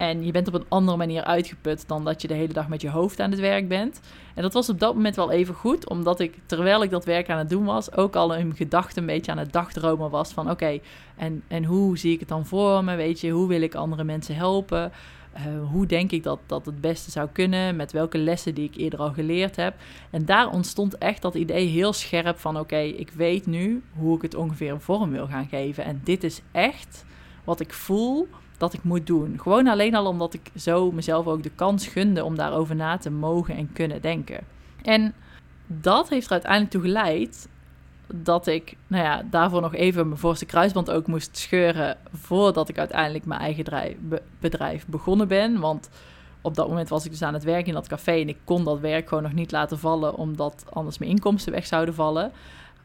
En 0.00 0.24
je 0.24 0.32
bent 0.32 0.48
op 0.48 0.54
een 0.54 0.64
andere 0.68 0.96
manier 0.96 1.24
uitgeput 1.24 1.88
dan 1.88 2.04
dat 2.04 2.22
je 2.22 2.28
de 2.28 2.34
hele 2.34 2.52
dag 2.52 2.68
met 2.68 2.80
je 2.80 2.90
hoofd 2.90 3.20
aan 3.20 3.30
het 3.30 3.40
werk 3.40 3.68
bent. 3.68 4.00
En 4.34 4.42
dat 4.42 4.52
was 4.52 4.68
op 4.68 4.80
dat 4.80 4.94
moment 4.94 5.16
wel 5.16 5.30
even 5.30 5.54
goed, 5.54 5.88
omdat 5.88 6.20
ik 6.20 6.38
terwijl 6.46 6.82
ik 6.82 6.90
dat 6.90 7.04
werk 7.04 7.30
aan 7.30 7.38
het 7.38 7.48
doen 7.48 7.64
was, 7.64 7.96
ook 7.96 8.16
al 8.16 8.34
in 8.34 8.54
gedachten 8.56 9.00
een 9.00 9.06
beetje 9.06 9.32
aan 9.32 9.38
het 9.38 9.52
dagdromen 9.52 10.10
was 10.10 10.32
van 10.32 10.50
oké, 10.50 10.78
en, 11.16 11.42
en 11.48 11.64
hoe 11.64 11.98
zie 11.98 12.12
ik 12.12 12.20
het 12.20 12.28
dan 12.28 12.46
voor 12.46 12.84
me? 12.84 12.96
Weet 12.96 13.20
je, 13.20 13.30
hoe 13.30 13.48
wil 13.48 13.60
ik 13.60 13.74
andere 13.74 14.04
mensen 14.04 14.34
helpen? 14.34 14.92
Uh, 15.36 15.70
hoe 15.70 15.86
denk 15.86 16.10
ik 16.10 16.22
dat 16.22 16.38
dat 16.46 16.66
het 16.66 16.80
beste 16.80 17.10
zou 17.10 17.28
kunnen? 17.32 17.76
Met 17.76 17.92
welke 17.92 18.18
lessen 18.18 18.54
die 18.54 18.68
ik 18.68 18.76
eerder 18.76 18.98
al 18.98 19.12
geleerd 19.12 19.56
heb? 19.56 19.74
En 20.10 20.24
daar 20.24 20.50
ontstond 20.50 20.98
echt 20.98 21.22
dat 21.22 21.34
idee 21.34 21.66
heel 21.66 21.92
scherp 21.92 22.38
van 22.38 22.58
oké, 22.58 22.78
ik 22.78 23.10
weet 23.10 23.46
nu 23.46 23.82
hoe 23.96 24.16
ik 24.16 24.22
het 24.22 24.34
ongeveer 24.34 24.72
een 24.72 24.80
vorm 24.80 25.10
wil 25.10 25.26
gaan 25.26 25.48
geven. 25.48 25.84
En 25.84 26.00
dit 26.04 26.24
is 26.24 26.40
echt 26.52 27.04
wat 27.44 27.60
ik 27.60 27.72
voel 27.72 28.28
dat 28.60 28.72
ik 28.72 28.82
moet 28.82 29.06
doen. 29.06 29.38
Gewoon 29.42 29.66
alleen 29.66 29.94
al 29.94 30.06
omdat 30.06 30.34
ik 30.34 30.50
zo 30.56 30.92
mezelf 30.92 31.26
ook 31.26 31.42
de 31.42 31.50
kans 31.50 31.86
gunde 31.86 32.24
om 32.24 32.36
daarover 32.36 32.76
na 32.76 32.98
te 32.98 33.10
mogen 33.10 33.56
en 33.56 33.72
kunnen 33.72 34.02
denken. 34.02 34.40
En 34.82 35.14
dat 35.66 36.08
heeft 36.08 36.26
er 36.26 36.32
uiteindelijk 36.32 36.70
toe 36.70 36.82
geleid 36.82 37.48
dat 38.14 38.46
ik, 38.46 38.76
nou 38.86 39.04
ja, 39.04 39.22
daarvoor 39.30 39.60
nog 39.60 39.74
even 39.74 40.06
mijn 40.06 40.20
voorste 40.20 40.44
kruisband 40.44 40.90
ook 40.90 41.06
moest 41.06 41.36
scheuren 41.36 41.96
voordat 42.12 42.68
ik 42.68 42.78
uiteindelijk 42.78 43.24
mijn 43.24 43.40
eigen 43.40 43.96
bedrijf 44.40 44.86
begonnen 44.86 45.28
ben. 45.28 45.60
Want 45.60 45.90
op 46.40 46.54
dat 46.54 46.68
moment 46.68 46.88
was 46.88 47.04
ik 47.04 47.10
dus 47.10 47.22
aan 47.22 47.34
het 47.34 47.44
werken 47.44 47.66
in 47.66 47.74
dat 47.74 47.88
café 47.88 48.12
en 48.12 48.28
ik 48.28 48.38
kon 48.44 48.64
dat 48.64 48.80
werk 48.80 49.08
gewoon 49.08 49.22
nog 49.22 49.32
niet 49.32 49.52
laten 49.52 49.78
vallen, 49.78 50.14
omdat 50.14 50.64
anders 50.70 50.98
mijn 50.98 51.10
inkomsten 51.10 51.52
weg 51.52 51.66
zouden 51.66 51.94
vallen. 51.94 52.32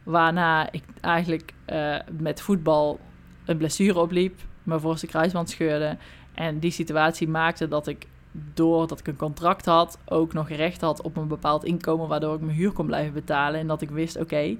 Waarna 0.03 0.71
ik 0.71 0.83
eigenlijk 1.01 1.53
uh, 1.69 1.95
met 2.17 2.41
voetbal 2.41 2.99
een 3.45 3.57
blessure 3.57 3.99
opliep 3.99 4.39
mijn 4.65 4.79
voorste 4.79 5.07
kruisband 5.07 5.49
scheurde. 5.49 5.97
En 6.33 6.59
die 6.59 6.71
situatie 6.71 7.27
maakte 7.27 7.67
dat 7.67 7.87
ik, 7.87 8.07
doordat 8.53 8.99
ik 8.99 9.07
een 9.07 9.15
contract 9.15 9.65
had, 9.65 9.99
ook 10.05 10.33
nog 10.33 10.49
recht 10.49 10.81
had 10.81 11.01
op 11.01 11.17
een 11.17 11.27
bepaald 11.27 11.63
inkomen, 11.63 12.07
waardoor 12.07 12.35
ik 12.35 12.41
mijn 12.41 12.57
huur 12.57 12.71
kon 12.71 12.85
blijven 12.85 13.13
betalen. 13.13 13.59
En 13.59 13.67
dat 13.67 13.81
ik 13.81 13.89
wist, 13.89 14.19
oké, 14.19 14.57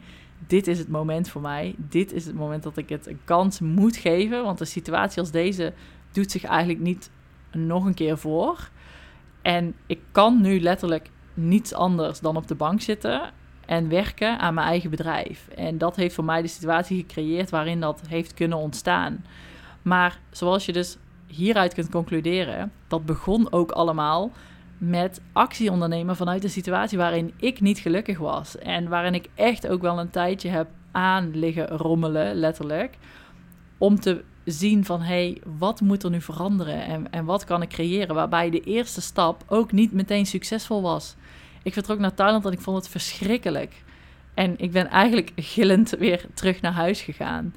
dit 0.47 0.67
is 0.67 0.79
het 0.79 0.89
moment 0.89 1.29
voor 1.29 1.41
mij. 1.41 1.75
Dit 1.77 2.13
is 2.13 2.25
het 2.25 2.35
moment 2.35 2.63
dat 2.63 2.77
ik 2.77 2.89
het 2.89 3.07
een 3.07 3.19
kans 3.23 3.59
moet 3.59 3.97
geven. 3.97 4.43
Want 4.43 4.59
een 4.59 4.67
situatie 4.67 5.19
als 5.19 5.31
deze 5.31 5.73
doet 6.11 6.31
zich 6.31 6.43
eigenlijk 6.43 6.79
niet 6.79 7.09
nog 7.51 7.85
een 7.85 7.93
keer 7.93 8.17
voor. 8.17 8.69
En 9.41 9.75
ik 9.85 9.99
kan 10.11 10.41
nu 10.41 10.61
letterlijk 10.61 11.09
niets 11.33 11.73
anders 11.73 12.19
dan 12.19 12.35
op 12.35 12.47
de 12.47 12.55
bank 12.55 12.81
zitten 12.81 13.21
en 13.65 13.89
werken 13.89 14.39
aan 14.39 14.53
mijn 14.53 14.67
eigen 14.67 14.89
bedrijf. 14.89 15.47
En 15.47 15.77
dat 15.77 15.95
heeft 15.95 16.15
voor 16.15 16.23
mij 16.23 16.41
de 16.41 16.47
situatie 16.47 16.97
gecreëerd 16.97 17.49
waarin 17.49 17.79
dat 17.79 18.01
heeft 18.07 18.33
kunnen 18.33 18.57
ontstaan. 18.57 19.25
Maar 19.85 20.19
zoals 20.31 20.65
je 20.65 20.71
dus 20.71 20.97
hieruit 21.27 21.73
kunt 21.73 21.89
concluderen, 21.89 22.71
dat 22.87 23.05
begon 23.05 23.51
ook 23.51 23.71
allemaal 23.71 24.31
met 24.77 25.21
actie 25.33 25.71
ondernemen 25.71 26.15
vanuit 26.15 26.43
een 26.43 26.49
situatie 26.49 26.97
waarin 26.97 27.33
ik 27.37 27.61
niet 27.61 27.79
gelukkig 27.79 28.17
was. 28.17 28.57
En 28.57 28.89
waarin 28.89 29.13
ik 29.13 29.29
echt 29.35 29.67
ook 29.67 29.81
wel 29.81 29.99
een 29.99 30.09
tijdje 30.09 30.49
heb 30.49 30.67
aan 30.91 31.37
liggen 31.37 31.67
rommelen, 31.67 32.35
letterlijk. 32.35 32.97
Om 33.77 33.99
te 33.99 34.23
zien 34.45 34.85
van, 34.85 35.01
hé, 35.01 35.05
hey, 35.05 35.41
wat 35.57 35.81
moet 35.81 36.03
er 36.03 36.09
nu 36.09 36.21
veranderen 36.21 36.85
en, 36.85 37.11
en 37.11 37.25
wat 37.25 37.43
kan 37.43 37.61
ik 37.61 37.69
creëren? 37.69 38.15
Waarbij 38.15 38.49
de 38.49 38.59
eerste 38.59 39.01
stap 39.01 39.43
ook 39.47 39.71
niet 39.71 39.91
meteen 39.91 40.25
succesvol 40.25 40.81
was. 40.81 41.15
Ik 41.63 41.73
vertrok 41.73 41.99
naar 41.99 42.13
Thailand 42.13 42.45
en 42.45 42.51
ik 42.51 42.61
vond 42.61 42.77
het 42.77 42.89
verschrikkelijk. 42.89 43.83
En 44.33 44.53
ik 44.57 44.71
ben 44.71 44.87
eigenlijk 44.87 45.31
gillend 45.35 45.89
weer 45.89 46.25
terug 46.33 46.61
naar 46.61 46.73
huis 46.73 47.01
gegaan. 47.01 47.53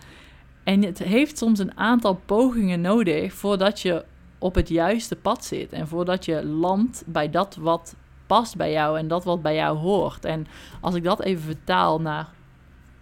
En 0.69 0.83
het 0.83 0.99
heeft 0.99 1.39
soms 1.39 1.59
een 1.59 1.77
aantal 1.79 2.21
pogingen 2.27 2.81
nodig 2.81 3.33
voordat 3.33 3.81
je 3.81 4.05
op 4.39 4.55
het 4.55 4.69
juiste 4.69 5.17
pad 5.17 5.45
zit. 5.45 5.73
En 5.73 5.89
voordat 5.89 6.25
je 6.25 6.45
landt 6.45 7.03
bij 7.07 7.31
dat 7.31 7.57
wat 7.61 7.95
past 8.27 8.57
bij 8.57 8.73
jou 8.73 8.99
en 8.99 9.09
dat 9.09 9.25
wat 9.25 9.43
bij 9.43 9.55
jou 9.55 9.77
hoort. 9.77 10.25
En 10.25 10.47
als 10.81 10.95
ik 10.95 11.05
dat 11.05 11.23
even 11.23 11.43
vertaal 11.43 12.01
naar 12.01 12.29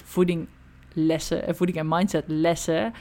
voedinglessen, 0.04 1.46
eh, 1.46 1.54
voeding 1.54 1.78
en 1.78 1.88
mindset 1.88 2.24
lessen. 2.26 2.92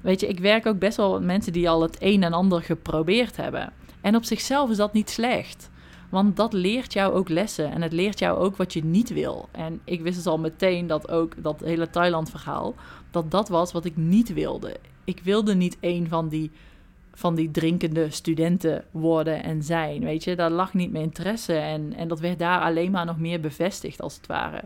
Weet 0.00 0.20
je, 0.20 0.26
ik 0.28 0.40
werk 0.40 0.66
ook 0.66 0.78
best 0.78 0.96
wel 0.96 1.12
met 1.12 1.22
mensen 1.22 1.52
die 1.52 1.68
al 1.68 1.82
het 1.82 1.96
een 1.98 2.22
en 2.22 2.32
ander 2.32 2.62
geprobeerd 2.62 3.36
hebben. 3.36 3.72
En 4.00 4.16
op 4.16 4.24
zichzelf 4.24 4.70
is 4.70 4.76
dat 4.76 4.92
niet 4.92 5.10
slecht. 5.10 5.70
Want 6.08 6.36
dat 6.36 6.52
leert 6.52 6.92
jou 6.92 7.12
ook 7.12 7.28
lessen 7.28 7.72
en 7.72 7.82
het 7.82 7.92
leert 7.92 8.18
jou 8.18 8.38
ook 8.38 8.56
wat 8.56 8.72
je 8.72 8.84
niet 8.84 9.08
wil. 9.08 9.48
En 9.52 9.80
ik 9.84 10.00
wist 10.00 10.16
dus 10.16 10.26
al 10.26 10.38
meteen 10.38 10.86
dat 10.86 11.10
ook 11.10 11.42
dat 11.42 11.60
hele 11.60 11.90
Thailand-verhaal, 11.90 12.74
dat 13.10 13.30
dat 13.30 13.48
was 13.48 13.72
wat 13.72 13.84
ik 13.84 13.96
niet 13.96 14.32
wilde. 14.32 14.76
Ik 15.04 15.20
wilde 15.24 15.54
niet 15.54 15.76
een 15.80 16.08
van 16.08 16.28
die, 16.28 16.50
van 17.14 17.34
die 17.34 17.50
drinkende 17.50 18.10
studenten 18.10 18.84
worden 18.90 19.42
en 19.42 19.62
zijn. 19.62 20.04
Weet 20.04 20.24
je, 20.24 20.36
daar 20.36 20.50
lag 20.50 20.74
niet 20.74 20.92
mijn 20.92 21.04
interesse 21.04 21.54
en, 21.54 21.94
en 21.94 22.08
dat 22.08 22.20
werd 22.20 22.38
daar 22.38 22.60
alleen 22.60 22.90
maar 22.90 23.06
nog 23.06 23.18
meer 23.18 23.40
bevestigd 23.40 24.00
als 24.02 24.16
het 24.16 24.26
ware. 24.26 24.62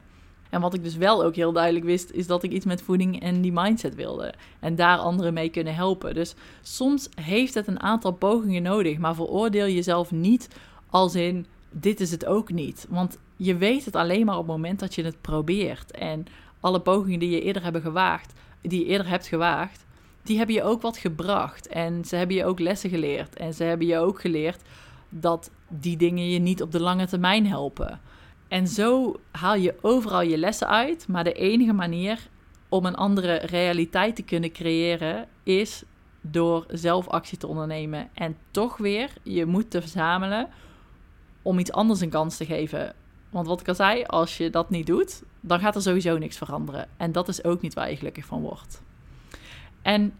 En 0.53 0.61
wat 0.61 0.75
ik 0.75 0.85
dus 0.85 0.97
wel 0.97 1.25
ook 1.25 1.37
heel 1.37 1.53
duidelijk 1.53 1.85
wist, 1.85 2.11
is 2.11 2.27
dat 2.27 2.43
ik 2.43 2.53
iets 2.53 2.65
met 2.65 2.83
voeding 2.83 3.21
en 3.21 3.41
die 3.41 3.53
mindset 3.53 3.95
wilde. 3.95 4.35
En 4.61 4.77
daar 4.77 4.99
anderen 4.99 5.35
mee 5.35 5.49
kunnen 5.49 5.75
helpen. 5.75 6.15
Dus 6.15 6.35
soms 6.63 7.09
heeft 7.15 7.55
het 7.55 7.67
een 7.67 7.81
aantal 7.81 8.13
pogingen 8.13 8.63
nodig, 8.63 8.99
maar 8.99 9.15
veroordeel 9.15 9.69
jezelf 9.69 10.11
niet 10.11 10.49
als 10.91 11.15
in, 11.15 11.47
dit 11.71 12.01
is 12.01 12.11
het 12.11 12.27
ook 12.27 12.51
niet. 12.51 12.87
Want 12.89 13.19
je 13.37 13.57
weet 13.57 13.85
het 13.85 13.97
alleen 13.97 14.27
maar 14.27 14.39
op 14.39 14.47
het 14.47 14.57
moment 14.57 14.81
dat 14.81 14.95
je 14.95 15.05
het 15.05 15.21
probeert. 15.21 15.91
En 15.91 16.27
alle 16.63 16.81
pogingen 16.81 17.19
die 17.19 17.31
je 17.31 17.41
eerder 17.41 17.63
hebben 17.63 17.83
gewaagd, 17.83 18.33
die 18.61 18.81
je 18.81 18.87
eerder 18.87 19.09
hebt 19.09 19.27
gewaagd, 19.27 19.85
die 20.23 20.37
hebben 20.37 20.55
je 20.55 20.63
ook 20.63 20.83
wat 20.83 20.97
gebracht. 20.97 21.67
En 21.67 22.05
ze 22.05 22.17
hebben 22.17 22.37
je 22.37 22.45
ook 22.45 22.59
lessen 22.59 22.91
geleerd. 22.91 23.37
En 23.37 23.55
ze 23.55 23.65
hebben 23.65 23.87
je 23.87 23.99
ook 23.99 24.21
geleerd 24.21 24.63
dat 25.09 25.51
die 25.69 25.97
dingen 25.97 26.31
je 26.31 26.39
niet 26.39 26.63
op 26.63 26.73
de 26.73 26.81
lange 26.81 27.07
termijn 27.07 27.47
helpen. 27.47 28.01
En 28.49 28.69
zo 28.69 29.21
haal 29.31 29.55
je 29.55 29.75
overal 29.81 30.23
je 30.23 30.39
lessen 30.39 30.69
uit. 30.69 31.09
Maar 31.09 31.25
de 31.25 31.33
enige 31.33 31.73
manier 31.73 32.29
om 32.69 32.87
een 32.87 32.95
andere 32.95 33.35
realiteit 33.35 34.17
te 34.17 34.23
kunnen 34.23 34.53
creëren 34.53 35.29
is 35.43 35.83
door 36.21 36.67
zelf 36.69 37.09
actie 37.09 37.39
te 37.39 37.47
ondernemen. 37.47 38.09
En 38.15 38.37
toch 38.51 38.77
weer 38.77 39.11
je 39.23 39.47
moed 39.47 39.71
te 39.71 39.81
verzamelen 39.81 40.49
om 41.43 41.59
iets 41.59 41.73
anders 41.73 42.01
een 42.01 42.11
kans 42.11 42.37
te 42.37 42.45
geven. 42.45 42.95
Want 43.33 43.47
wat 43.47 43.61
ik 43.61 43.69
al 43.69 43.75
zei, 43.75 44.05
als 44.05 44.37
je 44.37 44.51
dat 44.51 44.71
niet 44.71 44.87
doet, 44.87 45.23
dan 45.41 45.61
gaat 45.61 45.75
er 45.75 45.83
sowieso 45.83 46.19
niks 46.19 46.37
veranderen. 46.37 46.89
En 46.97 47.13
dat 47.13 47.29
is 47.29 47.45
ook 47.45 47.61
niet 47.61 47.75
waar 47.75 47.91
je 47.91 47.97
gelukkig 47.97 48.25
van 48.25 48.41
wordt. 48.41 48.83
En 49.83 50.15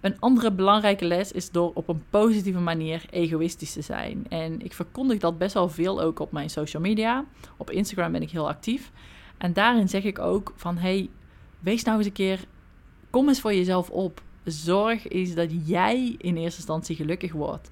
een 0.00 0.20
andere 0.20 0.52
belangrijke 0.52 1.04
les 1.04 1.32
is 1.32 1.50
door 1.50 1.70
op 1.74 1.88
een 1.88 2.02
positieve 2.10 2.58
manier 2.58 3.04
egoïstisch 3.10 3.72
te 3.72 3.80
zijn. 3.80 4.26
En 4.28 4.64
ik 4.64 4.72
verkondig 4.72 5.18
dat 5.18 5.38
best 5.38 5.54
wel 5.54 5.68
veel 5.68 6.00
ook 6.02 6.18
op 6.18 6.32
mijn 6.32 6.50
social 6.50 6.82
media. 6.82 7.24
Op 7.56 7.70
Instagram 7.70 8.12
ben 8.12 8.22
ik 8.22 8.30
heel 8.30 8.48
actief. 8.48 8.92
En 9.38 9.52
daarin 9.52 9.88
zeg 9.88 10.04
ik 10.04 10.18
ook 10.18 10.52
van 10.56 10.76
hey, 10.76 11.10
wees 11.58 11.84
nou 11.84 11.98
eens 11.98 12.06
een 12.06 12.12
keer, 12.12 12.44
kom 13.10 13.28
eens 13.28 13.40
voor 13.40 13.54
jezelf 13.54 13.90
op. 13.90 14.22
Zorg 14.44 15.08
eens 15.08 15.34
dat 15.34 15.68
jij 15.68 16.14
in 16.18 16.36
eerste 16.36 16.58
instantie 16.58 16.96
gelukkig 16.96 17.32
wordt 17.32 17.70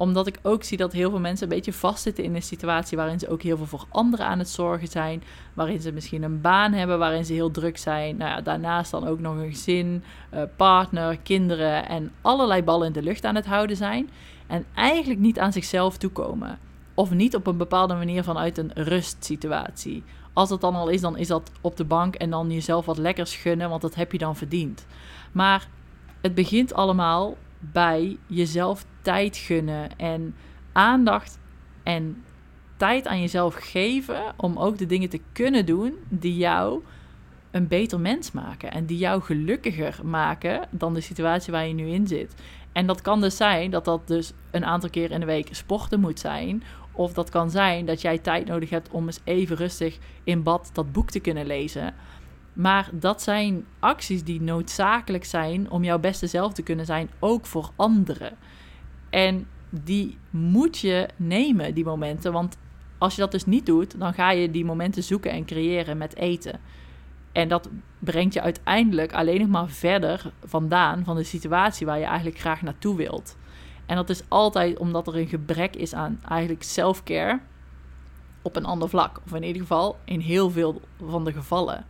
omdat 0.00 0.26
ik 0.26 0.38
ook 0.42 0.64
zie 0.64 0.76
dat 0.76 0.92
heel 0.92 1.10
veel 1.10 1.20
mensen 1.20 1.48
een 1.48 1.54
beetje 1.54 1.72
vastzitten 1.72 2.24
in 2.24 2.34
een 2.34 2.42
situatie 2.42 2.96
waarin 2.96 3.18
ze 3.18 3.28
ook 3.28 3.42
heel 3.42 3.56
veel 3.56 3.66
voor 3.66 3.84
anderen 3.88 4.26
aan 4.26 4.38
het 4.38 4.48
zorgen 4.48 4.88
zijn. 4.88 5.22
Waarin 5.54 5.80
ze 5.80 5.92
misschien 5.92 6.22
een 6.22 6.40
baan 6.40 6.72
hebben, 6.72 6.98
waarin 6.98 7.24
ze 7.24 7.32
heel 7.32 7.50
druk 7.50 7.78
zijn. 7.78 8.16
Nou 8.16 8.30
ja, 8.30 8.40
daarnaast 8.40 8.90
dan 8.90 9.06
ook 9.06 9.20
nog 9.20 9.36
een 9.36 9.50
gezin, 9.50 10.04
uh, 10.34 10.42
partner, 10.56 11.18
kinderen 11.18 11.88
en 11.88 12.12
allerlei 12.20 12.62
ballen 12.62 12.86
in 12.86 12.92
de 12.92 13.02
lucht 13.02 13.24
aan 13.24 13.34
het 13.34 13.46
houden 13.46 13.76
zijn. 13.76 14.10
En 14.46 14.64
eigenlijk 14.74 15.20
niet 15.20 15.38
aan 15.38 15.52
zichzelf 15.52 15.96
toekomen. 15.96 16.58
Of 16.94 17.10
niet 17.10 17.36
op 17.36 17.46
een 17.46 17.56
bepaalde 17.56 17.94
manier 17.94 18.24
vanuit 18.24 18.58
een 18.58 18.70
rustsituatie. 18.74 20.02
Als 20.32 20.48
dat 20.48 20.60
dan 20.60 20.74
al 20.74 20.88
is, 20.88 21.00
dan 21.00 21.16
is 21.16 21.28
dat 21.28 21.50
op 21.60 21.76
de 21.76 21.84
bank 21.84 22.14
en 22.14 22.30
dan 22.30 22.52
jezelf 22.52 22.86
wat 22.86 22.98
lekkers 22.98 23.36
gunnen, 23.36 23.68
want 23.68 23.82
dat 23.82 23.94
heb 23.94 24.12
je 24.12 24.18
dan 24.18 24.36
verdiend. 24.36 24.86
Maar 25.32 25.68
het 26.20 26.34
begint 26.34 26.74
allemaal 26.74 27.36
bij 27.60 28.16
jezelf 28.26 28.84
tijd 29.02 29.36
gunnen 29.36 29.98
en 29.98 30.34
aandacht 30.72 31.38
en 31.82 32.24
tijd 32.76 33.06
aan 33.06 33.20
jezelf 33.20 33.54
geven 33.54 34.22
om 34.36 34.58
ook 34.58 34.78
de 34.78 34.86
dingen 34.86 35.08
te 35.08 35.20
kunnen 35.32 35.66
doen 35.66 35.94
die 36.08 36.36
jou 36.36 36.82
een 37.50 37.68
beter 37.68 38.00
mens 38.00 38.32
maken 38.32 38.70
en 38.70 38.86
die 38.86 38.98
jou 38.98 39.22
gelukkiger 39.22 40.00
maken 40.04 40.68
dan 40.70 40.94
de 40.94 41.00
situatie 41.00 41.52
waar 41.52 41.66
je 41.66 41.74
nu 41.74 41.88
in 41.88 42.06
zit. 42.06 42.34
En 42.72 42.86
dat 42.86 43.00
kan 43.00 43.20
dus 43.20 43.36
zijn 43.36 43.70
dat 43.70 43.84
dat 43.84 44.06
dus 44.06 44.32
een 44.50 44.64
aantal 44.64 44.90
keer 44.90 45.10
in 45.10 45.20
de 45.20 45.26
week 45.26 45.48
sporten 45.50 46.00
moet 46.00 46.20
zijn. 46.20 46.62
Of 46.92 47.12
dat 47.12 47.30
kan 47.30 47.50
zijn 47.50 47.86
dat 47.86 48.00
jij 48.00 48.18
tijd 48.18 48.46
nodig 48.46 48.70
hebt 48.70 48.90
om 48.90 49.06
eens 49.06 49.20
even 49.24 49.56
rustig 49.56 49.98
in 50.24 50.42
bad 50.42 50.70
dat 50.72 50.92
boek 50.92 51.10
te 51.10 51.20
kunnen 51.20 51.46
lezen. 51.46 51.94
Maar 52.52 52.88
dat 52.92 53.22
zijn 53.22 53.64
acties 53.78 54.24
die 54.24 54.40
noodzakelijk 54.40 55.24
zijn 55.24 55.70
om 55.70 55.84
jouw 55.84 55.98
beste 55.98 56.26
zelf 56.26 56.52
te 56.52 56.62
kunnen 56.62 56.86
zijn, 56.86 57.10
ook 57.18 57.46
voor 57.46 57.70
anderen. 57.76 58.36
En 59.10 59.46
die 59.70 60.18
moet 60.30 60.78
je 60.78 61.08
nemen, 61.16 61.74
die 61.74 61.84
momenten. 61.84 62.32
Want 62.32 62.58
als 62.98 63.14
je 63.14 63.20
dat 63.20 63.30
dus 63.30 63.46
niet 63.46 63.66
doet, 63.66 63.98
dan 63.98 64.14
ga 64.14 64.30
je 64.30 64.50
die 64.50 64.64
momenten 64.64 65.02
zoeken 65.02 65.30
en 65.30 65.44
creëren 65.44 65.98
met 65.98 66.16
eten. 66.16 66.60
En 67.32 67.48
dat 67.48 67.68
brengt 67.98 68.34
je 68.34 68.40
uiteindelijk 68.40 69.12
alleen 69.12 69.40
nog 69.40 69.48
maar 69.48 69.68
verder 69.68 70.32
vandaan 70.44 71.04
van 71.04 71.16
de 71.16 71.24
situatie 71.24 71.86
waar 71.86 71.98
je 71.98 72.04
eigenlijk 72.04 72.38
graag 72.38 72.62
naartoe 72.62 72.96
wilt. 72.96 73.36
En 73.86 73.96
dat 73.96 74.10
is 74.10 74.22
altijd 74.28 74.78
omdat 74.78 75.06
er 75.06 75.16
een 75.16 75.28
gebrek 75.28 75.76
is 75.76 75.94
aan 75.94 76.20
eigenlijk 76.28 76.62
self-care 76.62 77.40
op 78.42 78.56
een 78.56 78.64
ander 78.64 78.88
vlak. 78.88 79.20
Of 79.24 79.34
in 79.34 79.42
ieder 79.42 79.62
geval 79.62 79.98
in 80.04 80.20
heel 80.20 80.50
veel 80.50 80.80
van 81.06 81.24
de 81.24 81.32
gevallen. 81.32 81.86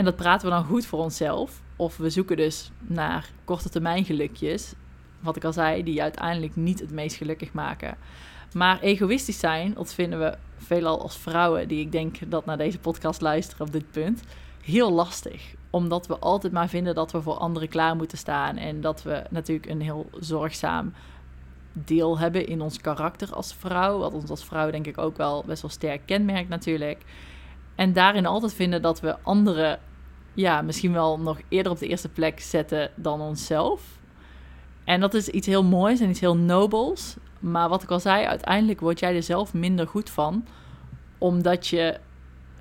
En 0.00 0.06
dat 0.06 0.16
praten 0.16 0.48
we 0.48 0.54
dan 0.54 0.64
goed 0.64 0.86
voor 0.86 0.98
onszelf. 0.98 1.62
Of 1.76 1.96
we 1.96 2.10
zoeken 2.10 2.36
dus 2.36 2.70
naar 2.80 3.30
korte 3.44 3.68
termijn 3.68 4.04
gelukjes. 4.04 4.72
Wat 5.20 5.36
ik 5.36 5.44
al 5.44 5.52
zei, 5.52 5.82
die 5.82 6.02
uiteindelijk 6.02 6.56
niet 6.56 6.80
het 6.80 6.90
meest 6.90 7.16
gelukkig 7.16 7.52
maken. 7.52 7.96
Maar 8.52 8.80
egoïstisch 8.80 9.38
zijn, 9.38 9.74
dat 9.74 9.94
vinden 9.94 10.18
we 10.18 10.36
veelal 10.56 11.02
als 11.02 11.18
vrouwen, 11.18 11.68
die 11.68 11.80
ik 11.80 11.92
denk 11.92 12.30
dat 12.30 12.44
naar 12.44 12.56
deze 12.58 12.78
podcast 12.78 13.20
luisteren 13.20 13.66
op 13.66 13.72
dit 13.72 13.90
punt, 13.90 14.22
heel 14.62 14.92
lastig. 14.92 15.54
Omdat 15.70 16.06
we 16.06 16.18
altijd 16.18 16.52
maar 16.52 16.68
vinden 16.68 16.94
dat 16.94 17.12
we 17.12 17.22
voor 17.22 17.36
anderen 17.36 17.68
klaar 17.68 17.96
moeten 17.96 18.18
staan. 18.18 18.56
En 18.56 18.80
dat 18.80 19.02
we 19.02 19.22
natuurlijk 19.30 19.70
een 19.70 19.80
heel 19.80 20.10
zorgzaam 20.20 20.92
deel 21.72 22.18
hebben 22.18 22.46
in 22.46 22.60
ons 22.60 22.80
karakter 22.80 23.34
als 23.34 23.54
vrouw. 23.54 23.98
Wat 23.98 24.14
ons 24.14 24.30
als 24.30 24.44
vrouw 24.44 24.70
denk 24.70 24.86
ik 24.86 24.98
ook 24.98 25.16
wel 25.16 25.44
best 25.46 25.62
wel 25.62 25.70
sterk 25.70 26.02
kenmerkt 26.06 26.48
natuurlijk. 26.48 27.02
En 27.74 27.92
daarin 27.92 28.26
altijd 28.26 28.54
vinden 28.54 28.82
dat 28.82 29.00
we 29.00 29.16
anderen 29.22 29.78
ja, 30.34 30.62
misschien 30.62 30.92
wel 30.92 31.18
nog 31.18 31.40
eerder 31.48 31.72
op 31.72 31.78
de 31.78 31.86
eerste 31.86 32.08
plek 32.08 32.40
zetten 32.40 32.90
dan 32.94 33.20
onszelf. 33.20 33.98
En 34.84 35.00
dat 35.00 35.14
is 35.14 35.28
iets 35.28 35.46
heel 35.46 35.64
moois 35.64 36.00
en 36.00 36.10
iets 36.10 36.20
heel 36.20 36.36
nobels. 36.36 37.16
Maar 37.40 37.68
wat 37.68 37.82
ik 37.82 37.90
al 37.90 38.00
zei, 38.00 38.24
uiteindelijk 38.24 38.80
word 38.80 38.98
jij 38.98 39.14
er 39.16 39.22
zelf 39.22 39.54
minder 39.54 39.86
goed 39.86 40.10
van, 40.10 40.46
omdat 41.18 41.66
je 41.66 41.98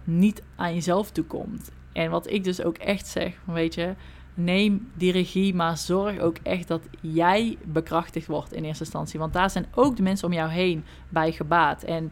niet 0.03 0.43
aan 0.55 0.73
jezelf 0.73 1.11
toekomt. 1.11 1.71
En 1.93 2.11
wat 2.11 2.29
ik 2.29 2.43
dus 2.43 2.63
ook 2.63 2.77
echt 2.77 3.07
zeg, 3.07 3.35
weet 3.45 3.75
je, 3.75 3.95
neem 4.33 4.91
die 4.93 5.11
regie, 5.11 5.55
maar 5.55 5.77
zorg 5.77 6.19
ook 6.19 6.37
echt 6.43 6.67
dat 6.67 6.81
jij 7.01 7.57
bekrachtigd 7.65 8.27
wordt 8.27 8.53
in 8.53 8.63
eerste 8.63 8.83
instantie. 8.83 9.19
Want 9.19 9.33
daar 9.33 9.49
zijn 9.49 9.65
ook 9.75 9.95
de 9.95 10.03
mensen 10.03 10.27
om 10.27 10.33
jou 10.33 10.49
heen 10.49 10.83
bij 11.09 11.31
gebaat. 11.31 11.83
En 11.83 12.11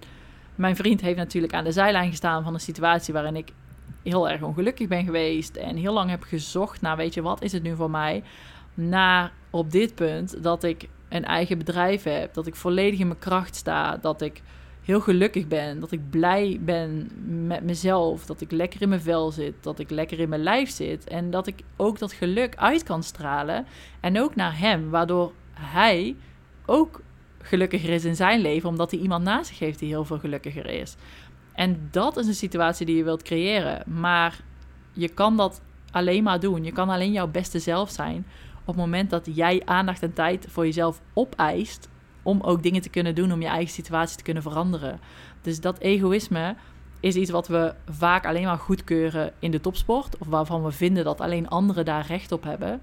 mijn 0.55 0.75
vriend 0.75 1.01
heeft 1.01 1.17
natuurlijk 1.17 1.53
aan 1.53 1.63
de 1.63 1.71
zijlijn 1.71 2.09
gestaan 2.09 2.43
van 2.43 2.53
een 2.53 2.59
situatie 2.59 3.13
waarin 3.13 3.35
ik 3.35 3.51
heel 4.07 4.29
erg 4.29 4.41
ongelukkig 4.41 4.87
ben 4.87 5.05
geweest 5.05 5.55
en 5.55 5.75
heel 5.75 5.93
lang 5.93 6.09
heb 6.09 6.23
gezocht 6.23 6.81
naar, 6.81 6.97
weet 6.97 7.13
je, 7.13 7.21
wat 7.21 7.43
is 7.43 7.51
het 7.51 7.63
nu 7.63 7.75
voor 7.75 7.89
mij? 7.89 8.23
Naar 8.73 9.31
op 9.49 9.71
dit 9.71 9.95
punt 9.95 10.43
dat 10.43 10.63
ik 10.63 10.87
een 11.09 11.25
eigen 11.25 11.57
bedrijf 11.57 12.03
heb, 12.03 12.33
dat 12.33 12.47
ik 12.47 12.55
volledig 12.55 12.99
in 12.99 13.07
mijn 13.07 13.19
kracht 13.19 13.55
sta, 13.55 13.97
dat 13.97 14.21
ik 14.21 14.41
heel 14.83 14.99
gelukkig 15.01 15.47
ben, 15.47 15.79
dat 15.79 15.91
ik 15.91 16.09
blij 16.09 16.59
ben 16.61 17.09
met 17.47 17.63
mezelf, 17.63 18.25
dat 18.25 18.41
ik 18.41 18.51
lekker 18.51 18.81
in 18.81 18.89
mijn 18.89 19.01
vel 19.01 19.31
zit, 19.31 19.53
dat 19.61 19.79
ik 19.79 19.89
lekker 19.89 20.19
in 20.19 20.29
mijn 20.29 20.43
lijf 20.43 20.69
zit 20.69 21.07
en 21.07 21.31
dat 21.31 21.47
ik 21.47 21.59
ook 21.75 21.99
dat 21.99 22.13
geluk 22.13 22.55
uit 22.55 22.83
kan 22.83 23.03
stralen 23.03 23.65
en 23.99 24.21
ook 24.21 24.35
naar 24.35 24.59
hem, 24.59 24.89
waardoor 24.89 25.31
hij 25.53 26.15
ook 26.65 27.01
gelukkiger 27.41 27.89
is 27.89 28.05
in 28.05 28.15
zijn 28.15 28.41
leven, 28.41 28.69
omdat 28.69 28.91
hij 28.91 28.99
iemand 28.99 29.23
naast 29.23 29.49
zich 29.49 29.59
heeft 29.59 29.79
die 29.79 29.89
heel 29.89 30.05
veel 30.05 30.19
gelukkiger 30.19 30.65
is. 30.65 30.95
En 31.57 31.87
dat 31.91 32.17
is 32.17 32.27
een 32.27 32.33
situatie 32.33 32.85
die 32.85 32.95
je 32.95 33.03
wilt 33.03 33.21
creëren, 33.21 33.83
maar 33.85 34.39
je 34.93 35.07
kan 35.07 35.37
dat 35.37 35.61
alleen 35.91 36.23
maar 36.23 36.39
doen. 36.39 36.63
Je 36.63 36.71
kan 36.71 36.89
alleen 36.89 37.11
jouw 37.11 37.27
beste 37.27 37.59
zelf 37.59 37.89
zijn 37.89 38.25
op 38.59 38.67
het 38.67 38.75
moment 38.75 39.09
dat 39.09 39.29
jij 39.33 39.61
aandacht 39.65 40.03
en 40.03 40.13
tijd 40.13 40.47
voor 40.49 40.65
jezelf 40.65 41.01
opeist 41.13 41.89
om 42.23 42.41
ook 42.41 42.63
dingen 42.63 42.81
te 42.81 42.89
kunnen 42.89 43.15
doen 43.15 43.31
om 43.31 43.41
je 43.41 43.47
eigen 43.47 43.73
situatie 43.73 44.17
te 44.17 44.23
kunnen 44.23 44.43
veranderen. 44.43 44.99
Dus 45.41 45.59
dat 45.59 45.79
egoïsme 45.79 46.55
is 46.99 47.15
iets 47.15 47.31
wat 47.31 47.47
we 47.47 47.73
vaak 47.89 48.25
alleen 48.25 48.45
maar 48.45 48.57
goedkeuren 48.57 49.33
in 49.39 49.51
de 49.51 49.61
topsport 49.61 50.17
of 50.17 50.27
waarvan 50.27 50.63
we 50.63 50.71
vinden 50.71 51.03
dat 51.03 51.21
alleen 51.21 51.49
anderen 51.49 51.85
daar 51.85 52.05
recht 52.05 52.31
op 52.31 52.43
hebben. 52.43 52.81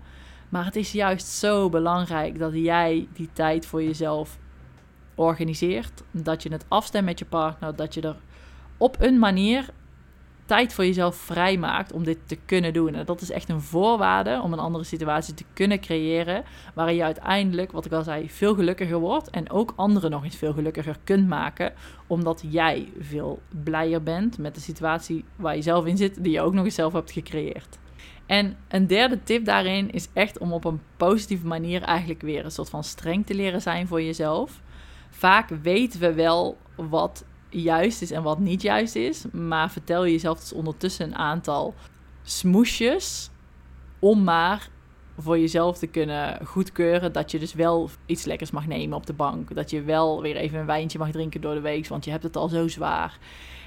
Maar 0.48 0.64
het 0.64 0.76
is 0.76 0.92
juist 0.92 1.26
zo 1.26 1.68
belangrijk 1.68 2.38
dat 2.38 2.52
jij 2.54 3.08
die 3.12 3.28
tijd 3.32 3.66
voor 3.66 3.82
jezelf 3.82 4.38
organiseert, 5.14 6.02
dat 6.10 6.42
je 6.42 6.52
het 6.52 6.64
afstemt 6.68 7.04
met 7.04 7.18
je 7.18 7.24
partner, 7.24 7.76
dat 7.76 7.94
je 7.94 8.00
er 8.00 8.16
op 8.84 8.96
een 9.00 9.18
manier 9.18 9.70
tijd 10.44 10.72
voor 10.72 10.84
jezelf 10.84 11.16
vrijmaakt 11.16 11.92
om 11.92 12.04
dit 12.04 12.18
te 12.26 12.38
kunnen 12.46 12.72
doen. 12.72 12.94
En 12.94 13.04
dat 13.04 13.20
is 13.20 13.30
echt 13.30 13.48
een 13.48 13.60
voorwaarde 13.60 14.40
om 14.42 14.52
een 14.52 14.58
andere 14.58 14.84
situatie 14.84 15.34
te 15.34 15.44
kunnen 15.52 15.80
creëren. 15.80 16.44
Waarin 16.74 16.94
je 16.94 17.02
uiteindelijk, 17.02 17.72
wat 17.72 17.84
ik 17.84 17.92
al 17.92 18.02
zei, 18.02 18.30
veel 18.30 18.54
gelukkiger 18.54 18.98
wordt. 18.98 19.30
En 19.30 19.50
ook 19.50 19.72
anderen 19.76 20.10
nog 20.10 20.24
eens 20.24 20.36
veel 20.36 20.52
gelukkiger 20.52 20.96
kunt 21.04 21.28
maken. 21.28 21.72
Omdat 22.06 22.44
jij 22.48 22.92
veel 23.00 23.40
blijer 23.64 24.02
bent 24.02 24.38
met 24.38 24.54
de 24.54 24.60
situatie 24.60 25.24
waar 25.36 25.56
je 25.56 25.62
zelf 25.62 25.86
in 25.86 25.96
zit, 25.96 26.22
die 26.24 26.32
je 26.32 26.40
ook 26.40 26.54
nog 26.54 26.64
eens 26.64 26.74
zelf 26.74 26.92
hebt 26.92 27.12
gecreëerd. 27.12 27.78
En 28.26 28.56
een 28.68 28.86
derde 28.86 29.22
tip 29.22 29.44
daarin 29.44 29.90
is 29.90 30.08
echt 30.12 30.38
om 30.38 30.52
op 30.52 30.64
een 30.64 30.80
positieve 30.96 31.46
manier 31.46 31.82
eigenlijk 31.82 32.20
weer 32.20 32.44
een 32.44 32.50
soort 32.50 32.70
van 32.70 32.84
streng 32.84 33.26
te 33.26 33.34
leren 33.34 33.62
zijn 33.62 33.86
voor 33.86 34.02
jezelf. 34.02 34.60
Vaak 35.10 35.48
weten 35.48 36.00
we 36.00 36.14
wel 36.14 36.58
wat 36.76 37.24
juist 37.62 38.02
is 38.02 38.10
en 38.10 38.22
wat 38.22 38.38
niet 38.38 38.62
juist 38.62 38.96
is. 38.96 39.24
Maar 39.32 39.70
vertel 39.70 40.06
jezelf 40.06 40.40
dus 40.40 40.52
ondertussen 40.52 41.06
een 41.06 41.16
aantal 41.16 41.74
smoesjes 42.22 43.30
om 43.98 44.24
maar 44.24 44.68
voor 45.18 45.38
jezelf 45.38 45.78
te 45.78 45.86
kunnen 45.86 46.46
goedkeuren 46.46 47.12
dat 47.12 47.30
je 47.30 47.38
dus 47.38 47.54
wel 47.54 47.90
iets 48.06 48.24
lekkers 48.24 48.50
mag 48.50 48.66
nemen 48.66 48.96
op 48.96 49.06
de 49.06 49.12
bank. 49.12 49.54
Dat 49.54 49.70
je 49.70 49.82
wel 49.82 50.22
weer 50.22 50.36
even 50.36 50.58
een 50.58 50.66
wijntje 50.66 50.98
mag 50.98 51.10
drinken 51.10 51.40
door 51.40 51.54
de 51.54 51.60
week, 51.60 51.86
want 51.88 52.04
je 52.04 52.10
hebt 52.10 52.22
het 52.22 52.36
al 52.36 52.48
zo 52.48 52.68
zwaar. 52.68 53.18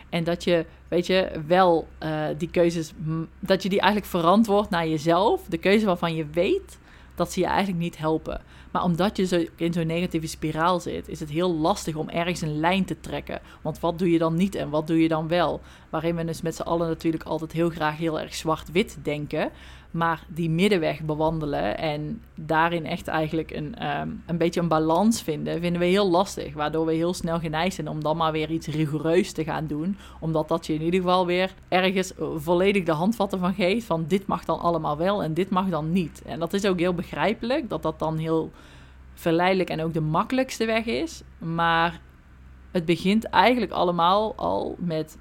En 0.10 0.24
dat 0.24 0.44
je, 0.44 0.66
weet 0.88 1.06
je, 1.06 1.42
wel 1.48 1.88
uh, 2.04 2.26
die 2.38 2.50
keuzes, 2.50 2.94
dat 3.40 3.64
je 3.64 3.70
die 3.70 3.80
eigenlijk 3.80 4.12
verantwoordt 4.12 4.70
naar 4.70 4.88
jezelf. 4.88 5.44
De 5.50 5.58
keuze 5.58 5.86
waarvan 5.86 6.16
je 6.16 6.26
weet 6.26 6.80
dat 7.16 7.32
ze 7.32 7.40
je 7.40 7.46
eigenlijk 7.46 7.80
niet 7.80 7.98
helpen. 7.98 8.42
Maar 8.78 8.86
omdat 8.86 9.18
je 9.18 9.26
zo 9.26 9.46
in 9.56 9.74
zo'n 9.74 9.88
negatieve 9.88 10.28
spiraal 10.28 10.80
zit, 10.80 11.08
is 11.08 11.20
het 11.20 11.30
heel 11.30 11.54
lastig 11.54 11.96
om 11.96 12.10
ergens 12.10 12.42
een 12.42 12.60
lijn 12.60 12.86
te 12.86 13.00
trekken. 13.00 13.42
Want 13.62 13.80
wat 13.80 14.00
doe 14.00 14.12
je 14.12 14.18
dan 14.18 14.36
niet 14.36 14.56
en 14.56 14.70
wat 14.70 14.88
doe 14.88 15.02
je 15.02 15.08
dan 15.08 15.28
wel? 15.28 15.62
Waarin 15.90 16.16
we 16.16 16.26
dus 16.26 16.42
met 16.42 16.56
z'n 16.56 16.62
allen 16.62 16.88
natuurlijk 16.88 17.24
altijd 17.24 17.52
heel 17.52 17.70
graag 17.70 17.98
heel 17.98 18.20
erg 18.20 18.36
zwart-wit 18.36 18.98
denken. 19.04 19.52
Maar 19.98 20.24
die 20.28 20.50
middenweg 20.50 21.02
bewandelen 21.02 21.78
en 21.78 22.22
daarin 22.36 22.86
echt 22.86 23.08
eigenlijk 23.08 23.52
een, 23.52 24.00
um, 24.00 24.24
een 24.26 24.38
beetje 24.38 24.60
een 24.60 24.68
balans 24.68 25.22
vinden, 25.22 25.60
vinden 25.60 25.82
we 25.82 25.88
heel 25.88 26.10
lastig. 26.10 26.54
Waardoor 26.54 26.86
we 26.86 26.94
heel 26.94 27.14
snel 27.14 27.40
geneigd 27.40 27.76
zijn 27.76 27.88
om 27.88 28.04
dan 28.04 28.18
maar 28.18 28.32
weer 28.32 28.52
iets 28.52 28.68
rigoureus 28.68 29.32
te 29.32 29.44
gaan 29.44 29.68
doen. 29.68 29.98
Omdat 30.20 30.48
dat 30.48 30.66
je 30.66 30.74
in 30.74 30.82
ieder 30.82 31.00
geval 31.00 31.26
weer 31.26 31.54
ergens 31.68 32.14
volledig 32.36 32.84
de 32.84 32.92
handvatten 32.92 33.40
van 33.40 33.54
geeft. 33.54 33.86
Van 33.86 34.06
dit 34.08 34.28
mag 34.28 34.46
dan 34.46 34.60
allemaal 34.60 34.98
wel 34.98 35.24
en 35.24 35.34
dit 35.34 35.50
mag 35.50 35.70
dan 35.70 35.92
niet. 35.92 36.22
En 36.26 36.40
dat 36.40 36.54
is 36.54 36.66
ook 36.66 36.80
heel 36.80 36.94
begrijpelijk 36.94 37.70
dat 37.70 37.84
dat 37.84 38.00
dan 38.00 38.18
heel 38.18 38.52
verleidelijk 39.14 39.70
en 39.70 39.82
ook 39.82 39.94
de 39.94 40.02
makkelijkste 40.02 40.66
weg 40.66 40.86
is. 40.86 41.22
Maar 41.38 42.02
het 42.72 42.86
begint 42.86 43.24
eigenlijk 43.24 43.72
allemaal 43.72 44.34
al 44.36 44.76
met 44.80 45.18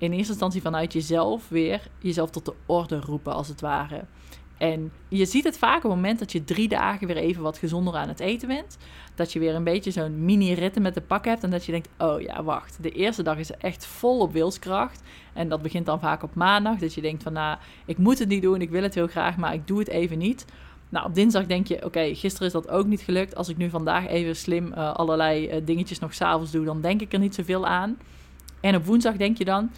in 0.00 0.12
eerste 0.12 0.30
instantie 0.30 0.62
vanuit 0.62 0.92
jezelf 0.92 1.48
weer 1.48 1.88
jezelf 1.98 2.30
tot 2.30 2.44
de 2.44 2.54
orde 2.66 3.00
roepen, 3.00 3.34
als 3.34 3.48
het 3.48 3.60
ware. 3.60 4.04
En 4.58 4.92
je 5.08 5.24
ziet 5.24 5.44
het 5.44 5.58
vaak 5.58 5.76
op 5.76 5.82
het 5.82 5.92
moment 5.92 6.18
dat 6.18 6.32
je 6.32 6.44
drie 6.44 6.68
dagen 6.68 7.06
weer 7.06 7.16
even 7.16 7.42
wat 7.42 7.58
gezonder 7.58 7.94
aan 7.94 8.08
het 8.08 8.20
eten 8.20 8.48
bent. 8.48 8.78
Dat 9.14 9.32
je 9.32 9.38
weer 9.38 9.54
een 9.54 9.64
beetje 9.64 9.90
zo'n 9.90 10.24
mini-ritten 10.24 10.82
met 10.82 10.94
de 10.94 11.00
pak 11.00 11.24
hebt. 11.24 11.44
En 11.44 11.50
dat 11.50 11.64
je 11.64 11.72
denkt, 11.72 11.88
oh 11.98 12.20
ja, 12.20 12.42
wacht. 12.42 12.82
De 12.82 12.90
eerste 12.90 13.22
dag 13.22 13.38
is 13.38 13.50
echt 13.50 13.86
vol 13.86 14.18
op 14.18 14.32
wilskracht. 14.32 15.02
En 15.32 15.48
dat 15.48 15.62
begint 15.62 15.86
dan 15.86 16.00
vaak 16.00 16.22
op 16.22 16.34
maandag. 16.34 16.78
Dat 16.78 16.94
je 16.94 17.00
denkt 17.00 17.22
van, 17.22 17.32
nou, 17.32 17.58
ik 17.84 17.98
moet 17.98 18.18
het 18.18 18.28
niet 18.28 18.42
doen. 18.42 18.60
Ik 18.60 18.70
wil 18.70 18.82
het 18.82 18.94
heel 18.94 19.06
graag, 19.06 19.36
maar 19.36 19.54
ik 19.54 19.66
doe 19.66 19.78
het 19.78 19.88
even 19.88 20.18
niet. 20.18 20.44
Nou, 20.88 21.06
op 21.06 21.14
dinsdag 21.14 21.46
denk 21.46 21.66
je, 21.66 21.84
oké, 21.84 22.14
gisteren 22.14 22.46
is 22.46 22.52
dat 22.52 22.68
ook 22.68 22.86
niet 22.86 23.00
gelukt. 23.00 23.36
Als 23.36 23.48
ik 23.48 23.56
nu 23.56 23.70
vandaag 23.70 24.06
even 24.06 24.36
slim 24.36 24.66
uh, 24.66 24.94
allerlei 24.94 25.48
uh, 25.48 25.56
dingetjes 25.64 25.98
nog 25.98 26.14
s'avonds 26.14 26.50
doe, 26.50 26.64
dan 26.64 26.80
denk 26.80 27.00
ik 27.00 27.12
er 27.12 27.18
niet 27.18 27.34
zoveel 27.34 27.66
aan. 27.66 27.98
En 28.60 28.76
op 28.76 28.84
woensdag 28.84 29.16
denk 29.16 29.38
je 29.38 29.44
dan, 29.44 29.70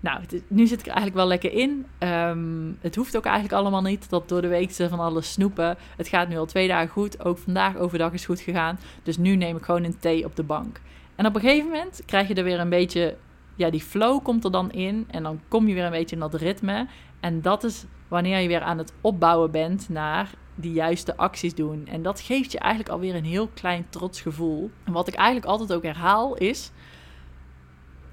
Nou, 0.00 0.20
nu 0.48 0.66
zit 0.66 0.80
ik 0.80 0.86
er 0.86 0.92
eigenlijk 0.92 1.16
wel 1.16 1.26
lekker 1.26 1.52
in. 1.52 1.86
Ehm, 1.98 2.72
het 2.80 2.96
hoeft 2.96 3.16
ook 3.16 3.24
eigenlijk 3.24 3.54
allemaal 3.54 3.82
niet. 3.82 4.10
Dat 4.10 4.28
door 4.28 4.42
de 4.42 4.48
week 4.48 4.70
ze 4.70 4.88
van 4.88 5.00
alles 5.00 5.32
snoepen. 5.32 5.76
Het 5.96 6.08
gaat 6.08 6.28
nu 6.28 6.36
al 6.36 6.46
twee 6.46 6.68
dagen 6.68 6.88
goed. 6.88 7.24
Ook 7.24 7.38
vandaag 7.38 7.76
overdag 7.76 8.12
is 8.12 8.24
goed 8.24 8.40
gegaan. 8.40 8.78
Dus 9.02 9.16
nu 9.16 9.36
neem 9.36 9.56
ik 9.56 9.64
gewoon 9.64 9.84
een 9.84 9.98
thee 9.98 10.24
op 10.24 10.36
de 10.36 10.42
bank. 10.42 10.80
En 11.14 11.26
op 11.26 11.34
een 11.34 11.40
gegeven 11.40 11.70
moment 11.70 12.02
krijg 12.06 12.28
je 12.28 12.34
er 12.34 12.44
weer 12.44 12.60
een 12.60 12.68
beetje... 12.68 13.16
Ja, 13.56 13.70
die 13.70 13.80
flow 13.80 14.22
komt 14.22 14.44
er 14.44 14.50
dan 14.50 14.70
in. 14.70 15.06
En 15.10 15.22
dan 15.22 15.40
kom 15.48 15.68
je 15.68 15.74
weer 15.74 15.84
een 15.84 15.90
beetje 15.90 16.14
in 16.14 16.20
dat 16.20 16.34
ritme. 16.34 16.86
En 17.20 17.42
dat 17.42 17.64
is 17.64 17.84
wanneer 18.08 18.38
je 18.38 18.48
weer 18.48 18.62
aan 18.62 18.78
het 18.78 18.92
opbouwen 19.00 19.50
bent 19.50 19.88
naar 19.88 20.30
die 20.54 20.72
juiste 20.72 21.16
acties 21.16 21.54
doen. 21.54 21.86
En 21.86 22.02
dat 22.02 22.20
geeft 22.20 22.52
je 22.52 22.58
eigenlijk 22.58 22.94
alweer 22.94 23.14
een 23.14 23.24
heel 23.24 23.48
klein 23.54 23.86
trots 23.88 24.20
gevoel. 24.20 24.70
En 24.84 24.92
wat 24.92 25.08
ik 25.08 25.14
eigenlijk 25.14 25.46
altijd 25.46 25.72
ook 25.72 25.82
herhaal 25.82 26.36
is 26.36 26.70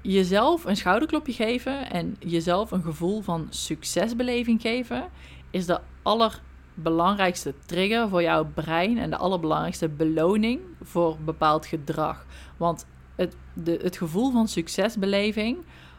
jezelf 0.02 0.64
een 0.64 0.76
schouderklopje 0.76 1.32
geven 1.32 1.90
en 1.90 2.16
jezelf 2.18 2.70
een 2.70 2.82
gevoel 2.82 3.20
van 3.20 3.46
succesbeleving 3.50 4.60
geven, 4.60 5.08
is 5.50 5.66
de 5.66 5.80
allerbelangrijkste 6.02 7.54
trigger 7.66 8.08
voor 8.08 8.22
jouw 8.22 8.46
brein 8.54 8.98
en 8.98 9.10
de 9.10 9.16
allerbelangrijkste 9.16 9.88
beloning 9.88 10.60
voor 10.82 11.16
bepaald 11.24 11.66
gedrag. 11.66 12.26
Want 12.56 12.86
het, 13.16 13.36
de, 13.54 13.78
het 13.82 13.96
gevoel 13.96 14.30
van 14.30 14.48
succesbeleving, 14.48 15.58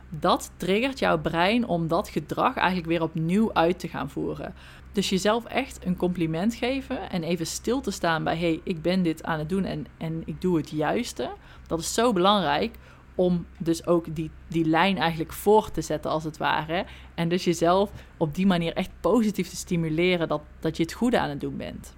dat 0.09 0.51
triggert 0.57 0.99
jouw 0.99 1.19
brein 1.19 1.67
om 1.67 1.87
dat 1.87 2.09
gedrag 2.09 2.55
eigenlijk 2.55 2.87
weer 2.87 3.01
opnieuw 3.01 3.53
uit 3.53 3.79
te 3.79 3.87
gaan 3.87 4.09
voeren. 4.09 4.53
Dus 4.91 5.09
jezelf 5.09 5.45
echt 5.45 5.85
een 5.85 5.95
compliment 5.95 6.55
geven 6.55 7.09
en 7.09 7.23
even 7.23 7.45
stil 7.47 7.81
te 7.81 7.91
staan 7.91 8.23
bij: 8.23 8.37
hey, 8.37 8.59
ik 8.63 8.81
ben 8.81 9.03
dit 9.03 9.23
aan 9.23 9.39
het 9.39 9.49
doen 9.49 9.65
en, 9.65 9.85
en 9.97 10.21
ik 10.25 10.41
doe 10.41 10.57
het 10.57 10.69
juiste. 10.69 11.31
Dat 11.67 11.79
is 11.79 11.93
zo 11.93 12.13
belangrijk 12.13 12.75
om 13.21 13.45
dus 13.57 13.85
ook 13.85 14.15
die, 14.15 14.31
die 14.47 14.65
lijn 14.65 14.97
eigenlijk 14.97 15.33
voor 15.33 15.71
te 15.71 15.81
zetten, 15.81 16.11
als 16.11 16.23
het 16.23 16.37
ware. 16.37 16.85
En 17.15 17.29
dus 17.29 17.43
jezelf 17.43 17.91
op 18.17 18.35
die 18.35 18.45
manier 18.45 18.73
echt 18.73 18.89
positief 18.99 19.49
te 19.49 19.55
stimuleren 19.55 20.27
dat, 20.27 20.41
dat 20.59 20.77
je 20.77 20.83
het 20.83 20.93
goede 20.93 21.19
aan 21.19 21.29
het 21.29 21.39
doen 21.39 21.57
bent. 21.57 21.95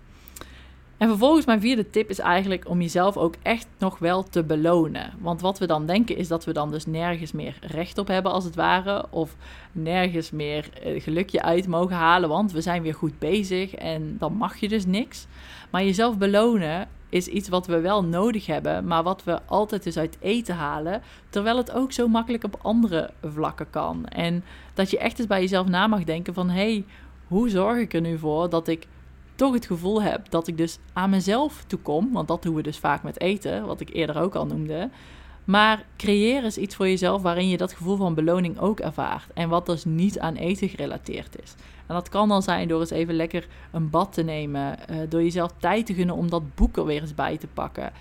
En 0.97 1.07
vervolgens 1.07 1.45
mijn 1.45 1.61
vierde 1.61 1.89
tip 1.89 2.09
is 2.09 2.19
eigenlijk 2.19 2.69
om 2.69 2.81
jezelf 2.81 3.17
ook 3.17 3.35
echt 3.41 3.67
nog 3.77 3.99
wel 3.99 4.23
te 4.23 4.43
belonen. 4.43 5.13
Want 5.19 5.41
wat 5.41 5.59
we 5.59 5.67
dan 5.67 5.85
denken 5.85 6.17
is 6.17 6.27
dat 6.27 6.45
we 6.45 6.53
dan 6.53 6.71
dus 6.71 6.85
nergens 6.85 7.31
meer 7.31 7.57
recht 7.61 7.97
op 7.97 8.07
hebben 8.07 8.31
als 8.31 8.43
het 8.43 8.55
ware. 8.55 9.05
Of 9.09 9.35
nergens 9.71 10.31
meer 10.31 10.69
eh, 10.83 11.01
gelukje 11.01 11.41
uit 11.41 11.67
mogen 11.67 11.95
halen, 11.95 12.29
want 12.29 12.51
we 12.51 12.61
zijn 12.61 12.81
weer 12.81 12.93
goed 12.93 13.19
bezig 13.19 13.75
en 13.75 14.15
dan 14.19 14.33
mag 14.33 14.57
je 14.57 14.67
dus 14.67 14.85
niks. 14.85 15.27
Maar 15.69 15.83
jezelf 15.83 16.17
belonen 16.17 16.87
is 17.13 17.27
iets 17.27 17.49
wat 17.49 17.67
we 17.67 17.79
wel 17.79 18.03
nodig 18.03 18.45
hebben, 18.45 18.85
maar 18.85 19.03
wat 19.03 19.23
we 19.23 19.41
altijd 19.45 19.83
dus 19.83 19.97
uit 19.97 20.17
eten 20.19 20.55
halen, 20.55 21.01
terwijl 21.29 21.57
het 21.57 21.71
ook 21.71 21.91
zo 21.91 22.07
makkelijk 22.07 22.43
op 22.43 22.59
andere 22.61 23.09
vlakken 23.21 23.69
kan. 23.69 24.05
En 24.05 24.43
dat 24.73 24.89
je 24.89 24.97
echt 24.97 25.19
eens 25.19 25.27
bij 25.27 25.41
jezelf 25.41 25.67
na 25.67 25.87
mag 25.87 26.03
denken 26.03 26.33
van, 26.33 26.49
hé, 26.49 26.73
hey, 26.73 26.85
hoe 27.27 27.49
zorg 27.49 27.77
ik 27.77 27.93
er 27.93 28.01
nu 28.01 28.17
voor 28.17 28.49
dat 28.49 28.67
ik 28.67 28.87
toch 29.35 29.53
het 29.53 29.65
gevoel 29.65 30.01
heb 30.01 30.29
dat 30.29 30.47
ik 30.47 30.57
dus 30.57 30.79
aan 30.93 31.09
mezelf 31.09 31.63
toekom, 31.67 32.11
want 32.11 32.27
dat 32.27 32.43
doen 32.43 32.55
we 32.55 32.61
dus 32.61 32.77
vaak 32.77 33.03
met 33.03 33.19
eten, 33.19 33.65
wat 33.65 33.79
ik 33.79 33.93
eerder 33.93 34.21
ook 34.21 34.35
al 34.35 34.45
noemde. 34.45 34.89
Maar 35.45 35.85
creëer 35.97 36.43
eens 36.43 36.57
iets 36.57 36.75
voor 36.75 36.87
jezelf 36.87 37.21
waarin 37.21 37.49
je 37.49 37.57
dat 37.57 37.73
gevoel 37.73 37.95
van 37.95 38.13
beloning 38.13 38.59
ook 38.59 38.79
ervaart. 38.79 39.33
En 39.33 39.49
wat 39.49 39.65
dus 39.65 39.85
niet 39.85 40.19
aan 40.19 40.35
eten 40.35 40.69
gerelateerd 40.69 41.41
is. 41.43 41.55
En 41.85 41.95
dat 41.95 42.09
kan 42.09 42.29
dan 42.29 42.43
zijn 42.43 42.67
door 42.67 42.79
eens 42.79 42.89
even 42.89 43.15
lekker 43.15 43.47
een 43.71 43.89
bad 43.89 44.13
te 44.13 44.23
nemen. 44.23 44.77
Uh, 44.89 44.97
door 45.09 45.23
jezelf 45.23 45.51
tijd 45.57 45.85
te 45.85 45.93
gunnen 45.93 46.15
om 46.15 46.29
dat 46.29 46.55
boek 46.55 46.77
er 46.77 46.85
weer 46.85 47.01
eens 47.01 47.15
bij 47.15 47.37
te 47.37 47.47
pakken. 47.47 47.91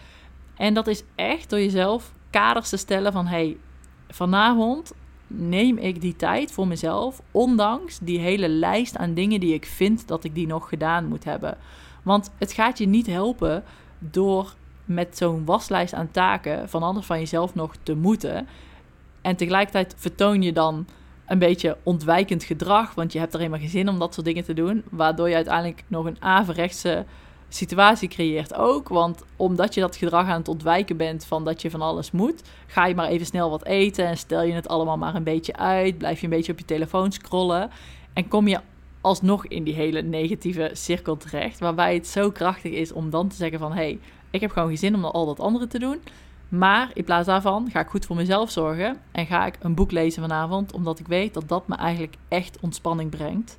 En 0.57 0.75
dat 0.75 0.87
is 0.87 1.03
echt 1.15 1.51
door 1.51 1.59
jezelf 1.59 2.13
kaders 2.31 2.69
te 2.69 2.77
stellen 2.77 3.13
van... 3.13 3.27
hey, 3.27 3.57
vanavond 4.09 4.93
neem 5.27 5.79
ik 5.79 6.01
die 6.01 6.17
tijd 6.17 6.53
voor 6.53 6.67
mezelf... 6.67 7.23
ondanks 7.31 7.99
die 7.99 8.19
hele 8.19 8.49
lijst 8.49 8.97
aan 8.97 9.15
dingen 9.15 9.41
die 9.41 9.55
ik 9.55 9.67
vind 9.67 10.09
dat 10.09 10.25
ik 10.25 10.35
die 10.35 10.47
nog 10.47 10.69
gedaan 10.69 11.09
moet 11.09 11.25
hebben. 11.25 11.59
Want 12.03 12.31
het 12.39 12.53
gaat 12.53 12.79
je 12.79 12.87
niet 12.87 13.07
helpen 13.07 13.65
door 13.99 14.55
met 14.85 15.17
zo'n 15.17 15.45
waslijst 15.45 15.95
aan 15.95 16.11
taken... 16.11 16.69
van 16.69 16.83
anders 16.83 17.07
van 17.07 17.19
jezelf 17.19 17.55
nog 17.55 17.75
te 17.83 17.95
moeten... 17.95 18.47
En 19.23 19.37
tegelijkertijd 19.37 19.95
vertoon 19.99 20.43
je 20.43 20.53
dan 20.53 20.87
een 21.27 21.39
beetje 21.39 21.77
ontwijkend 21.83 22.45
gedrag, 22.45 22.95
want 22.95 23.13
je 23.13 23.19
hebt 23.19 23.33
er 23.33 23.39
helemaal 23.39 23.61
geen 23.61 23.69
zin 23.69 23.89
om 23.89 23.99
dat 23.99 24.15
soort 24.15 24.27
dingen 24.27 24.45
te 24.45 24.55
doen, 24.55 24.83
waardoor 24.91 25.29
je 25.29 25.35
uiteindelijk 25.35 25.85
nog 25.87 26.05
een 26.05 26.23
averechtse 26.23 27.05
situatie 27.49 28.09
creëert 28.09 28.55
ook. 28.55 28.89
Want 28.89 29.25
omdat 29.37 29.75
je 29.75 29.81
dat 29.81 29.97
gedrag 29.97 30.27
aan 30.27 30.39
het 30.39 30.49
ontwijken 30.49 30.97
bent 30.97 31.25
van 31.25 31.45
dat 31.45 31.63
je 31.63 31.71
van 31.71 31.83
alles 31.83 32.11
moet, 32.11 32.43
ga 32.67 32.87
je 32.87 32.95
maar 32.95 33.09
even 33.09 33.27
snel 33.27 33.51
wat 33.51 33.65
eten 33.65 34.07
en 34.07 34.17
stel 34.17 34.43
je 34.43 34.53
het 34.53 34.69
allemaal 34.69 34.99
maar 34.99 35.15
een 35.15 35.23
beetje 35.23 35.57
uit, 35.57 35.99
blijf 35.99 36.19
je 36.19 36.25
een 36.25 36.33
beetje 36.33 36.53
op 36.53 36.59
je 36.59 36.65
telefoon 36.65 37.13
scrollen 37.13 37.71
en 38.13 38.29
kom 38.29 38.49
je 38.49 38.61
alsnog 39.01 39.47
in 39.47 39.65
die 39.65 39.75
hele 39.75 40.03
negatieve 40.03 40.71
cirkel 40.73 41.17
terecht, 41.17 41.59
waarbij 41.59 41.95
het 41.95 42.07
zo 42.07 42.31
krachtig 42.31 42.73
is 42.73 42.93
om 42.93 43.11
dan 43.11 43.29
te 43.29 43.37
zeggen 43.37 43.59
van 43.59 43.73
hé, 43.73 43.77
hey, 43.77 43.99
ik 44.33 44.41
heb 44.41 44.51
gewoon 44.51 44.69
geen 44.69 44.79
zin 44.79 44.95
om 44.95 45.05
al 45.05 45.27
dat 45.27 45.41
andere 45.41 45.67
te 45.67 45.79
doen. 45.79 46.01
Maar 46.49 46.91
in 46.95 47.05
plaats 47.05 47.27
daarvan 47.27 47.71
ga 47.71 47.81
ik 47.81 47.89
goed 47.89 48.07
voor 48.07 48.17
mezelf 48.17 48.51
zorgen 48.51 48.97
en 49.13 49.27
ga 49.27 49.47
ik 49.47 49.57
een 49.61 49.75
boek 49.75 49.91
lezen 49.91 50.23
vanavond, 50.23 50.73
omdat 50.73 50.99
ik 50.99 51.07
weet 51.07 51.35
dat 51.35 51.49
dat 51.49 51.69
me 51.69 51.75
eigenlijk 51.75 52.17
echt 52.29 52.59
ontspanning 52.61 53.11
brengt. 53.11 53.59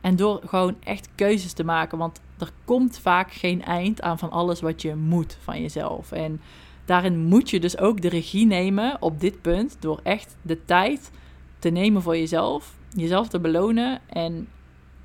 En 0.00 0.16
door 0.16 0.40
gewoon 0.46 0.76
echt 0.80 1.08
keuzes 1.14 1.52
te 1.52 1.64
maken, 1.64 1.98
want 1.98 2.20
er 2.38 2.50
komt 2.64 2.98
vaak 2.98 3.32
geen 3.32 3.64
eind 3.64 4.02
aan 4.02 4.18
van 4.18 4.30
alles 4.30 4.60
wat 4.60 4.82
je 4.82 4.94
moet 4.94 5.36
van 5.40 5.60
jezelf. 5.60 6.12
En 6.12 6.40
daarin 6.84 7.24
moet 7.24 7.50
je 7.50 7.60
dus 7.60 7.78
ook 7.78 8.00
de 8.00 8.08
regie 8.08 8.46
nemen 8.46 8.96
op 9.00 9.20
dit 9.20 9.42
punt, 9.42 9.76
door 9.80 10.00
echt 10.02 10.36
de 10.42 10.64
tijd 10.64 11.10
te 11.58 11.68
nemen 11.68 12.02
voor 12.02 12.16
jezelf, 12.16 12.74
jezelf 12.88 13.28
te 13.28 13.40
belonen 13.40 14.00
en 14.06 14.48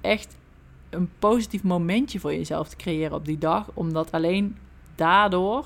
echt 0.01 0.37
een 0.89 1.09
positief 1.19 1.63
momentje 1.63 2.19
voor 2.19 2.33
jezelf 2.33 2.69
te 2.69 2.75
creëren 2.75 3.15
op 3.15 3.25
die 3.25 3.37
dag, 3.37 3.69
omdat 3.73 4.11
alleen 4.11 4.57
daardoor 4.97 5.65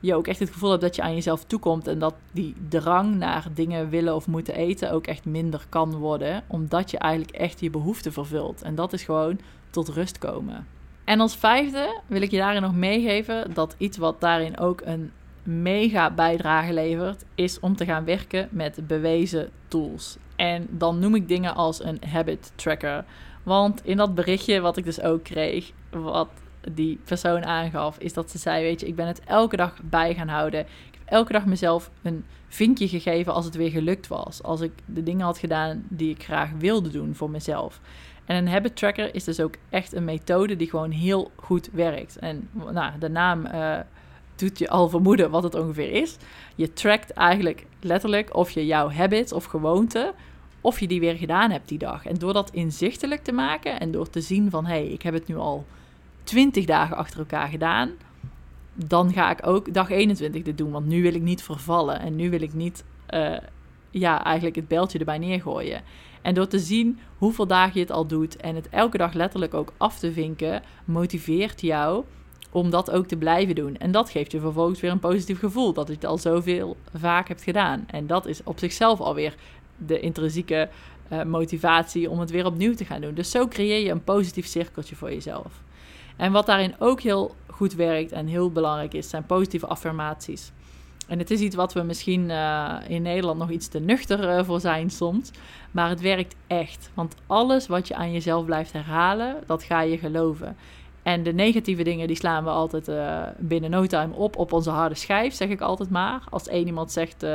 je 0.00 0.14
ook 0.14 0.26
echt 0.26 0.38
het 0.38 0.50
gevoel 0.50 0.70
hebt 0.70 0.82
dat 0.82 0.96
je 0.96 1.02
aan 1.02 1.14
jezelf 1.14 1.44
toekomt 1.44 1.86
en 1.86 1.98
dat 1.98 2.14
die 2.32 2.54
drang 2.68 3.14
naar 3.14 3.46
dingen 3.54 3.88
willen 3.88 4.14
of 4.14 4.26
moeten 4.26 4.54
eten 4.54 4.92
ook 4.92 5.06
echt 5.06 5.24
minder 5.24 5.66
kan 5.68 5.94
worden, 5.94 6.42
omdat 6.46 6.90
je 6.90 6.98
eigenlijk 6.98 7.36
echt 7.36 7.60
je 7.60 7.70
behoeften 7.70 8.12
vervult. 8.12 8.62
En 8.62 8.74
dat 8.74 8.92
is 8.92 9.02
gewoon 9.02 9.40
tot 9.70 9.88
rust 9.88 10.18
komen. 10.18 10.66
En 11.04 11.20
als 11.20 11.36
vijfde 11.36 12.00
wil 12.06 12.22
ik 12.22 12.30
je 12.30 12.36
daarin 12.36 12.62
nog 12.62 12.74
meegeven 12.74 13.54
dat 13.54 13.74
iets 13.78 13.96
wat 13.96 14.20
daarin 14.20 14.58
ook 14.58 14.80
een 14.84 15.12
mega 15.42 16.10
bijdrage 16.10 16.72
levert, 16.72 17.24
is 17.34 17.60
om 17.60 17.76
te 17.76 17.84
gaan 17.84 18.04
werken 18.04 18.48
met 18.50 18.86
bewezen 18.86 19.50
tools. 19.68 20.16
En 20.36 20.66
dan 20.70 20.98
noem 20.98 21.14
ik 21.14 21.28
dingen 21.28 21.54
als 21.54 21.84
een 21.84 22.00
habit 22.06 22.52
tracker. 22.54 23.04
Want 23.42 23.84
in 23.84 23.96
dat 23.96 24.14
berichtje 24.14 24.60
wat 24.60 24.76
ik 24.76 24.84
dus 24.84 25.00
ook 25.00 25.22
kreeg, 25.22 25.72
wat 25.90 26.28
die 26.74 26.98
persoon 27.04 27.44
aangaf, 27.44 27.98
is 27.98 28.12
dat 28.12 28.30
ze 28.30 28.38
zei: 28.38 28.62
Weet 28.62 28.80
je, 28.80 28.86
ik 28.86 28.96
ben 28.96 29.06
het 29.06 29.20
elke 29.24 29.56
dag 29.56 29.80
bij 29.82 30.14
gaan 30.14 30.28
houden. 30.28 30.60
Ik 30.60 30.98
heb 30.98 31.02
elke 31.04 31.32
dag 31.32 31.46
mezelf 31.46 31.90
een 32.02 32.24
vinkje 32.48 32.88
gegeven 32.88 33.32
als 33.32 33.44
het 33.44 33.54
weer 33.54 33.70
gelukt 33.70 34.06
was. 34.06 34.42
Als 34.42 34.60
ik 34.60 34.72
de 34.84 35.02
dingen 35.02 35.24
had 35.24 35.38
gedaan 35.38 35.84
die 35.88 36.10
ik 36.10 36.22
graag 36.22 36.50
wilde 36.58 36.90
doen 36.90 37.14
voor 37.14 37.30
mezelf. 37.30 37.80
En 38.24 38.36
een 38.36 38.48
habit 38.48 38.76
tracker 38.76 39.14
is 39.14 39.24
dus 39.24 39.40
ook 39.40 39.54
echt 39.70 39.92
een 39.92 40.04
methode 40.04 40.56
die 40.56 40.70
gewoon 40.70 40.90
heel 40.90 41.30
goed 41.36 41.68
werkt. 41.72 42.18
En 42.18 42.48
nou, 42.72 42.98
de 42.98 43.08
naam 43.08 43.46
uh, 43.46 43.78
doet 44.36 44.58
je 44.58 44.68
al 44.68 44.88
vermoeden 44.88 45.30
wat 45.30 45.42
het 45.42 45.54
ongeveer 45.54 45.90
is. 45.90 46.16
Je 46.54 46.72
trackt 46.72 47.10
eigenlijk 47.10 47.66
letterlijk 47.80 48.34
of 48.34 48.50
je 48.50 48.66
jouw 48.66 48.90
habits 48.90 49.32
of 49.32 49.44
gewoonte 49.44 50.14
of 50.60 50.80
je 50.80 50.86
die 50.86 51.00
weer 51.00 51.16
gedaan 51.16 51.50
hebt 51.50 51.68
die 51.68 51.78
dag. 51.78 52.06
En 52.06 52.14
door 52.14 52.32
dat 52.32 52.50
inzichtelijk 52.50 53.24
te 53.24 53.32
maken 53.32 53.80
en 53.80 53.90
door 53.90 54.10
te 54.10 54.20
zien 54.20 54.50
van 54.50 54.66
hé, 54.66 54.72
hey, 54.72 54.86
ik 54.86 55.02
heb 55.02 55.14
het 55.14 55.26
nu 55.26 55.36
al 55.36 55.66
20 56.28 56.64
dagen 56.64 56.96
achter 56.96 57.18
elkaar 57.18 57.48
gedaan, 57.48 57.90
dan 58.74 59.12
ga 59.12 59.30
ik 59.30 59.46
ook 59.46 59.74
dag 59.74 59.90
21 59.90 60.42
dit 60.42 60.58
doen. 60.58 60.70
Want 60.70 60.86
nu 60.86 61.02
wil 61.02 61.14
ik 61.14 61.22
niet 61.22 61.42
vervallen 61.42 62.00
en 62.00 62.16
nu 62.16 62.30
wil 62.30 62.40
ik 62.40 62.54
niet, 62.54 62.84
uh, 63.10 63.36
ja, 63.90 64.24
eigenlijk 64.24 64.56
het 64.56 64.68
beltje 64.68 64.98
erbij 64.98 65.18
neergooien. 65.18 65.82
En 66.22 66.34
door 66.34 66.46
te 66.46 66.58
zien 66.58 66.98
hoeveel 67.18 67.46
dagen 67.46 67.72
je 67.74 67.80
het 67.80 67.90
al 67.90 68.06
doet 68.06 68.36
en 68.36 68.54
het 68.54 68.68
elke 68.68 68.98
dag 68.98 69.12
letterlijk 69.12 69.54
ook 69.54 69.72
af 69.76 69.98
te 69.98 70.12
vinken, 70.12 70.62
motiveert 70.84 71.60
jou 71.60 72.04
om 72.50 72.70
dat 72.70 72.90
ook 72.90 73.06
te 73.06 73.16
blijven 73.16 73.54
doen. 73.54 73.76
En 73.76 73.90
dat 73.90 74.10
geeft 74.10 74.32
je 74.32 74.40
vervolgens 74.40 74.80
weer 74.80 74.90
een 74.90 74.98
positief 74.98 75.38
gevoel 75.38 75.72
dat 75.72 75.86
je 75.86 75.94
het 75.94 76.04
al 76.04 76.18
zoveel 76.18 76.76
vaak 76.94 77.28
hebt 77.28 77.42
gedaan. 77.42 77.84
En 77.86 78.06
dat 78.06 78.26
is 78.26 78.40
op 78.44 78.58
zichzelf 78.58 79.00
alweer 79.00 79.34
de 79.76 80.00
intrinsieke 80.00 80.68
uh, 81.12 81.22
motivatie 81.22 82.10
om 82.10 82.20
het 82.20 82.30
weer 82.30 82.46
opnieuw 82.46 82.74
te 82.74 82.84
gaan 82.84 83.00
doen. 83.00 83.14
Dus 83.14 83.30
zo 83.30 83.48
creëer 83.48 83.84
je 83.84 83.90
een 83.90 84.04
positief 84.04 84.46
cirkeltje 84.46 84.96
voor 84.96 85.12
jezelf. 85.12 85.66
En 86.18 86.32
wat 86.32 86.46
daarin 86.46 86.74
ook 86.78 87.00
heel 87.00 87.34
goed 87.46 87.74
werkt 87.74 88.12
en 88.12 88.26
heel 88.26 88.50
belangrijk 88.50 88.94
is, 88.94 89.08
zijn 89.08 89.26
positieve 89.26 89.66
affirmaties. 89.66 90.52
En 91.08 91.18
het 91.18 91.30
is 91.30 91.40
iets 91.40 91.56
wat 91.56 91.72
we 91.72 91.82
misschien 91.82 92.28
uh, 92.28 92.74
in 92.88 93.02
Nederland 93.02 93.38
nog 93.38 93.50
iets 93.50 93.68
te 93.68 93.78
nuchter 93.78 94.38
uh, 94.38 94.44
voor 94.44 94.60
zijn 94.60 94.90
soms. 94.90 95.30
Maar 95.70 95.88
het 95.88 96.00
werkt 96.00 96.34
echt. 96.46 96.90
Want 96.94 97.14
alles 97.26 97.66
wat 97.66 97.88
je 97.88 97.94
aan 97.94 98.12
jezelf 98.12 98.44
blijft 98.44 98.72
herhalen, 98.72 99.36
dat 99.46 99.62
ga 99.62 99.80
je 99.80 99.98
geloven. 99.98 100.56
En 101.02 101.22
de 101.22 101.32
negatieve 101.32 101.82
dingen, 101.82 102.06
die 102.06 102.16
slaan 102.16 102.44
we 102.44 102.50
altijd 102.50 102.88
uh, 102.88 103.22
binnen 103.38 103.70
no 103.70 103.86
time 103.86 104.14
op 104.14 104.36
op 104.36 104.52
onze 104.52 104.70
harde 104.70 104.94
schijf, 104.94 105.34
zeg 105.34 105.48
ik 105.48 105.60
altijd 105.60 105.90
maar. 105.90 106.22
Als 106.30 106.48
één 106.48 106.66
iemand 106.66 106.92
zegt, 106.92 107.26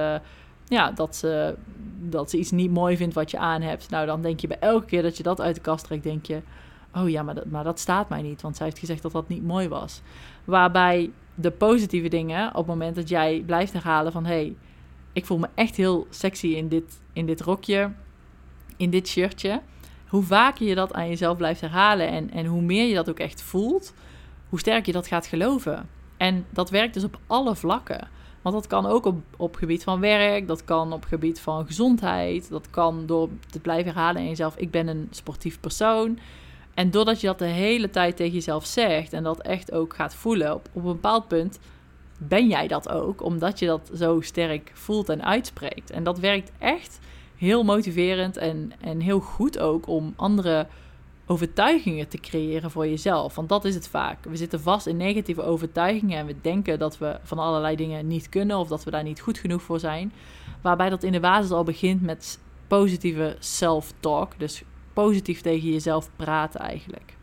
ja, 0.67 0.91
dat 0.91 1.15
ze, 1.15 1.55
dat 1.99 2.29
ze 2.29 2.37
iets 2.37 2.51
niet 2.51 2.71
mooi 2.71 2.97
vindt 2.97 3.13
wat 3.13 3.31
je 3.31 3.37
aan 3.37 3.61
hebt. 3.61 3.89
Nou, 3.89 4.05
dan 4.05 4.21
denk 4.21 4.39
je 4.39 4.47
bij 4.47 4.59
elke 4.59 4.85
keer 4.85 5.01
dat 5.01 5.17
je 5.17 5.23
dat 5.23 5.41
uit 5.41 5.55
de 5.55 5.61
kast 5.61 5.85
trekt, 5.85 6.03
denk 6.03 6.25
je... 6.25 6.41
Oh 6.95 7.09
ja, 7.09 7.23
maar 7.23 7.35
dat, 7.35 7.45
maar 7.45 7.63
dat 7.63 7.79
staat 7.79 8.09
mij 8.09 8.21
niet, 8.21 8.41
want 8.41 8.55
zij 8.55 8.65
heeft 8.65 8.79
gezegd 8.79 9.01
dat 9.01 9.11
dat 9.11 9.27
niet 9.27 9.43
mooi 9.43 9.67
was. 9.67 10.01
Waarbij 10.43 11.11
de 11.35 11.51
positieve 11.51 12.07
dingen, 12.07 12.47
op 12.49 12.55
het 12.55 12.65
moment 12.65 12.95
dat 12.95 13.09
jij 13.09 13.43
blijft 13.45 13.73
herhalen 13.73 14.11
van... 14.11 14.25
hey, 14.25 14.55
ik 15.13 15.25
voel 15.25 15.37
me 15.37 15.47
echt 15.53 15.75
heel 15.75 16.07
sexy 16.09 16.47
in 16.47 16.67
dit, 16.67 16.99
in 17.13 17.25
dit 17.25 17.41
rokje, 17.41 17.91
in 18.77 18.89
dit 18.89 19.07
shirtje. 19.07 19.61
Hoe 20.07 20.23
vaker 20.23 20.67
je 20.67 20.75
dat 20.75 20.93
aan 20.93 21.09
jezelf 21.09 21.37
blijft 21.37 21.61
herhalen 21.61 22.07
en, 22.07 22.31
en 22.31 22.45
hoe 22.45 22.61
meer 22.61 22.87
je 22.87 22.95
dat 22.95 23.09
ook 23.09 23.19
echt 23.19 23.41
voelt, 23.41 23.93
hoe 24.49 24.59
sterker 24.59 24.85
je 24.85 24.91
dat 24.91 25.07
gaat 25.07 25.27
geloven. 25.27 25.89
En 26.17 26.45
dat 26.49 26.69
werkt 26.69 26.93
dus 26.93 27.03
op 27.03 27.19
alle 27.27 27.55
vlakken. 27.55 28.07
Want 28.41 28.55
dat 28.55 28.67
kan 28.67 28.85
ook 28.85 29.05
op, 29.05 29.21
op 29.37 29.55
gebied 29.55 29.83
van 29.83 29.99
werk, 29.99 30.47
dat 30.47 30.63
kan 30.63 30.93
op 30.93 31.05
gebied 31.05 31.39
van 31.39 31.65
gezondheid, 31.65 32.49
dat 32.49 32.69
kan 32.69 33.05
door 33.05 33.29
te 33.51 33.59
blijven 33.59 33.93
herhalen 33.93 34.21
in 34.21 34.27
jezelf: 34.27 34.55
ik 34.57 34.71
ben 34.71 34.87
een 34.87 35.07
sportief 35.11 35.59
persoon. 35.59 36.19
En 36.73 36.91
doordat 36.91 37.21
je 37.21 37.27
dat 37.27 37.39
de 37.39 37.45
hele 37.45 37.89
tijd 37.89 38.15
tegen 38.15 38.33
jezelf 38.33 38.65
zegt 38.65 39.13
en 39.13 39.23
dat 39.23 39.41
echt 39.41 39.71
ook 39.71 39.95
gaat 39.95 40.15
voelen, 40.15 40.53
op, 40.53 40.69
op 40.73 40.83
een 40.83 40.91
bepaald 40.91 41.27
punt 41.27 41.59
ben 42.17 42.47
jij 42.47 42.67
dat 42.67 42.89
ook, 42.89 43.23
omdat 43.23 43.59
je 43.59 43.65
dat 43.65 43.91
zo 43.95 44.21
sterk 44.21 44.71
voelt 44.73 45.09
en 45.09 45.23
uitspreekt. 45.23 45.91
En 45.91 46.03
dat 46.03 46.19
werkt 46.19 46.51
echt 46.59 46.99
heel 47.35 47.63
motiverend 47.63 48.37
en, 48.37 48.71
en 48.81 48.99
heel 48.99 49.19
goed 49.19 49.59
ook 49.59 49.87
om 49.87 50.13
andere 50.15 50.67
overtuigingen 51.25 52.07
te 52.07 52.17
creëren 52.17 52.71
voor 52.71 52.87
jezelf. 52.87 53.35
Want 53.35 53.49
dat 53.49 53.65
is 53.65 53.75
het 53.75 53.87
vaak. 53.87 54.23
We 54.23 54.35
zitten 54.35 54.61
vast 54.61 54.87
in 54.87 54.97
negatieve 54.97 55.43
overtuigingen 55.43 56.17
en 56.17 56.25
we 56.25 56.35
denken 56.41 56.79
dat 56.79 56.97
we 56.97 57.19
van 57.23 57.39
allerlei 57.39 57.75
dingen 57.75 58.07
niet 58.07 58.29
kunnen 58.29 58.57
of 58.57 58.67
dat 58.67 58.83
we 58.83 58.91
daar 58.91 59.03
niet 59.03 59.21
goed 59.21 59.37
genoeg 59.37 59.61
voor 59.61 59.79
zijn. 59.79 60.13
Waarbij 60.61 60.89
dat 60.89 61.03
in 61.03 61.11
de 61.11 61.19
basis 61.19 61.51
al 61.51 61.63
begint 61.63 62.01
met 62.01 62.39
positieve 62.67 63.35
self-talk. 63.39 64.39
Dus 64.39 64.63
positief 64.93 65.41
tegen 65.41 65.71
jezelf 65.71 66.09
praten 66.15 66.59
eigenlijk. 66.59 67.15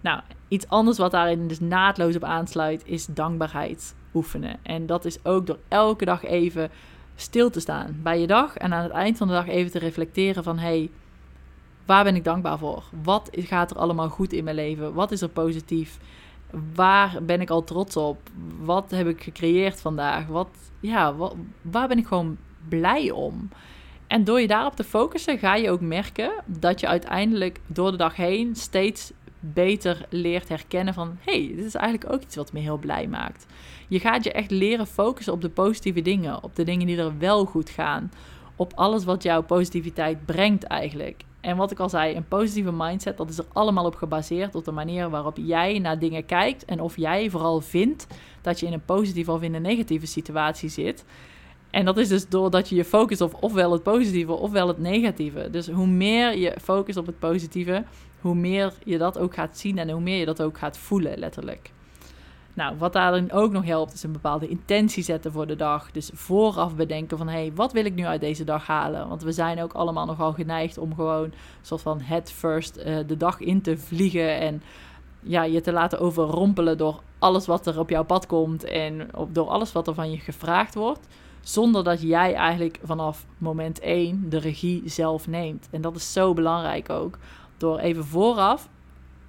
Nou, 0.00 0.20
iets 0.48 0.68
anders 0.68 0.98
wat 0.98 1.10
daarin 1.10 1.48
dus 1.48 1.60
naadloos 1.60 2.16
op 2.16 2.24
aansluit 2.24 2.82
is 2.84 3.06
dankbaarheid 3.06 3.94
oefenen. 4.14 4.58
En 4.62 4.86
dat 4.86 5.04
is 5.04 5.24
ook 5.24 5.46
door 5.46 5.58
elke 5.68 6.04
dag 6.04 6.24
even 6.24 6.70
stil 7.14 7.50
te 7.50 7.60
staan 7.60 8.00
bij 8.02 8.20
je 8.20 8.26
dag 8.26 8.56
en 8.56 8.72
aan 8.72 8.82
het 8.82 8.92
eind 8.92 9.16
van 9.16 9.26
de 9.26 9.32
dag 9.32 9.48
even 9.48 9.70
te 9.70 9.78
reflecteren 9.78 10.44
van 10.44 10.58
hey, 10.58 10.90
waar 11.86 12.04
ben 12.04 12.16
ik 12.16 12.24
dankbaar 12.24 12.58
voor? 12.58 12.84
Wat 13.02 13.30
gaat 13.32 13.70
er 13.70 13.76
allemaal 13.76 14.08
goed 14.08 14.32
in 14.32 14.44
mijn 14.44 14.56
leven? 14.56 14.94
Wat 14.94 15.10
is 15.10 15.20
er 15.20 15.28
positief? 15.28 15.98
Waar 16.74 17.18
ben 17.22 17.40
ik 17.40 17.50
al 17.50 17.64
trots 17.64 17.96
op? 17.96 18.18
Wat 18.60 18.90
heb 18.90 19.06
ik 19.06 19.22
gecreëerd 19.22 19.80
vandaag? 19.80 20.26
Wat, 20.26 20.48
ja, 20.80 21.14
waar 21.62 21.88
ben 21.88 21.98
ik 21.98 22.06
gewoon 22.06 22.36
blij 22.68 23.10
om? 23.10 23.48
En 24.12 24.24
door 24.24 24.40
je 24.40 24.46
daarop 24.46 24.76
te 24.76 24.84
focussen, 24.84 25.38
ga 25.38 25.54
je 25.54 25.70
ook 25.70 25.80
merken 25.80 26.32
dat 26.46 26.80
je 26.80 26.86
uiteindelijk 26.86 27.60
door 27.66 27.90
de 27.90 27.96
dag 27.96 28.16
heen 28.16 28.56
steeds 28.56 29.12
beter 29.40 30.06
leert 30.08 30.48
herkennen 30.48 30.94
van... 30.94 31.16
hey, 31.20 31.52
dit 31.56 31.64
is 31.64 31.74
eigenlijk 31.74 32.12
ook 32.12 32.22
iets 32.22 32.36
wat 32.36 32.52
me 32.52 32.60
heel 32.60 32.76
blij 32.76 33.06
maakt. 33.06 33.46
Je 33.88 34.00
gaat 34.00 34.24
je 34.24 34.32
echt 34.32 34.50
leren 34.50 34.86
focussen 34.86 35.32
op 35.32 35.40
de 35.40 35.48
positieve 35.48 36.02
dingen, 36.02 36.42
op 36.42 36.56
de 36.56 36.64
dingen 36.64 36.86
die 36.86 36.98
er 36.98 37.18
wel 37.18 37.44
goed 37.44 37.70
gaan, 37.70 38.12
op 38.56 38.72
alles 38.74 39.04
wat 39.04 39.22
jouw 39.22 39.42
positiviteit 39.42 40.24
brengt 40.24 40.64
eigenlijk. 40.64 41.24
En 41.40 41.56
wat 41.56 41.70
ik 41.70 41.78
al 41.78 41.88
zei, 41.88 42.16
een 42.16 42.28
positieve 42.28 42.72
mindset, 42.72 43.16
dat 43.16 43.30
is 43.30 43.38
er 43.38 43.46
allemaal 43.52 43.84
op 43.84 43.94
gebaseerd 43.94 44.54
op 44.54 44.64
de 44.64 44.72
manier 44.72 45.10
waarop 45.10 45.36
jij 45.40 45.78
naar 45.78 45.98
dingen 45.98 46.26
kijkt 46.26 46.64
en 46.64 46.80
of 46.80 46.96
jij 46.96 47.30
vooral 47.30 47.60
vindt 47.60 48.06
dat 48.40 48.60
je 48.60 48.66
in 48.66 48.72
een 48.72 48.84
positieve 48.84 49.32
of 49.32 49.42
in 49.42 49.54
een 49.54 49.62
negatieve 49.62 50.06
situatie 50.06 50.68
zit. 50.68 51.04
En 51.72 51.84
dat 51.84 51.96
is 51.96 52.08
dus 52.08 52.28
doordat 52.28 52.68
je 52.68 52.74
je 52.74 52.84
focust 52.84 53.20
op 53.20 53.36
ofwel 53.40 53.72
het 53.72 53.82
positieve 53.82 54.32
ofwel 54.32 54.68
het 54.68 54.78
negatieve. 54.78 55.48
Dus 55.50 55.68
hoe 55.68 55.86
meer 55.86 56.36
je 56.36 56.56
focust 56.62 56.98
op 56.98 57.06
het 57.06 57.18
positieve, 57.18 57.84
hoe 58.20 58.34
meer 58.34 58.72
je 58.84 58.98
dat 58.98 59.18
ook 59.18 59.34
gaat 59.34 59.58
zien 59.58 59.78
en 59.78 59.90
hoe 59.90 60.00
meer 60.00 60.18
je 60.18 60.24
dat 60.24 60.42
ook 60.42 60.58
gaat 60.58 60.78
voelen, 60.78 61.18
letterlijk. 61.18 61.70
Nou, 62.54 62.76
wat 62.78 62.92
daarin 62.92 63.32
ook 63.32 63.52
nog 63.52 63.64
helpt, 63.64 63.92
is 63.92 64.02
een 64.02 64.12
bepaalde 64.12 64.48
intentie 64.48 65.02
zetten 65.02 65.32
voor 65.32 65.46
de 65.46 65.56
dag. 65.56 65.90
Dus 65.90 66.10
vooraf 66.14 66.76
bedenken 66.76 67.18
van, 67.18 67.28
hé, 67.28 67.38
hey, 67.38 67.52
wat 67.54 67.72
wil 67.72 67.84
ik 67.84 67.94
nu 67.94 68.04
uit 68.04 68.20
deze 68.20 68.44
dag 68.44 68.66
halen? 68.66 69.08
Want 69.08 69.22
we 69.22 69.32
zijn 69.32 69.62
ook 69.62 69.72
allemaal 69.72 70.06
nogal 70.06 70.32
geneigd 70.32 70.78
om 70.78 70.94
gewoon 70.94 71.32
soort 71.62 71.82
van 71.82 72.00
head 72.00 72.32
first 72.32 72.76
uh, 72.76 72.98
de 73.06 73.16
dag 73.16 73.40
in 73.40 73.62
te 73.62 73.78
vliegen 73.78 74.40
en 74.40 74.62
ja, 75.22 75.42
je 75.42 75.60
te 75.60 75.72
laten 75.72 76.00
overrompelen 76.00 76.78
door 76.78 77.00
alles 77.18 77.46
wat 77.46 77.66
er 77.66 77.78
op 77.78 77.90
jouw 77.90 78.04
pad 78.04 78.26
komt 78.26 78.64
en 78.64 79.16
op, 79.16 79.34
door 79.34 79.48
alles 79.48 79.72
wat 79.72 79.88
er 79.88 79.94
van 79.94 80.10
je 80.10 80.18
gevraagd 80.18 80.74
wordt. 80.74 81.06
Zonder 81.42 81.84
dat 81.84 82.02
jij 82.02 82.34
eigenlijk 82.34 82.78
vanaf 82.82 83.26
moment 83.38 83.80
1 83.80 84.28
de 84.28 84.38
regie 84.38 84.82
zelf 84.84 85.26
neemt. 85.26 85.68
En 85.70 85.80
dat 85.80 85.96
is 85.96 86.12
zo 86.12 86.34
belangrijk 86.34 86.90
ook. 86.90 87.18
Door 87.56 87.78
even 87.78 88.04
vooraf 88.04 88.68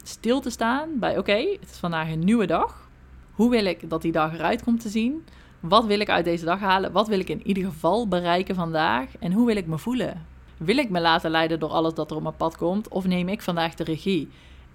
stil 0.04 0.42
te 0.42 0.50
staan 0.50 0.90
bij: 1.00 1.18
oké, 1.18 1.38
het 1.60 1.70
is 1.72 1.78
vandaag 1.78 2.10
een 2.10 2.20
nieuwe 2.20 2.46
dag. 2.46 2.90
Hoe 3.34 3.50
wil 3.50 3.66
ik 3.66 3.90
dat 3.90 4.02
die 4.02 4.12
dag 4.12 4.34
eruit 4.34 4.64
komt 4.64 4.82
te 4.82 4.90
zien? 4.90 5.26
Wat 5.60 5.86
wil 5.86 6.00
ik 6.00 6.10
uit 6.10 6.26
deze 6.26 6.46
dag 6.46 6.60
halen? 6.60 6.92
Wat 6.92 7.08
wil 7.08 7.20
ik 7.20 7.30
in 7.30 7.48
ieder 7.48 7.64
geval 7.64 8.08
bereiken 8.08 8.56
vandaag? 8.56 9.18
En 9.20 9.32
hoe 9.32 9.46
wil 9.46 9.56
ik 9.56 9.68
me 9.68 9.78
voelen? 9.78 10.26
Wil 10.58 10.78
ik 10.78 10.90
me 10.90 11.02
laten 11.02 11.32
leiden 11.32 11.60
door 11.60 11.70
alles 11.70 11.94
dat 11.94 12.10
er 12.10 12.16
op 12.16 12.24
mijn 12.24 12.36
pad 12.36 12.58
komt? 12.58 12.88
Of 12.88 13.06
neem 13.06 13.30
ik 13.30 13.42
vandaag 13.42 13.76
de 13.76 13.84
regie? 13.84 14.30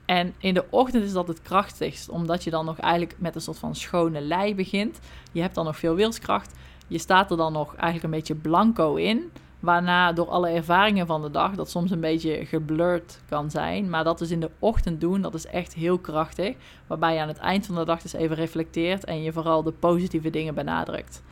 En 0.04 0.34
in 0.38 0.54
de 0.54 0.64
ochtend 0.70 1.04
is 1.04 1.12
dat 1.12 1.28
het 1.28 1.42
krachtigst, 1.42 2.08
omdat 2.08 2.44
je 2.44 2.50
dan 2.50 2.64
nog 2.64 2.78
eigenlijk 2.78 3.14
met 3.18 3.34
een 3.34 3.40
soort 3.40 3.58
van 3.58 3.74
schone 3.74 4.20
lei 4.20 4.54
begint. 4.54 4.98
Je 5.32 5.40
hebt 5.40 5.54
dan 5.54 5.64
nog 5.64 5.76
veel 5.76 5.94
wilskracht. 5.94 6.54
Je 6.88 6.98
staat 6.98 7.30
er 7.30 7.36
dan 7.36 7.52
nog 7.52 7.74
eigenlijk 7.74 8.04
een 8.04 8.18
beetje 8.18 8.34
blanco 8.34 8.94
in. 8.94 9.30
Waarna 9.60 10.12
door 10.12 10.28
alle 10.28 10.48
ervaringen 10.48 11.06
van 11.06 11.22
de 11.22 11.30
dag, 11.30 11.54
dat 11.54 11.70
soms 11.70 11.90
een 11.90 12.00
beetje 12.00 12.46
geblurred 12.46 13.22
kan 13.28 13.50
zijn. 13.50 13.90
Maar 13.90 14.04
dat 14.04 14.18
dus 14.18 14.30
in 14.30 14.40
de 14.40 14.50
ochtend 14.58 15.00
doen, 15.00 15.20
dat 15.20 15.34
is 15.34 15.46
echt 15.46 15.74
heel 15.74 15.98
krachtig. 15.98 16.56
Waarbij 16.86 17.14
je 17.14 17.20
aan 17.20 17.28
het 17.28 17.38
eind 17.38 17.66
van 17.66 17.74
de 17.74 17.84
dag 17.84 18.02
dus 18.02 18.12
even 18.12 18.36
reflecteert 18.36 19.04
en 19.04 19.22
je 19.22 19.32
vooral 19.32 19.62
de 19.62 19.72
positieve 19.72 20.30
dingen 20.30 20.54
benadrukt. 20.54 21.22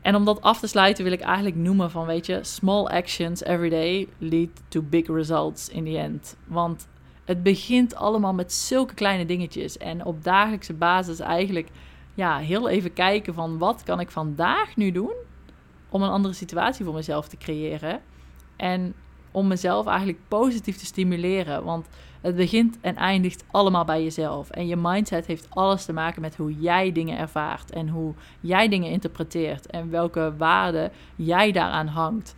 En 0.00 0.14
om 0.14 0.24
dat 0.24 0.42
af 0.42 0.60
te 0.60 0.66
sluiten 0.66 1.04
wil 1.04 1.12
ik 1.12 1.20
eigenlijk 1.20 1.56
noemen 1.56 1.90
van, 1.90 2.06
weet 2.06 2.26
je, 2.26 2.38
small 2.42 2.86
actions 2.86 3.42
every 3.42 3.68
day 3.68 4.08
lead 4.18 4.48
to 4.68 4.82
big 4.82 5.06
results 5.06 5.68
in 5.68 5.84
the 5.84 5.98
end. 5.98 6.36
Want 6.44 6.86
het 7.24 7.42
begint 7.42 7.94
allemaal 7.94 8.34
met 8.34 8.52
zulke 8.52 8.94
kleine 8.94 9.26
dingetjes. 9.26 9.78
En 9.78 10.04
op 10.04 10.24
dagelijkse 10.24 10.74
basis 10.74 11.20
eigenlijk, 11.20 11.68
ja, 12.16 12.38
heel 12.38 12.68
even 12.68 12.92
kijken 12.92 13.34
van, 13.34 13.58
wat 13.58 13.82
kan 13.82 14.00
ik 14.00 14.10
vandaag 14.10 14.76
nu 14.76 14.90
doen 14.90 15.12
om 15.88 16.02
een 16.02 16.10
andere 16.10 16.34
situatie 16.34 16.84
voor 16.84 16.94
mezelf 16.94 17.28
te 17.28 17.36
creëren. 17.36 18.00
En 18.56 18.94
om 19.30 19.46
mezelf 19.46 19.86
eigenlijk 19.86 20.18
positief 20.28 20.76
te 20.76 20.86
stimuleren. 20.86 21.64
Want 21.64 21.88
het 22.20 22.36
begint 22.36 22.78
en 22.80 22.96
eindigt 22.96 23.44
allemaal 23.50 23.84
bij 23.84 24.02
jezelf. 24.02 24.50
En 24.50 24.66
je 24.66 24.76
mindset 24.76 25.26
heeft 25.26 25.46
alles 25.50 25.84
te 25.84 25.92
maken 25.92 26.20
met 26.20 26.36
hoe 26.36 26.54
jij 26.54 26.92
dingen 26.92 27.18
ervaart. 27.18 27.70
En 27.70 27.88
hoe 27.88 28.14
jij 28.40 28.68
dingen 28.68 28.90
interpreteert. 28.90 29.66
En 29.66 29.90
welke 29.90 30.34
waarde 30.36 30.90
jij 31.16 31.52
daaraan 31.52 31.86
hangt. 31.86 32.34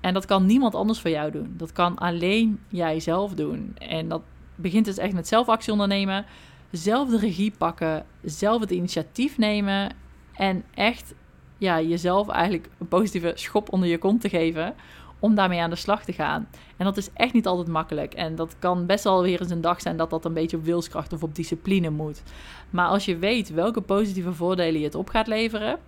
En 0.00 0.14
dat 0.14 0.26
kan 0.26 0.46
niemand 0.46 0.74
anders 0.74 1.00
voor 1.00 1.10
jou 1.10 1.30
doen. 1.30 1.54
Dat 1.56 1.72
kan 1.72 1.98
alleen 1.98 2.60
jij 2.68 3.00
zelf 3.00 3.34
doen. 3.34 3.74
En 3.78 4.08
dat 4.08 4.22
begint 4.54 4.84
dus 4.84 4.98
echt 4.98 5.14
met 5.14 5.28
zelfactie 5.28 5.72
ondernemen. 5.72 6.24
Zelf 6.70 7.10
de 7.10 7.18
regie 7.18 7.52
pakken. 7.58 8.06
Zelf 8.22 8.60
het 8.60 8.70
initiatief 8.70 9.38
nemen. 9.38 9.92
En 10.32 10.64
echt 10.74 11.14
ja, 11.58 11.80
jezelf 11.80 12.28
eigenlijk 12.28 12.68
een 12.78 12.88
positieve 12.88 13.32
schop 13.34 13.72
onder 13.72 13.88
je 13.88 13.98
kont 13.98 14.20
te 14.20 14.28
geven. 14.28 14.74
Om 15.18 15.34
daarmee 15.34 15.60
aan 15.60 15.70
de 15.70 15.76
slag 15.76 16.04
te 16.04 16.12
gaan. 16.12 16.48
En 16.76 16.84
dat 16.84 16.96
is 16.96 17.08
echt 17.12 17.32
niet 17.32 17.46
altijd 17.46 17.68
makkelijk. 17.68 18.14
En 18.14 18.34
dat 18.34 18.56
kan 18.58 18.86
best 18.86 19.04
wel 19.04 19.22
weer 19.22 19.40
eens 19.40 19.50
een 19.50 19.60
dag 19.60 19.80
zijn 19.80 19.96
dat 19.96 20.10
dat 20.10 20.24
een 20.24 20.34
beetje 20.34 20.56
op 20.56 20.64
wilskracht 20.64 21.12
of 21.12 21.22
op 21.22 21.34
discipline 21.34 21.90
moet. 21.90 22.22
Maar 22.70 22.86
als 22.86 23.04
je 23.04 23.16
weet 23.16 23.50
welke 23.50 23.80
positieve 23.80 24.32
voordelen 24.32 24.80
je 24.80 24.86
het 24.86 24.94
op 24.94 25.08
gaat 25.08 25.26
leveren, 25.26 25.78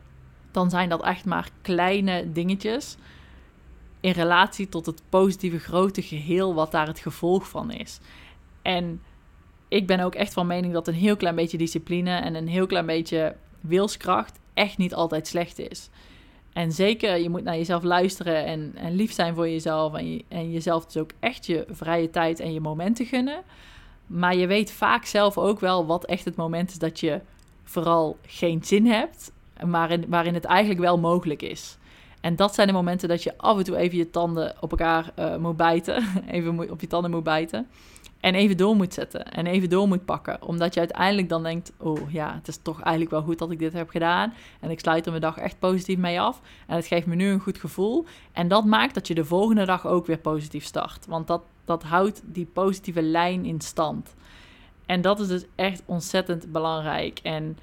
dan 0.50 0.70
zijn 0.70 0.88
dat 0.88 1.02
echt 1.02 1.24
maar 1.24 1.48
kleine 1.62 2.32
dingetjes. 2.32 2.96
In 4.00 4.12
relatie 4.12 4.68
tot 4.68 4.86
het 4.86 5.02
positieve 5.08 5.58
grote 5.58 6.02
geheel, 6.02 6.54
wat 6.54 6.70
daar 6.70 6.86
het 6.86 6.98
gevolg 6.98 7.48
van 7.48 7.70
is. 7.70 8.00
En 8.62 9.00
ik 9.72 9.86
ben 9.86 10.00
ook 10.00 10.14
echt 10.14 10.32
van 10.32 10.46
mening 10.46 10.72
dat 10.72 10.88
een 10.88 10.94
heel 10.94 11.16
klein 11.16 11.34
beetje 11.34 11.58
discipline 11.58 12.10
en 12.10 12.34
een 12.34 12.48
heel 12.48 12.66
klein 12.66 12.86
beetje 12.86 13.34
wilskracht 13.60 14.38
echt 14.54 14.78
niet 14.78 14.94
altijd 14.94 15.26
slecht 15.26 15.58
is. 15.58 15.88
En 16.52 16.72
zeker, 16.72 17.18
je 17.18 17.30
moet 17.30 17.44
naar 17.44 17.56
jezelf 17.56 17.82
luisteren 17.82 18.44
en, 18.44 18.72
en 18.74 18.94
lief 18.94 19.12
zijn 19.12 19.34
voor 19.34 19.48
jezelf. 19.48 19.94
En, 19.94 20.22
en 20.28 20.52
jezelf 20.52 20.84
dus 20.86 21.02
ook 21.02 21.10
echt 21.20 21.46
je 21.46 21.66
vrije 21.70 22.10
tijd 22.10 22.40
en 22.40 22.52
je 22.52 22.60
momenten 22.60 23.06
gunnen. 23.06 23.42
Maar 24.06 24.36
je 24.36 24.46
weet 24.46 24.72
vaak 24.72 25.04
zelf 25.04 25.38
ook 25.38 25.60
wel 25.60 25.86
wat 25.86 26.04
echt 26.04 26.24
het 26.24 26.36
moment 26.36 26.70
is 26.70 26.78
dat 26.78 27.00
je 27.00 27.20
vooral 27.64 28.16
geen 28.26 28.64
zin 28.64 28.86
hebt, 28.86 29.32
maar 29.66 29.90
in, 29.90 30.04
waarin 30.08 30.34
het 30.34 30.44
eigenlijk 30.44 30.80
wel 30.80 30.98
mogelijk 30.98 31.42
is. 31.42 31.76
En 32.20 32.36
dat 32.36 32.54
zijn 32.54 32.66
de 32.66 32.72
momenten 32.72 33.08
dat 33.08 33.22
je 33.22 33.38
af 33.38 33.58
en 33.58 33.64
toe 33.64 33.76
even 33.76 33.98
je 33.98 34.10
tanden 34.10 34.54
op 34.60 34.70
elkaar 34.70 35.12
uh, 35.18 35.36
moet 35.36 35.56
bijten. 35.56 36.04
even 36.30 36.70
op 36.70 36.80
je 36.80 36.86
tanden 36.86 37.10
moet 37.10 37.22
bijten. 37.22 37.68
En 38.22 38.34
even 38.34 38.56
door 38.56 38.76
moet 38.76 38.94
zetten. 38.94 39.24
En 39.24 39.46
even 39.46 39.68
door 39.68 39.88
moet 39.88 40.04
pakken. 40.04 40.42
Omdat 40.42 40.74
je 40.74 40.80
uiteindelijk 40.80 41.28
dan 41.28 41.42
denkt: 41.42 41.72
oh 41.76 42.12
ja, 42.12 42.34
het 42.34 42.48
is 42.48 42.58
toch 42.62 42.80
eigenlijk 42.80 43.10
wel 43.10 43.22
goed 43.22 43.38
dat 43.38 43.50
ik 43.50 43.58
dit 43.58 43.72
heb 43.72 43.90
gedaan. 43.90 44.34
En 44.60 44.70
ik 44.70 44.80
sluit 44.80 45.04
er 45.04 45.10
mijn 45.10 45.22
dag 45.22 45.38
echt 45.38 45.58
positief 45.58 45.98
mee 45.98 46.20
af. 46.20 46.40
En 46.66 46.76
het 46.76 46.86
geeft 46.86 47.06
me 47.06 47.14
nu 47.14 47.28
een 47.28 47.40
goed 47.40 47.58
gevoel. 47.58 48.04
En 48.32 48.48
dat 48.48 48.64
maakt 48.64 48.94
dat 48.94 49.06
je 49.06 49.14
de 49.14 49.24
volgende 49.24 49.64
dag 49.64 49.86
ook 49.86 50.06
weer 50.06 50.18
positief 50.18 50.64
start. 50.64 51.06
Want 51.06 51.26
dat, 51.26 51.42
dat 51.64 51.82
houdt 51.82 52.22
die 52.24 52.46
positieve 52.52 53.02
lijn 53.02 53.44
in 53.44 53.60
stand. 53.60 54.14
En 54.86 55.00
dat 55.00 55.20
is 55.20 55.28
dus 55.28 55.44
echt 55.54 55.82
ontzettend 55.86 56.52
belangrijk. 56.52 57.20
En 57.22 57.58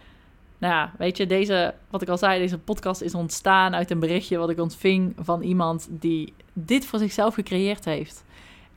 nou 0.57 0.74
ja, 0.74 0.93
weet 0.97 1.18
je, 1.18 1.28
deze, 1.28 1.74
wat 1.89 2.01
ik 2.01 2.10
al 2.10 2.18
zei, 2.18 2.39
deze 2.39 2.57
podcast 2.57 3.01
is 3.01 3.14
ontstaan 3.14 3.76
uit 3.76 3.91
een 3.91 3.99
berichtje 3.99 4.38
wat 4.38 4.49
ik 4.49 4.60
ontving 4.60 5.16
van 5.20 5.41
iemand 5.41 5.88
die 5.89 6.34
dit 6.53 6.86
voor 6.86 6.99
zichzelf 6.99 7.34
gecreëerd 7.34 7.86
heeft. 7.86 8.24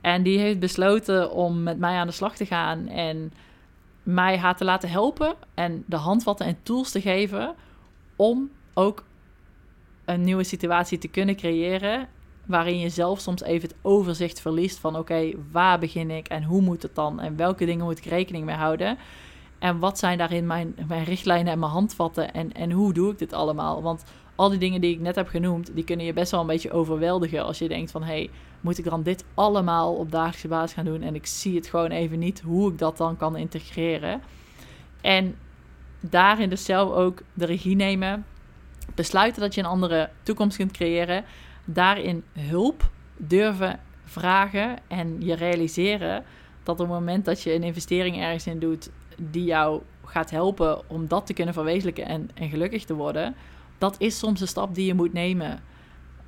En 0.02 0.22
die 0.22 0.38
heeft 0.38 0.58
besloten 0.58 1.30
om 1.30 1.62
met 1.62 1.78
mij 1.78 1.96
aan 1.96 2.06
de 2.06 2.12
slag 2.12 2.36
te 2.36 2.46
gaan 2.46 2.88
en 2.88 3.32
mij 4.02 4.38
haar 4.38 4.56
te 4.56 4.64
laten 4.64 4.88
helpen 4.88 5.34
en 5.54 5.84
de 5.86 5.96
handvatten 5.96 6.46
en 6.46 6.58
tools 6.62 6.90
te 6.90 7.00
geven 7.00 7.54
om 8.16 8.50
ook 8.74 9.04
een 10.04 10.22
nieuwe 10.22 10.44
situatie 10.44 10.98
te 10.98 11.08
kunnen 11.08 11.36
creëren 11.36 12.08
waarin 12.46 12.78
je 12.78 12.88
zelf 12.88 13.20
soms 13.20 13.42
even 13.42 13.68
het 13.68 13.78
overzicht 13.82 14.40
verliest 14.40 14.78
van 14.78 14.96
oké, 14.96 15.30
waar 15.52 15.78
begin 15.78 16.10
ik 16.10 16.28
en 16.28 16.42
hoe 16.42 16.60
moet 16.60 16.82
het 16.82 16.94
dan 16.94 17.20
en 17.20 17.36
welke 17.36 17.64
dingen 17.64 17.84
moet 17.84 17.98
ik 17.98 18.04
rekening 18.04 18.44
mee 18.44 18.56
houden. 18.56 18.98
En 19.58 19.78
wat 19.78 19.98
zijn 19.98 20.18
daarin 20.18 20.46
mijn, 20.46 20.74
mijn 20.88 21.04
richtlijnen 21.04 21.52
en 21.52 21.58
mijn 21.58 21.72
handvatten 21.72 22.34
en, 22.34 22.52
en 22.52 22.70
hoe 22.70 22.92
doe 22.92 23.12
ik 23.12 23.18
dit 23.18 23.32
allemaal? 23.32 23.82
Want 23.82 24.04
al 24.34 24.48
die 24.48 24.58
dingen 24.58 24.80
die 24.80 24.94
ik 24.94 25.00
net 25.00 25.14
heb 25.14 25.28
genoemd, 25.28 25.70
die 25.74 25.84
kunnen 25.84 26.06
je 26.06 26.12
best 26.12 26.30
wel 26.30 26.40
een 26.40 26.46
beetje 26.46 26.72
overweldigen 26.72 27.44
als 27.44 27.58
je 27.58 27.68
denkt 27.68 27.90
van 27.90 28.02
hé, 28.02 28.08
hey, 28.08 28.30
moet 28.60 28.78
ik 28.78 28.84
dan 28.84 29.02
dit 29.02 29.24
allemaal 29.34 29.94
op 29.94 30.10
dagelijkse 30.10 30.48
basis 30.48 30.72
gaan 30.72 30.84
doen 30.84 31.02
en 31.02 31.14
ik 31.14 31.26
zie 31.26 31.56
het 31.56 31.66
gewoon 31.66 31.90
even 31.90 32.18
niet 32.18 32.40
hoe 32.40 32.70
ik 32.70 32.78
dat 32.78 32.96
dan 32.96 33.16
kan 33.16 33.36
integreren. 33.36 34.20
En 35.00 35.36
daarin 36.00 36.48
dus 36.48 36.64
zelf 36.64 36.90
ook 36.90 37.22
de 37.34 37.44
regie 37.44 37.76
nemen, 37.76 38.26
besluiten 38.94 39.42
dat 39.42 39.54
je 39.54 39.60
een 39.60 39.66
andere 39.66 40.10
toekomst 40.22 40.56
kunt 40.56 40.72
creëren, 40.72 41.24
daarin 41.64 42.24
hulp 42.32 42.90
durven 43.16 43.80
vragen 44.04 44.76
en 44.88 45.16
je 45.20 45.34
realiseren 45.34 46.24
dat 46.62 46.80
op 46.80 46.86
het 46.88 46.98
moment 46.98 47.24
dat 47.24 47.42
je 47.42 47.54
een 47.54 47.62
investering 47.62 48.20
ergens 48.20 48.46
in 48.46 48.58
doet 48.58 48.90
die 49.16 49.44
jou 49.44 49.82
gaat 50.04 50.30
helpen 50.30 50.90
om 50.90 51.08
dat 51.08 51.26
te 51.26 51.32
kunnen 51.32 51.54
verwezenlijken 51.54 52.06
en, 52.06 52.30
en 52.34 52.48
gelukkig 52.48 52.84
te 52.84 52.94
worden, 52.94 53.34
dat 53.82 53.94
is 53.98 54.18
soms 54.18 54.40
een 54.40 54.48
stap 54.48 54.74
die 54.74 54.86
je 54.86 54.94
moet 54.94 55.12
nemen. 55.12 55.60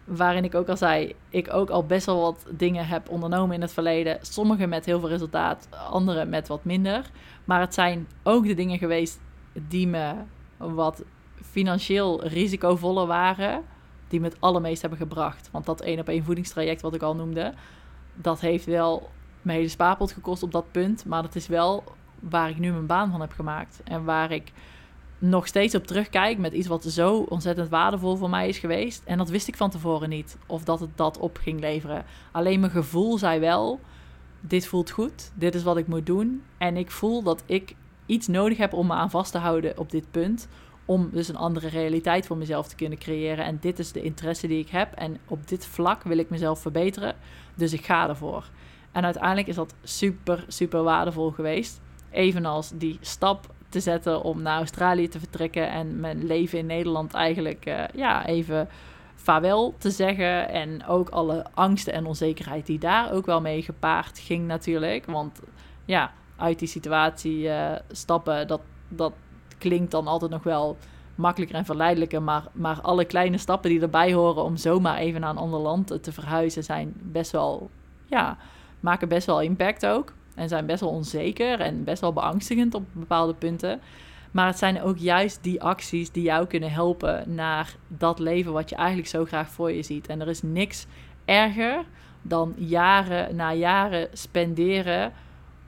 Waarin 0.05 0.45
ik 0.45 0.55
ook 0.55 0.69
al 0.69 0.77
zei, 0.77 1.15
ik 1.29 1.53
ook 1.53 1.71
al 1.71 1.87
best 1.87 2.07
wel 2.07 2.21
wat 2.21 2.47
dingen 2.51 2.87
heb 2.87 3.09
ondernomen 3.09 3.55
in 3.55 3.61
het 3.61 3.73
verleden. 3.73 4.19
Sommige 4.21 4.67
met 4.67 4.85
heel 4.85 5.01
veel 5.01 5.09
resultaat, 5.09 5.69
andere 5.91 6.25
met 6.25 6.49
wat 6.49 6.65
minder. 6.65 7.11
Maar 7.45 7.61
het 7.61 7.75
zijn 7.75 8.09
ook 8.23 8.47
de 8.47 8.55
dingen 8.55 8.79
geweest 8.79 9.21
die 9.53 9.87
me 9.87 10.15
wat 10.57 11.03
financieel 11.43 12.27
risicovoller 12.27 13.07
waren. 13.07 13.63
Die 14.09 14.21
me 14.21 14.27
het 14.27 14.41
allermeest 14.41 14.81
hebben 14.81 14.99
gebracht. 14.99 15.49
Want 15.53 15.67
dat 15.67 15.81
één 15.81 15.99
op 15.99 16.09
één 16.09 16.25
voedingstraject 16.25 16.81
wat 16.81 16.95
ik 16.95 17.03
al 17.03 17.15
noemde. 17.15 17.53
Dat 18.15 18.41
heeft 18.41 18.65
wel 18.65 19.11
mijn 19.43 19.57
hele 19.57 19.71
spaarpot 19.71 20.13
gekost 20.13 20.43
op 20.43 20.53
dat 20.53 20.71
punt. 20.71 21.05
Maar 21.05 21.23
dat 21.23 21.35
is 21.35 21.47
wel 21.47 21.85
waar 22.21 22.51
ik 22.51 22.59
nu 22.59 22.71
mijn 22.71 22.87
baan 22.87 23.11
van 23.11 23.21
heb 23.21 23.33
gemaakt. 23.33 23.81
En 23.85 24.05
waar 24.05 24.31
ik 24.31 24.53
nog 25.29 25.47
steeds 25.47 25.75
op 25.75 25.87
terugkijk 25.87 26.39
met 26.39 26.53
iets 26.53 26.66
wat 26.66 26.85
zo 26.85 27.18
ontzettend 27.18 27.68
waardevol 27.68 28.16
voor 28.16 28.31
mij 28.31 28.49
is 28.49 28.59
geweest. 28.59 29.03
En 29.05 29.18
dat 29.18 29.29
wist 29.29 29.49
ik 29.49 29.57
van 29.57 29.70
tevoren 29.70 30.09
niet, 30.09 30.39
of 30.47 30.64
dat 30.64 30.81
het 30.81 30.97
dat 30.97 31.18
op 31.18 31.37
ging 31.37 31.61
leveren. 31.61 32.05
Alleen 32.33 32.61
mijn 32.61 32.72
gevoel 32.72 33.18
zei 33.18 33.41
wel, 33.41 33.81
dit 34.41 34.66
voelt 34.66 34.91
goed, 34.91 35.33
dit 35.35 35.55
is 35.55 35.62
wat 35.62 35.77
ik 35.77 35.87
moet 35.87 36.07
doen. 36.07 36.43
En 36.59 36.77
ik 36.77 36.91
voel 36.91 37.22
dat 37.22 37.43
ik 37.47 37.75
iets 38.07 38.27
nodig 38.27 38.59
heb 38.59 38.72
om 38.72 38.87
me 38.87 38.93
aan 38.93 39.11
vast 39.11 39.33
te 39.33 39.39
houden 39.39 39.79
op 39.79 39.91
dit 39.91 40.11
punt. 40.11 40.49
Om 40.87 41.11
dus 41.12 41.29
een 41.29 41.37
andere 41.37 41.68
realiteit 41.68 42.27
voor 42.27 42.37
mezelf 42.37 42.68
te 42.68 42.77
kunnen 42.77 42.99
creëren. 42.99 43.45
En 43.45 43.59
dit 43.61 43.79
is 43.79 43.93
de 43.93 44.03
interesse 44.03 44.47
die 44.47 44.59
ik 44.59 44.68
heb. 44.68 44.93
En 44.93 45.18
op 45.29 45.49
dit 45.49 45.66
vlak 45.66 46.03
wil 46.03 46.18
ik 46.18 46.31
mezelf 46.31 46.61
verbeteren. 46.61 47.14
Dus 47.55 47.72
ik 47.72 47.85
ga 47.85 48.09
ervoor. 48.09 48.51
En 48.93 49.05
uiteindelijk 49.05 49.47
is 49.47 49.55
dat 49.55 49.75
super, 49.83 50.45
super 50.49 50.83
waardevol 50.83 51.31
geweest. 51.31 51.81
Evenals 52.11 52.72
die 52.75 52.99
stap 53.01 53.54
te 53.75 53.81
zetten 53.81 54.22
om 54.22 54.43
naar 54.43 54.57
Australië 54.57 55.09
te 55.09 55.18
vertrekken 55.18 55.70
en 55.70 56.01
mijn 56.01 56.27
leven 56.27 56.59
in 56.59 56.66
Nederland 56.66 57.14
eigenlijk 57.14 57.66
uh, 57.66 57.85
ja, 57.95 58.27
even 58.27 58.68
vaarwel 59.14 59.75
te 59.79 59.91
zeggen. 59.91 60.49
En 60.49 60.87
ook 60.87 61.09
alle 61.09 61.47
angsten 61.55 61.93
en 61.93 62.07
onzekerheid 62.07 62.66
die 62.66 62.79
daar 62.79 63.12
ook 63.12 63.27
wel 63.27 63.41
mee 63.41 63.62
gepaard 63.62 64.18
ging 64.18 64.47
natuurlijk. 64.47 65.07
Want 65.07 65.41
ja, 65.85 66.12
uit 66.37 66.59
die 66.59 66.68
situatie 66.68 67.43
uh, 67.43 67.72
stappen, 67.91 68.47
dat, 68.47 68.61
dat 68.89 69.12
klinkt 69.59 69.91
dan 69.91 70.07
altijd 70.07 70.31
nog 70.31 70.43
wel 70.43 70.77
makkelijker 71.14 71.57
en 71.57 71.64
verleidelijker. 71.64 72.22
Maar, 72.22 72.45
maar 72.53 72.81
alle 72.81 73.05
kleine 73.05 73.39
stappen 73.39 73.70
die 73.70 73.81
erbij 73.81 74.12
horen 74.12 74.45
om 74.45 74.57
zomaar 74.57 74.97
even 74.97 75.20
naar 75.20 75.31
een 75.31 75.37
ander 75.37 75.61
land 75.61 76.03
te 76.03 76.12
verhuizen, 76.12 76.64
zijn 76.64 76.93
best 77.03 77.31
wel, 77.31 77.70
ja, 78.07 78.37
maken 78.81 79.09
best 79.09 79.27
wel 79.27 79.41
impact 79.41 79.87
ook. 79.87 80.12
En 80.35 80.49
zijn 80.49 80.66
best 80.66 80.80
wel 80.80 80.91
onzeker 80.91 81.61
en 81.61 81.85
best 81.85 82.01
wel 82.01 82.12
beangstigend 82.12 82.74
op 82.74 82.85
bepaalde 82.93 83.35
punten. 83.35 83.80
Maar 84.30 84.47
het 84.47 84.59
zijn 84.59 84.82
ook 84.82 84.99
juist 84.99 85.39
die 85.43 85.62
acties 85.62 86.11
die 86.11 86.22
jou 86.22 86.47
kunnen 86.47 86.70
helpen 86.70 87.35
naar 87.35 87.76
dat 87.89 88.18
leven 88.18 88.53
wat 88.53 88.68
je 88.68 88.76
eigenlijk 88.76 89.09
zo 89.09 89.24
graag 89.24 89.49
voor 89.49 89.72
je 89.72 89.82
ziet. 89.82 90.07
En 90.07 90.20
er 90.20 90.28
is 90.28 90.43
niks 90.43 90.87
erger 91.24 91.85
dan 92.22 92.55
jaren 92.57 93.37
na 93.37 93.53
jaren 93.53 94.09
spenderen 94.12 95.12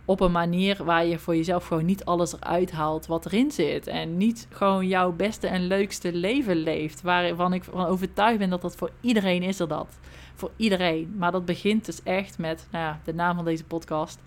op 0.05 0.21
een 0.21 0.33
manier 0.33 0.85
waar 0.85 1.07
je 1.07 1.19
voor 1.19 1.37
jezelf 1.37 1.67
gewoon 1.67 1.85
niet 1.85 2.05
alles 2.05 2.33
eruit 2.33 2.71
haalt 2.73 3.07
wat 3.07 3.27
erin 3.27 3.51
zit. 3.51 3.87
En 3.87 4.17
niet 4.17 4.47
gewoon 4.51 4.87
jouw 4.87 5.13
beste 5.13 5.47
en 5.47 5.67
leukste 5.67 6.13
leven 6.13 6.57
leeft. 6.57 7.03
Waarvan 7.03 7.53
ik 7.53 7.65
van 7.65 7.87
overtuigd 7.87 8.39
ben 8.39 8.51
dat 8.51 8.63
dat 8.63 8.77
voor 8.77 8.91
iedereen 9.01 9.43
is 9.43 9.61
er 9.61 9.69
dat. 9.69 9.99
Voor 10.35 10.51
iedereen. 10.57 11.15
Maar 11.19 11.33
dat 11.33 11.45
begint 11.45 11.85
dus 11.85 12.03
echt 12.03 12.39
met, 12.39 12.67
nou 12.71 12.85
ja, 12.85 13.01
de 13.05 13.15
naam 13.15 13.35
van 13.37 13.45
deze 13.45 13.65
podcast 13.65 14.21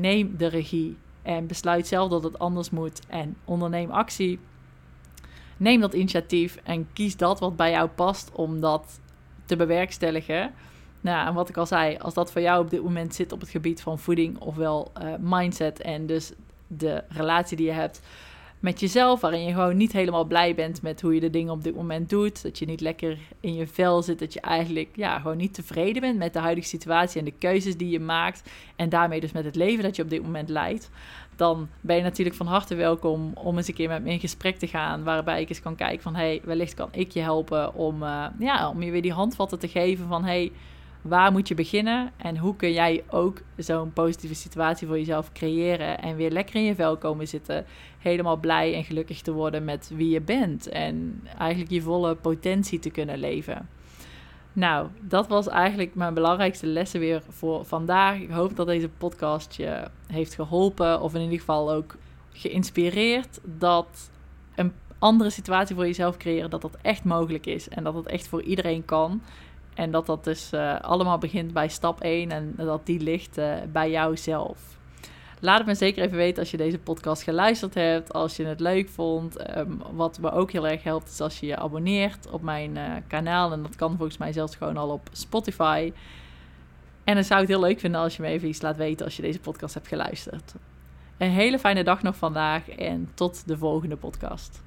neem 0.00 0.36
de 0.36 0.46
regie 0.46 0.96
en 1.22 1.46
besluit 1.46 1.86
zelf 1.86 2.10
dat 2.10 2.22
het 2.22 2.38
anders 2.38 2.70
moet 2.70 3.00
en 3.08 3.36
onderneem 3.44 3.90
actie. 3.90 4.38
Neem 5.56 5.80
dat 5.80 5.94
initiatief 5.94 6.58
en 6.64 6.88
kies 6.92 7.16
dat 7.16 7.40
wat 7.40 7.56
bij 7.56 7.70
jou 7.70 7.88
past 7.88 8.30
om 8.32 8.60
dat 8.60 9.00
te 9.44 9.56
bewerkstelligen. 9.56 10.52
Nou, 11.00 11.26
en 11.26 11.34
wat 11.34 11.48
ik 11.48 11.56
al 11.56 11.66
zei, 11.66 11.96
als 11.96 12.14
dat 12.14 12.32
voor 12.32 12.40
jou 12.40 12.64
op 12.64 12.70
dit 12.70 12.82
moment 12.82 13.14
zit 13.14 13.32
op 13.32 13.40
het 13.40 13.48
gebied 13.48 13.82
van 13.82 13.98
voeding, 13.98 14.38
ofwel 14.38 14.92
uh, 15.02 15.14
mindset 15.20 15.80
en 15.80 16.06
dus 16.06 16.32
de 16.66 17.04
relatie 17.08 17.56
die 17.56 17.66
je 17.66 17.72
hebt 17.72 18.00
met 18.60 18.80
jezelf, 18.80 19.20
waarin 19.20 19.44
je 19.44 19.52
gewoon 19.52 19.76
niet 19.76 19.92
helemaal 19.92 20.24
blij 20.24 20.54
bent 20.54 20.82
met 20.82 21.00
hoe 21.00 21.14
je 21.14 21.20
de 21.20 21.30
dingen 21.30 21.52
op 21.52 21.64
dit 21.64 21.74
moment 21.74 22.10
doet. 22.10 22.42
Dat 22.42 22.58
je 22.58 22.66
niet 22.66 22.80
lekker 22.80 23.18
in 23.40 23.54
je 23.54 23.66
vel 23.66 24.02
zit, 24.02 24.18
dat 24.18 24.32
je 24.32 24.40
eigenlijk 24.40 24.88
ja, 24.94 25.18
gewoon 25.18 25.36
niet 25.36 25.54
tevreden 25.54 26.00
bent 26.00 26.18
met 26.18 26.32
de 26.32 26.38
huidige 26.38 26.68
situatie 26.68 27.18
en 27.18 27.24
de 27.24 27.34
keuzes 27.38 27.76
die 27.76 27.90
je 27.90 28.00
maakt. 28.00 28.50
En 28.76 28.88
daarmee 28.88 29.20
dus 29.20 29.32
met 29.32 29.44
het 29.44 29.56
leven 29.56 29.84
dat 29.84 29.96
je 29.96 30.02
op 30.02 30.10
dit 30.10 30.22
moment 30.22 30.48
leidt. 30.48 30.90
Dan 31.36 31.68
ben 31.80 31.96
je 31.96 32.02
natuurlijk 32.02 32.36
van 32.36 32.46
harte 32.46 32.74
welkom 32.74 33.32
om 33.34 33.56
eens 33.56 33.68
een 33.68 33.74
keer 33.74 33.88
met 33.88 34.02
me 34.02 34.10
in 34.10 34.20
gesprek 34.20 34.58
te 34.58 34.66
gaan. 34.66 35.04
Waarbij 35.04 35.40
ik 35.40 35.48
eens 35.48 35.62
kan 35.62 35.74
kijken 35.74 36.02
van, 36.02 36.14
hey, 36.14 36.40
wellicht 36.44 36.74
kan 36.74 36.88
ik 36.92 37.10
je 37.10 37.20
helpen 37.20 37.74
om, 37.74 38.02
uh, 38.02 38.26
ja, 38.38 38.68
om 38.68 38.82
je 38.82 38.90
weer 38.90 39.02
die 39.02 39.12
handvatten 39.12 39.58
te 39.58 39.68
geven 39.68 40.08
van, 40.08 40.24
hey, 40.24 40.52
waar 41.02 41.32
moet 41.32 41.48
je 41.48 41.54
beginnen 41.54 42.12
en 42.16 42.36
hoe 42.36 42.56
kun 42.56 42.72
jij 42.72 43.04
ook 43.08 43.42
zo'n 43.56 43.92
positieve 43.92 44.34
situatie 44.34 44.86
voor 44.86 44.98
jezelf 44.98 45.32
creëren 45.32 46.00
en 46.00 46.16
weer 46.16 46.30
lekker 46.30 46.54
in 46.54 46.64
je 46.64 46.74
vel 46.74 46.96
komen 46.96 47.28
zitten, 47.28 47.66
helemaal 47.98 48.36
blij 48.36 48.74
en 48.74 48.84
gelukkig 48.84 49.20
te 49.20 49.32
worden 49.32 49.64
met 49.64 49.90
wie 49.94 50.08
je 50.08 50.20
bent 50.20 50.68
en 50.68 51.22
eigenlijk 51.38 51.70
je 51.70 51.82
volle 51.82 52.14
potentie 52.14 52.78
te 52.78 52.90
kunnen 52.90 53.18
leven. 53.18 53.68
Nou, 54.52 54.88
dat 55.00 55.28
was 55.28 55.48
eigenlijk 55.48 55.94
mijn 55.94 56.14
belangrijkste 56.14 56.66
lessen 56.66 57.00
weer 57.00 57.22
voor 57.28 57.64
vandaag. 57.64 58.18
Ik 58.20 58.30
hoop 58.30 58.56
dat 58.56 58.66
deze 58.66 58.88
podcast 58.88 59.54
je 59.54 59.84
heeft 60.06 60.34
geholpen 60.34 61.00
of 61.00 61.14
in 61.14 61.20
ieder 61.20 61.38
geval 61.38 61.72
ook 61.72 61.96
geïnspireerd 62.32 63.40
dat 63.42 64.10
een 64.54 64.72
andere 64.98 65.30
situatie 65.30 65.74
voor 65.74 65.86
jezelf 65.86 66.16
creëren, 66.16 66.50
dat 66.50 66.62
dat 66.62 66.76
echt 66.82 67.04
mogelijk 67.04 67.46
is 67.46 67.68
en 67.68 67.84
dat 67.84 67.94
het 67.94 68.06
echt 68.06 68.28
voor 68.28 68.42
iedereen 68.42 68.84
kan. 68.84 69.22
En 69.74 69.90
dat 69.90 70.06
dat 70.06 70.24
dus 70.24 70.52
uh, 70.52 70.80
allemaal 70.80 71.18
begint 71.18 71.52
bij 71.52 71.68
stap 71.68 72.00
1 72.00 72.30
en 72.30 72.54
dat 72.56 72.86
die 72.86 73.00
ligt 73.00 73.38
uh, 73.38 73.54
bij 73.72 73.90
jouzelf. 73.90 74.77
Laat 75.40 75.58
het 75.58 75.66
me 75.66 75.74
zeker 75.74 76.04
even 76.04 76.16
weten 76.16 76.38
als 76.38 76.50
je 76.50 76.56
deze 76.56 76.78
podcast 76.78 77.22
geluisterd 77.22 77.74
hebt, 77.74 78.12
als 78.12 78.36
je 78.36 78.44
het 78.44 78.60
leuk 78.60 78.88
vond. 78.88 79.56
Um, 79.56 79.82
wat 79.92 80.18
me 80.18 80.30
ook 80.30 80.50
heel 80.50 80.68
erg 80.68 80.82
helpt 80.82 81.08
is 81.08 81.20
als 81.20 81.40
je 81.40 81.46
je 81.46 81.56
abonneert 81.56 82.30
op 82.30 82.42
mijn 82.42 82.76
uh, 82.76 82.92
kanaal. 83.06 83.52
En 83.52 83.62
dat 83.62 83.76
kan 83.76 83.96
volgens 83.96 84.18
mij 84.18 84.32
zelfs 84.32 84.56
gewoon 84.56 84.76
al 84.76 84.88
op 84.88 85.08
Spotify. 85.12 85.92
En 87.04 87.14
dan 87.14 87.24
zou 87.24 87.42
ik 87.42 87.48
het 87.48 87.56
heel 87.56 87.66
leuk 87.66 87.80
vinden 87.80 88.00
als 88.00 88.16
je 88.16 88.22
me 88.22 88.28
even 88.28 88.48
iets 88.48 88.62
laat 88.62 88.76
weten 88.76 89.04
als 89.04 89.16
je 89.16 89.22
deze 89.22 89.40
podcast 89.40 89.74
hebt 89.74 89.88
geluisterd. 89.88 90.54
Een 91.18 91.30
hele 91.30 91.58
fijne 91.58 91.84
dag 91.84 92.02
nog 92.02 92.16
vandaag 92.16 92.68
en 92.68 93.10
tot 93.14 93.48
de 93.48 93.58
volgende 93.58 93.96
podcast. 93.96 94.62